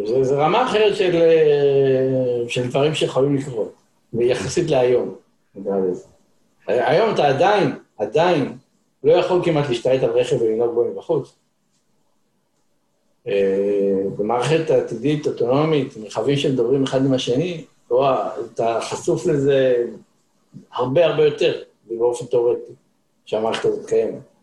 זה, 0.07 0.25
זה 0.25 0.35
רמה 0.37 0.67
אחרת 0.67 0.97
של, 0.97 1.15
אה, 1.15 2.49
של 2.49 2.69
דברים 2.69 2.95
שיכולים 2.95 3.37
לקרות, 3.37 3.73
ויחסית 4.13 4.71
להיום, 4.71 5.15
היום 6.67 7.15
אתה 7.15 7.29
עדיין, 7.29 7.79
עדיין, 7.99 8.57
לא 9.05 9.13
יכול 9.13 9.41
כמעט 9.45 9.69
להשתלט 9.69 10.03
על 10.03 10.11
רכב 10.11 10.43
ולנהוג 10.43 10.75
בו 10.75 10.85
מבחוץ. 10.85 11.37
אה, 13.29 14.03
במערכת 14.17 14.71
עתידית, 14.71 15.27
אוטונומית, 15.27 15.95
רכבים 16.07 16.37
שמדברים 16.37 16.83
אחד 16.83 17.05
עם 17.05 17.13
השני, 17.13 17.65
אתה 18.55 18.79
חשוף 18.81 19.27
לזה 19.27 19.87
הרבה 20.73 21.07
הרבה 21.07 21.25
יותר, 21.25 21.63
באופן 21.91 22.27
תיאורטי, 22.27 22.73
שהמערכת 23.27 23.65
הזאת 23.65 23.87
קיימת. 23.87 24.36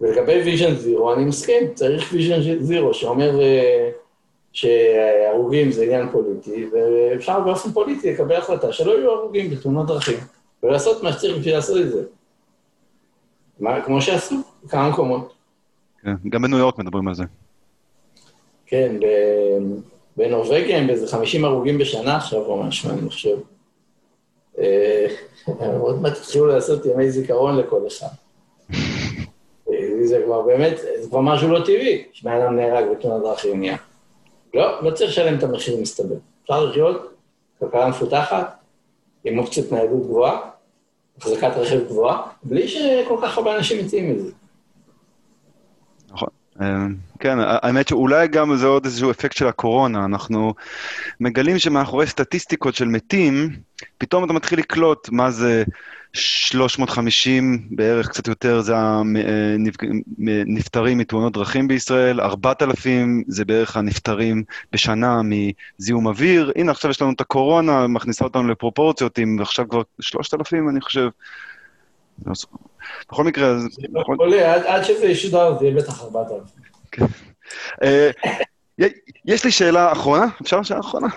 ולגבי 0.00 0.42
vision 0.42 0.74
zero, 0.74 1.14
אני 1.14 1.24
מסכים, 1.24 1.74
צריך 1.74 2.12
vision 2.12 2.60
zero, 2.60 2.94
שאומר 2.94 3.40
אה, 3.40 3.90
שהרוגים 4.52 5.72
זה 5.72 5.84
עניין 5.84 6.08
פוליטי, 6.12 6.66
ואפשר 6.72 7.40
באופן 7.40 7.70
פוליטי 7.70 8.12
לקבל 8.12 8.36
החלטה 8.36 8.72
שלא 8.72 8.98
יהיו 8.98 9.10
הרוגים 9.10 9.50
בתאונות 9.50 9.86
דרכים, 9.86 10.18
ולעשות 10.62 11.02
מה 11.02 11.12
שצריך 11.12 11.38
בשביל 11.38 11.54
לעשות 11.54 11.80
את 11.80 11.92
זה. 11.92 12.02
מה, 13.60 13.80
כמו 13.80 14.02
שעשו 14.02 14.36
בכמה 14.64 14.88
מקומות. 14.88 15.34
כן, 16.02 16.14
גם 16.28 16.42
בניו 16.42 16.58
יורק 16.58 16.78
מדברים 16.78 17.08
על 17.08 17.14
זה. 17.14 17.24
כן, 18.66 18.96
בנורבגיה 20.16 20.78
הם 20.78 20.86
באיזה 20.86 21.08
50 21.08 21.44
הרוגים 21.44 21.78
בשנה 21.78 22.16
עכשיו 22.16 22.40
או 22.40 22.62
משהו, 22.62 22.90
אני 22.90 23.08
חושב. 23.08 23.36
אה, 24.58 25.06
עוד 25.80 26.02
מעט 26.02 26.12
התחילו 26.12 26.46
לעשות 26.46 26.86
ימי 26.86 27.10
זיכרון 27.10 27.56
לכל 27.56 27.86
אחד. 27.86 28.06
זה 30.06 30.22
כבר 30.24 30.42
באמת, 30.42 30.78
זה 30.78 31.08
כבר 31.08 31.20
משהו 31.20 31.48
לא 31.48 31.58
טבעי, 31.58 32.04
שבן 32.12 32.32
אדם 32.32 32.56
נהרג 32.56 32.84
בתאונת 32.90 33.22
דרכים 33.22 33.60
נהיה. 33.60 33.76
לא, 34.54 34.82
לא 34.82 34.90
צריך 34.90 35.10
לשלם 35.10 35.38
את 35.38 35.42
המחיר 35.42 35.76
מסתבר. 35.80 36.14
אפשר 36.42 36.64
לחיות, 36.64 37.14
כלכלה 37.58 37.88
מפותחת, 37.88 38.56
עם 39.24 39.38
אופציית 39.38 39.72
ניידות 39.72 40.02
גבוהה, 40.02 40.40
החזקת 41.18 41.50
רכב 41.56 41.84
גבוהה, 41.88 42.22
בלי 42.42 42.68
שכל 42.68 43.16
כך 43.22 43.38
הרבה 43.38 43.56
אנשים 43.56 43.84
מציעים 43.84 44.10
את 44.10 44.20
זה. 44.20 44.30
נכון. 46.10 46.28
אמ, 46.60 46.94
כן, 47.18 47.38
האמת 47.40 47.88
שאולי 47.88 48.28
גם 48.28 48.56
זה 48.56 48.66
עוד 48.66 48.84
איזשהו 48.84 49.10
אפקט 49.10 49.36
של 49.36 49.46
הקורונה. 49.46 50.04
אנחנו 50.04 50.54
מגלים 51.20 51.58
שמאחורי 51.58 52.06
סטטיסטיקות 52.06 52.74
של 52.74 52.88
מתים, 52.88 53.50
פתאום 53.98 54.24
אתה 54.24 54.32
מתחיל 54.32 54.58
לקלוט 54.58 55.08
מה 55.12 55.30
זה 55.30 55.64
350 56.14 57.68
בערך, 57.70 58.08
קצת 58.08 58.28
יותר, 58.28 58.60
זה 58.60 58.74
הנפטרים 60.46 60.98
מתאונות 60.98 61.32
דרכים 61.32 61.68
בישראל, 61.68 62.20
4,000 62.20 63.22
זה 63.28 63.44
בערך 63.44 63.76
הנפטרים 63.76 64.44
בשנה 64.72 65.20
מזיהום 65.24 66.06
אוויר. 66.06 66.52
הנה, 66.56 66.72
עכשיו 66.72 66.90
יש 66.90 67.02
לנו 67.02 67.12
את 67.12 67.20
הקורונה, 67.20 67.86
מכניסה 67.86 68.24
אותנו 68.24 68.48
לפרופורציות, 68.48 69.18
עם 69.18 69.38
עכשיו 69.40 69.68
כבר 69.68 69.82
3,000, 70.00 70.68
אני 70.68 70.80
חושב. 70.80 71.08
בכל 73.08 73.24
מקרה... 73.24 73.56
עד 74.66 74.82
שזה 74.82 75.06
ישודר 75.06 75.58
זה 75.58 75.66
יהיה 75.66 75.76
בטח 75.76 76.02
4,000. 76.02 76.38
כן. 76.92 77.04
אה, 77.82 78.10
יש 79.24 79.44
לי 79.44 79.50
שאלה 79.50 79.92
אחרונה, 79.92 80.26
אפשר 80.42 80.62
שאלה 80.62 80.80
אחרונה? 80.80 81.08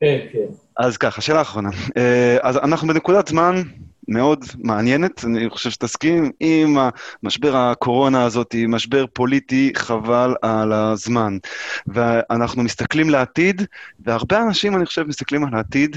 כן, 0.00 0.18
כן. 0.32 0.38
אז 0.76 0.96
ככה, 0.96 1.20
שאלה 1.20 1.40
אחרונה. 1.40 1.70
אה, 1.96 2.36
אז 2.42 2.56
אנחנו 2.56 2.88
בנקודת 2.88 3.28
זמן 3.28 3.62
מאוד 4.08 4.44
מעניינת, 4.58 5.24
אני 5.24 5.50
חושב 5.50 5.70
שתסכים, 5.70 6.32
עם 6.40 6.76
משבר 7.22 7.56
הקורונה 7.56 8.24
הזאת, 8.24 8.54
משבר 8.68 9.04
פוליטי 9.12 9.72
חבל 9.76 10.34
על 10.42 10.72
הזמן. 10.72 11.38
ואנחנו 11.86 12.62
מסתכלים 12.62 13.10
לעתיד, 13.10 13.62
והרבה 14.00 14.42
אנשים, 14.42 14.76
אני 14.76 14.86
חושב, 14.86 15.02
מסתכלים 15.02 15.44
על 15.44 15.54
העתיד, 15.54 15.96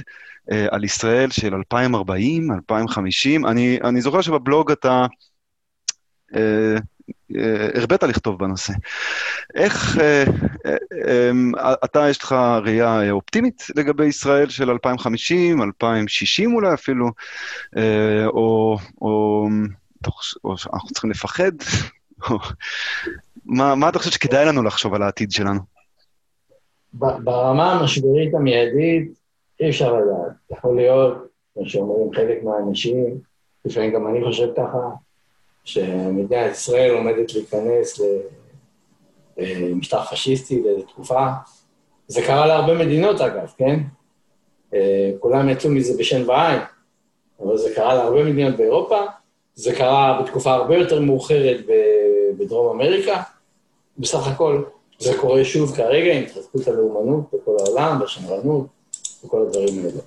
אה, 0.52 0.68
על 0.72 0.84
ישראל 0.84 1.32
של 1.32 1.56
2040, 1.56 2.52
2050. 2.52 3.46
אני, 3.46 3.80
אני 3.84 4.02
זוכר 4.02 4.22
שבבלוג 4.22 4.72
אתה... 4.72 5.06
אה, 6.36 6.76
הרבית 7.76 8.04
לכתוב 8.04 8.40
בנושא. 8.40 8.74
איך, 9.56 9.98
אה, 9.98 10.24
אה, 10.66 11.74
אתה, 11.86 12.10
יש 12.10 12.24
לך 12.24 12.36
ראייה 12.66 13.12
אופטימית 13.12 13.68
לגבי 13.76 14.06
ישראל 14.06 14.50
של 14.50 14.70
2050, 14.70 15.62
2060 15.62 16.56
אולי 16.56 16.74
אפילו, 16.74 17.12
או, 18.26 18.78
או, 19.02 19.48
או 20.44 20.58
שאנחנו 20.58 20.90
צריכים 20.90 21.10
לפחד? 21.10 21.52
מה, 23.46 23.76
מה 23.76 23.90
אתה 23.90 24.00
חושב 24.00 24.12
שכדאי 24.12 24.46
לנו 24.46 24.64
לחשוב 24.64 24.94
על 24.94 25.02
העתיד 25.02 25.32
שלנו? 25.32 25.60
ברמה 26.94 27.72
המשברית 27.72 28.34
המיידית, 28.34 29.12
אי 29.60 29.70
אפשר 29.70 29.94
לדעת. 29.94 30.36
יכול 30.52 30.76
להיות, 30.76 31.18
כמו 31.54 31.70
שאומרים 31.70 32.14
חלק 32.14 32.44
מהאנשים, 32.44 33.20
לפעמים 33.66 33.94
גם 33.94 34.08
אני 34.08 34.24
חושב 34.24 34.48
ככה, 34.58 34.78
שמדינת 35.68 36.52
ישראל 36.52 36.92
עומדת 36.92 37.34
להיכנס 37.34 38.02
למשטר 39.38 40.06
פשיסטי 40.06 40.64
לאיזו 40.64 40.82
תקופה. 40.82 41.28
זה 42.08 42.22
קרה 42.22 42.48
להרבה 42.48 42.74
מדינות, 42.74 43.22
אגב, 43.22 43.54
כן? 43.58 43.80
אה, 44.74 45.12
כולם 45.20 45.50
יצאו 45.50 45.70
מזה 45.70 45.98
בשן 46.00 46.30
ועין, 46.30 46.60
אבל 47.40 47.58
זה 47.58 47.76
קרה 47.76 47.96
להרבה 47.96 48.24
מדינות 48.24 48.58
באירופה, 48.58 49.02
זה 49.56 49.76
קרה 49.76 50.22
בתקופה 50.24 50.54
הרבה 50.54 50.78
יותר 50.78 51.02
מאוחרת 51.02 51.58
בדרום 52.38 52.82
אמריקה. 52.82 53.22
בסך 53.98 54.28
הכל, 54.28 54.64
זה 55.00 55.18
קורה 55.18 55.46
שוב 55.46 55.76
כרגע 55.76 56.14
עם 56.14 56.24
התחזקות 56.24 56.68
הלאומנות 56.68 57.24
בכל 57.34 57.56
העולם, 57.60 58.00
בשמרנות 58.00 58.68
וכל 59.26 59.42
הדברים 59.42 59.80
האלה. 59.80 60.02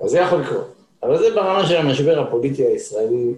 אז 0.00 0.10
זה 0.10 0.18
יכול 0.18 0.40
לקרות. 0.40 0.74
אבל 1.02 1.18
זה 1.18 1.34
ברמה 1.34 1.66
של 1.66 1.76
המשבר 1.76 2.20
הפוליטי 2.20 2.64
הישראלי 2.64 3.34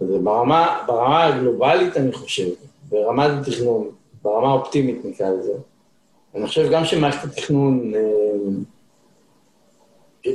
ברמה, 0.00 0.82
ברמה 0.86 1.24
הגלובלית, 1.24 1.96
אני 1.96 2.12
חושב, 2.12 2.48
ברמת 2.88 3.30
התכנון, 3.40 3.90
ברמה 4.22 4.48
האופטימית 4.50 5.04
נקרא 5.04 5.30
לזה. 5.30 5.52
אני 6.34 6.46
חושב 6.46 6.70
גם 6.70 6.84
שמערכת 6.84 7.24
התכנון, 7.24 7.92
אה, 7.94 8.00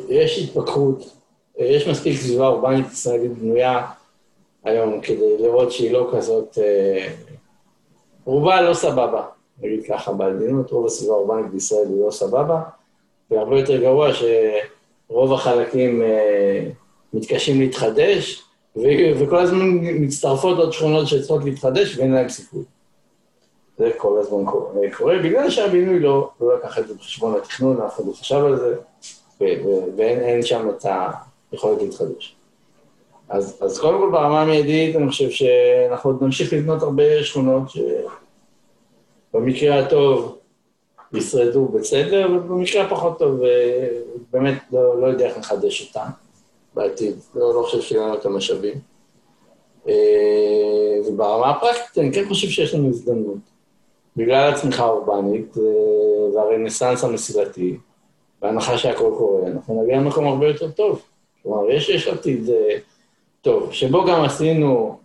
יש 0.09 0.39
התפתחות, 0.39 1.15
יש 1.57 1.87
מספיק 1.87 2.17
סביבה 2.17 2.47
אורבנית 2.47 2.85
ישראלית 2.91 3.31
בנויה 3.31 3.85
היום 4.63 5.01
כדי 5.01 5.37
לראות 5.39 5.71
שהיא 5.71 5.91
לא 5.91 6.09
כזאת, 6.13 6.57
אה, 6.61 7.07
רובה 8.25 8.61
לא 8.61 8.73
סבבה, 8.73 9.25
נגיד 9.61 9.83
ככה 9.89 10.13
בעדינות, 10.13 10.71
רוב 10.71 10.85
הסביבה 10.85 11.13
האורבנית 11.13 11.51
בישראל 11.51 11.87
היא 11.87 12.05
לא 12.05 12.11
סבבה, 12.11 12.61
והרבה 13.31 13.59
יותר 13.59 13.81
גרוע 13.81 14.09
שרוב 14.13 15.33
החלקים 15.33 16.01
אה, 16.01 16.69
מתקשים 17.13 17.59
להתחדש, 17.59 18.44
וכל 19.19 19.37
הזמן 19.37 19.79
מצטרפות 19.81 20.57
עוד 20.57 20.73
שכונות 20.73 21.07
שצריכות 21.07 21.43
להתחדש 21.43 21.97
ואין 21.97 22.13
להן 22.13 22.29
סיכוי. 22.29 22.63
זה 23.77 23.91
כל 23.97 24.19
הזמן 24.19 24.45
קורה, 24.45 24.71
קורה 24.97 25.19
בגלל 25.19 25.49
שהבינוי 25.49 25.99
לא, 25.99 26.29
לא 26.41 26.57
לקח 26.57 26.79
את 26.79 26.87
זה 26.87 26.93
בחשבון 26.93 27.35
התכנון, 27.35 27.81
אף 27.81 27.95
אחד 27.95 28.05
לא 28.07 28.11
חשב 28.11 28.35
על 28.45 28.57
זה, 28.57 28.75
ואין 29.95 30.43
שם 30.43 30.69
את 30.69 30.85
היכולת 31.51 31.81
להתחדש. 31.81 32.35
אז, 33.29 33.57
אז 33.61 33.79
קודם 33.79 33.97
כל 33.97 34.09
ברמה 34.11 34.41
המיידית, 34.41 34.95
אני 34.95 35.09
חושב 35.09 35.29
שאנחנו 35.29 36.09
עוד 36.09 36.23
נמשיך 36.23 36.53
לבנות 36.53 36.83
הרבה 36.83 37.23
שכונות 37.23 37.63
שבמקרה 39.33 39.79
הטוב 39.79 40.37
ישרדו 41.13 41.65
בסדר, 41.65 42.27
ובמקרה 42.31 42.83
הפחות 42.83 43.19
טוב 43.19 43.41
באמת 44.31 44.57
לא, 44.71 45.01
לא 45.01 45.07
יודע 45.07 45.25
איך 45.25 45.37
לחדש 45.37 45.87
אותן. 45.87 46.09
בעתיד, 46.75 47.15
לא, 47.35 47.53
לא 47.55 47.63
חושב 47.63 47.81
שיהיו 47.81 48.03
לנו 48.03 48.13
את 48.13 48.25
המשאבים. 48.25 48.73
אה, 49.87 50.99
וברמה 51.07 51.49
הפרקטית 51.49 51.97
אני 51.97 52.13
כן 52.13 52.27
חושב 52.27 52.47
שיש 52.47 52.73
לנו 52.73 52.89
הזדמנות. 52.89 53.37
בגלל 54.17 54.53
הצמיחה 54.53 54.83
האורבנית 54.83 55.57
אה, 55.57 55.63
והרנסאנס 56.35 57.03
המסילתי, 57.03 57.77
בהנחה 58.41 58.77
שהכל 58.77 59.11
קורה, 59.17 59.47
אנחנו 59.47 59.83
נגיע 59.83 59.97
למקום 59.97 60.27
הרבה 60.27 60.47
יותר 60.47 60.71
טוב. 60.71 61.01
כלומר, 61.43 61.71
יש, 61.71 61.89
יש 61.89 62.07
עתיד 62.07 62.49
אה, 62.49 62.77
טוב, 63.41 63.73
שבו 63.73 64.05
גם 64.05 64.23
עשינו 64.23 64.99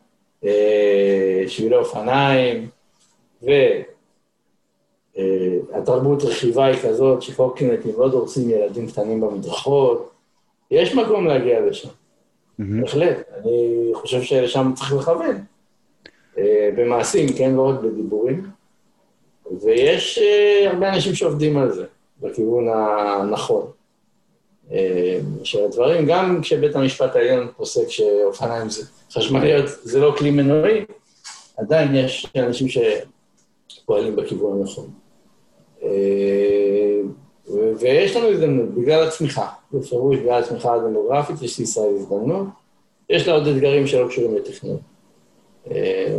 שבילי 1.46 1.76
אופניים, 1.76 2.68
והתרבות 5.12 6.22
רכיבה 6.22 6.64
היא 6.64 6.76
כזאת 6.76 7.22
שקורקינטים 7.22 7.92
לא 7.98 8.08
דורסים 8.08 8.50
ילדים 8.50 8.86
קטנים 8.86 9.20
במדרכות, 9.20 10.09
יש 10.70 10.94
מקום 10.94 11.26
להגיע 11.26 11.60
לשם, 11.60 11.88
בהחלט. 12.58 13.16
אני 13.36 13.90
חושב 13.94 14.22
שלשם 14.22 14.72
צריך 14.76 14.92
לכוון. 14.92 15.44
אה, 16.38 16.70
במעשים, 16.76 17.28
כן, 17.38 17.54
לא 17.54 17.68
רק 17.68 17.80
בדיבורים. 17.80 18.46
ויש 19.62 20.18
אה, 20.18 20.70
הרבה 20.70 20.94
אנשים 20.94 21.14
שעובדים 21.14 21.58
על 21.58 21.72
זה, 21.72 21.84
בכיוון 22.20 22.68
הנכון. 22.68 23.66
אה, 24.72 25.18
של 25.44 25.64
הדברים, 25.64 26.06
גם 26.06 26.38
כשבית 26.42 26.76
המשפט 26.76 27.16
העליון 27.16 27.48
פוסק 27.56 27.88
שאופניים 27.88 28.68
חשמליות 29.12 29.64
זה 29.82 30.00
לא 30.00 30.14
כלי 30.18 30.30
מנועי, 30.30 30.84
עדיין 31.56 31.94
יש 31.94 32.26
אנשים 32.36 32.66
שפועלים 32.68 34.16
בכיוון 34.16 34.60
הנכון. 34.60 34.90
ויש 37.78 38.16
לנו 38.16 38.28
הזדמנות, 38.28 38.68
בגלל 38.74 39.02
הצמיחה, 39.02 39.48
בפירוש 39.72 40.16
בגלל 40.16 40.42
הצמיחה 40.42 40.74
הדמוגרפית, 40.74 41.42
יש 41.42 41.58
לישראל 41.58 41.94
הזדמנות. 41.94 42.46
יש 43.10 43.28
לה 43.28 43.34
עוד 43.34 43.46
אתגרים 43.46 43.86
שלא 43.86 44.08
קשורים 44.08 44.36
לתכנון. 44.36 44.78
אה, 45.70 46.16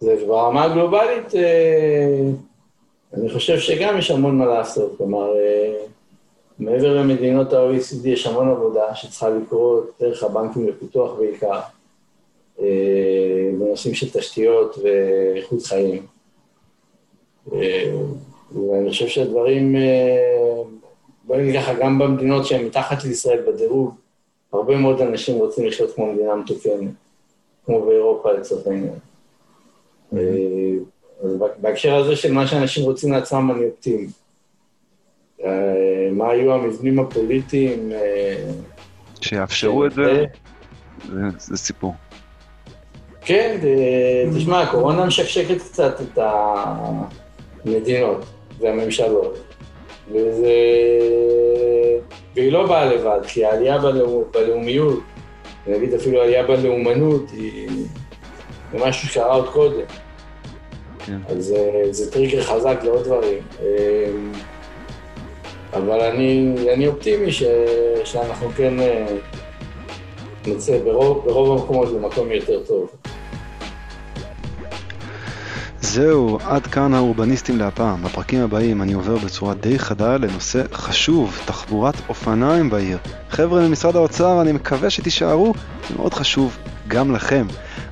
זה 0.00 0.24
ברמה 0.26 0.64
הגלובלית, 0.64 1.34
אה, 1.34 2.20
אני 3.14 3.30
חושב 3.30 3.58
שגם 3.58 3.98
יש 3.98 4.10
המון 4.10 4.38
מה 4.38 4.46
לעשות. 4.46 4.94
כלומר, 4.96 5.36
אה, 5.36 5.74
מעבר 6.58 6.94
למדינות 6.94 7.52
ה-OECD 7.52 8.08
יש 8.08 8.26
המון 8.26 8.48
עבודה 8.48 8.94
שצריכה 8.94 9.28
לקרות 9.28 9.90
דרך 10.00 10.22
הבנקים 10.22 10.68
לפיתוח 10.68 11.12
בעיקר, 11.18 11.60
בנושאים 13.58 13.94
של 13.94 14.18
תשתיות 14.18 14.78
ואיכות 14.82 15.62
חיים. 15.62 16.06
ואני 18.52 18.90
חושב 18.90 19.08
שהדברים, 19.08 19.76
אה, 21.24 21.28
בואי 21.28 21.42
נגיד 21.42 21.60
ככה, 21.60 21.74
גם 21.74 21.98
במדינות 21.98 22.46
שהן 22.46 22.64
מתחת 22.64 23.04
לישראל 23.04 23.40
בדירוג, 23.46 23.94
הרבה 24.52 24.76
מאוד 24.76 25.00
אנשים 25.00 25.36
רוצים 25.36 25.66
לחיות 25.66 25.94
כמו 25.94 26.12
מדינה 26.12 26.34
מתוקנת, 26.36 26.90
כמו 27.66 27.86
באירופה 27.86 28.32
לצורך 28.32 28.66
העניין. 28.66 28.98
אה, 30.16 30.18
אז 31.24 31.30
בהקשר 31.58 31.94
הזה 31.94 32.16
של 32.16 32.32
מה 32.32 32.46
שאנשים 32.46 32.84
רוצים 32.84 33.12
לעצמם, 33.12 33.50
אני 33.56 33.66
אופטימי. 33.66 34.06
אה, 35.44 36.08
מה 36.12 36.30
היו 36.30 36.52
המבנים 36.52 36.98
הפוליטיים... 36.98 37.92
שיאפשרו 39.20 39.86
את 39.86 39.92
זה, 39.92 40.24
זה 41.38 41.56
סיפור. 41.56 41.94
כן, 43.20 43.60
תשמע, 44.36 44.60
הקורונה 44.60 45.06
משקשקת 45.06 45.60
קצת 45.60 46.00
את 46.00 46.18
המדינות. 47.64 48.24
והממשלות. 48.58 49.43
וזה... 50.10 50.52
והיא 52.34 52.52
לא 52.52 52.66
באה 52.66 52.84
לבד, 52.94 53.20
כי 53.26 53.44
העלייה 53.44 53.78
בלאומ... 53.78 54.24
בלאומיות, 54.30 55.00
נגיד 55.66 55.94
אפילו 55.94 56.22
עלייה 56.22 56.42
בלאומנות, 56.42 57.30
היא... 57.30 57.68
זה 58.72 58.78
משהו 58.86 59.08
שקרה 59.08 59.34
עוד 59.34 59.48
קודם. 59.48 59.86
כן. 61.06 61.18
אז 61.28 61.44
זה, 61.44 61.70
זה 61.90 62.12
טריגר 62.12 62.42
חזק 62.42 62.78
לעוד 62.82 63.04
דברים. 63.04 63.38
אמ, 63.60 64.32
אבל 65.72 66.00
אני, 66.00 66.54
אני 66.74 66.86
אופטימי 66.86 67.32
ש, 67.32 67.42
שאנחנו 68.04 68.48
כן 68.56 68.80
אה, 68.80 69.06
נצא 70.46 70.78
ברוב, 70.84 71.24
ברוב 71.24 71.60
המקומות 71.60 71.88
למקום 71.88 72.32
יותר 72.32 72.62
טוב. 72.64 72.90
זהו, 75.94 76.38
עד 76.44 76.66
כאן 76.66 76.94
האורבניסטים 76.94 77.58
להפעם. 77.58 78.02
בפרקים 78.02 78.40
הבאים 78.40 78.82
אני 78.82 78.92
עובר 78.92 79.16
בצורה 79.16 79.54
די 79.54 79.78
חדה 79.78 80.16
לנושא 80.16 80.62
חשוב, 80.72 81.38
תחבורת 81.44 81.94
אופניים 82.08 82.70
בעיר. 82.70 82.98
חבר'ה 83.30 83.68
ממשרד 83.68 83.96
האוצר, 83.96 84.40
אני 84.40 84.52
מקווה 84.52 84.90
שתישארו, 84.90 85.54
זה 85.88 85.94
מאוד 85.96 86.14
חשוב 86.14 86.56
גם 86.88 87.14
לכם. 87.14 87.46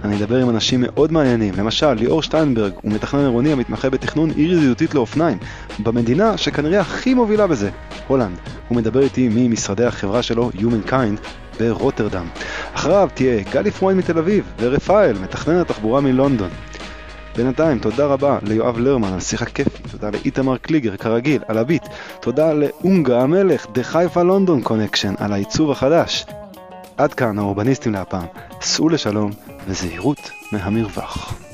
אני 0.05 0.17
אדבר 0.17 0.37
עם 0.37 0.51
אנשים 0.51 0.81
מאוד 0.87 1.13
מעניינים, 1.13 1.55
למשל 1.57 1.93
ליאור 1.93 2.23
שטיינברג 2.23 2.73
הוא 2.83 2.93
מתכנן 2.93 3.21
עירוני 3.21 3.53
המתמחה 3.53 3.91
בתכנון 3.91 4.31
עיר 4.31 4.53
ידידותית 4.53 4.95
לאופניים, 4.95 5.39
במדינה 5.79 6.37
שכנראה 6.37 6.81
הכי 6.81 7.15
מובילה 7.15 7.47
בזה, 7.47 7.71
הולנד. 8.07 8.37
הוא 8.69 8.77
מדבר 8.77 9.01
איתי 9.03 9.29
ממשרדי 9.33 9.85
החברה 9.85 10.23
שלו, 10.23 10.51
Humankind, 10.55 11.27
ברוטרדם. 11.61 12.27
אחריו 12.75 13.09
תהיה 13.15 13.43
גלי 13.53 13.71
פרוין 13.71 13.97
מתל 13.97 14.19
אביב 14.19 14.45
ורפאל, 14.59 15.17
מתכנן 15.23 15.57
התחבורה 15.57 16.01
מלונדון. 16.01 16.51
בינתיים, 17.37 17.79
תודה 17.79 18.07
רבה 18.07 18.39
ליואב 18.43 18.79
לרמן 18.79 19.13
על 19.13 19.21
שיחה 19.21 19.45
כיפית, 19.45 19.87
תודה 19.91 20.11
לאיתמר 20.11 20.59
קליגר, 20.59 20.97
כרגיל, 20.97 21.43
על 21.49 21.59
ה 21.59 21.63
beat, 21.63 21.83
תודה 22.21 22.53
לאונגה 22.53 23.21
המלך, 23.21 23.67
The 23.73 23.83
Haifa 23.83 24.23
London 24.23 24.63
Connection, 24.63 25.15
על 25.19 25.33
העיצוב 25.33 25.71
החדש. 25.71 26.27
עד 26.97 27.15
כאן 27.15 27.39
האורבניסטים 27.39 27.93
להפעם, 27.93 28.27
סעו 28.61 28.89
לשלום 28.89 29.31
וזהירות 29.69 30.31
מהמרווח. 30.53 31.52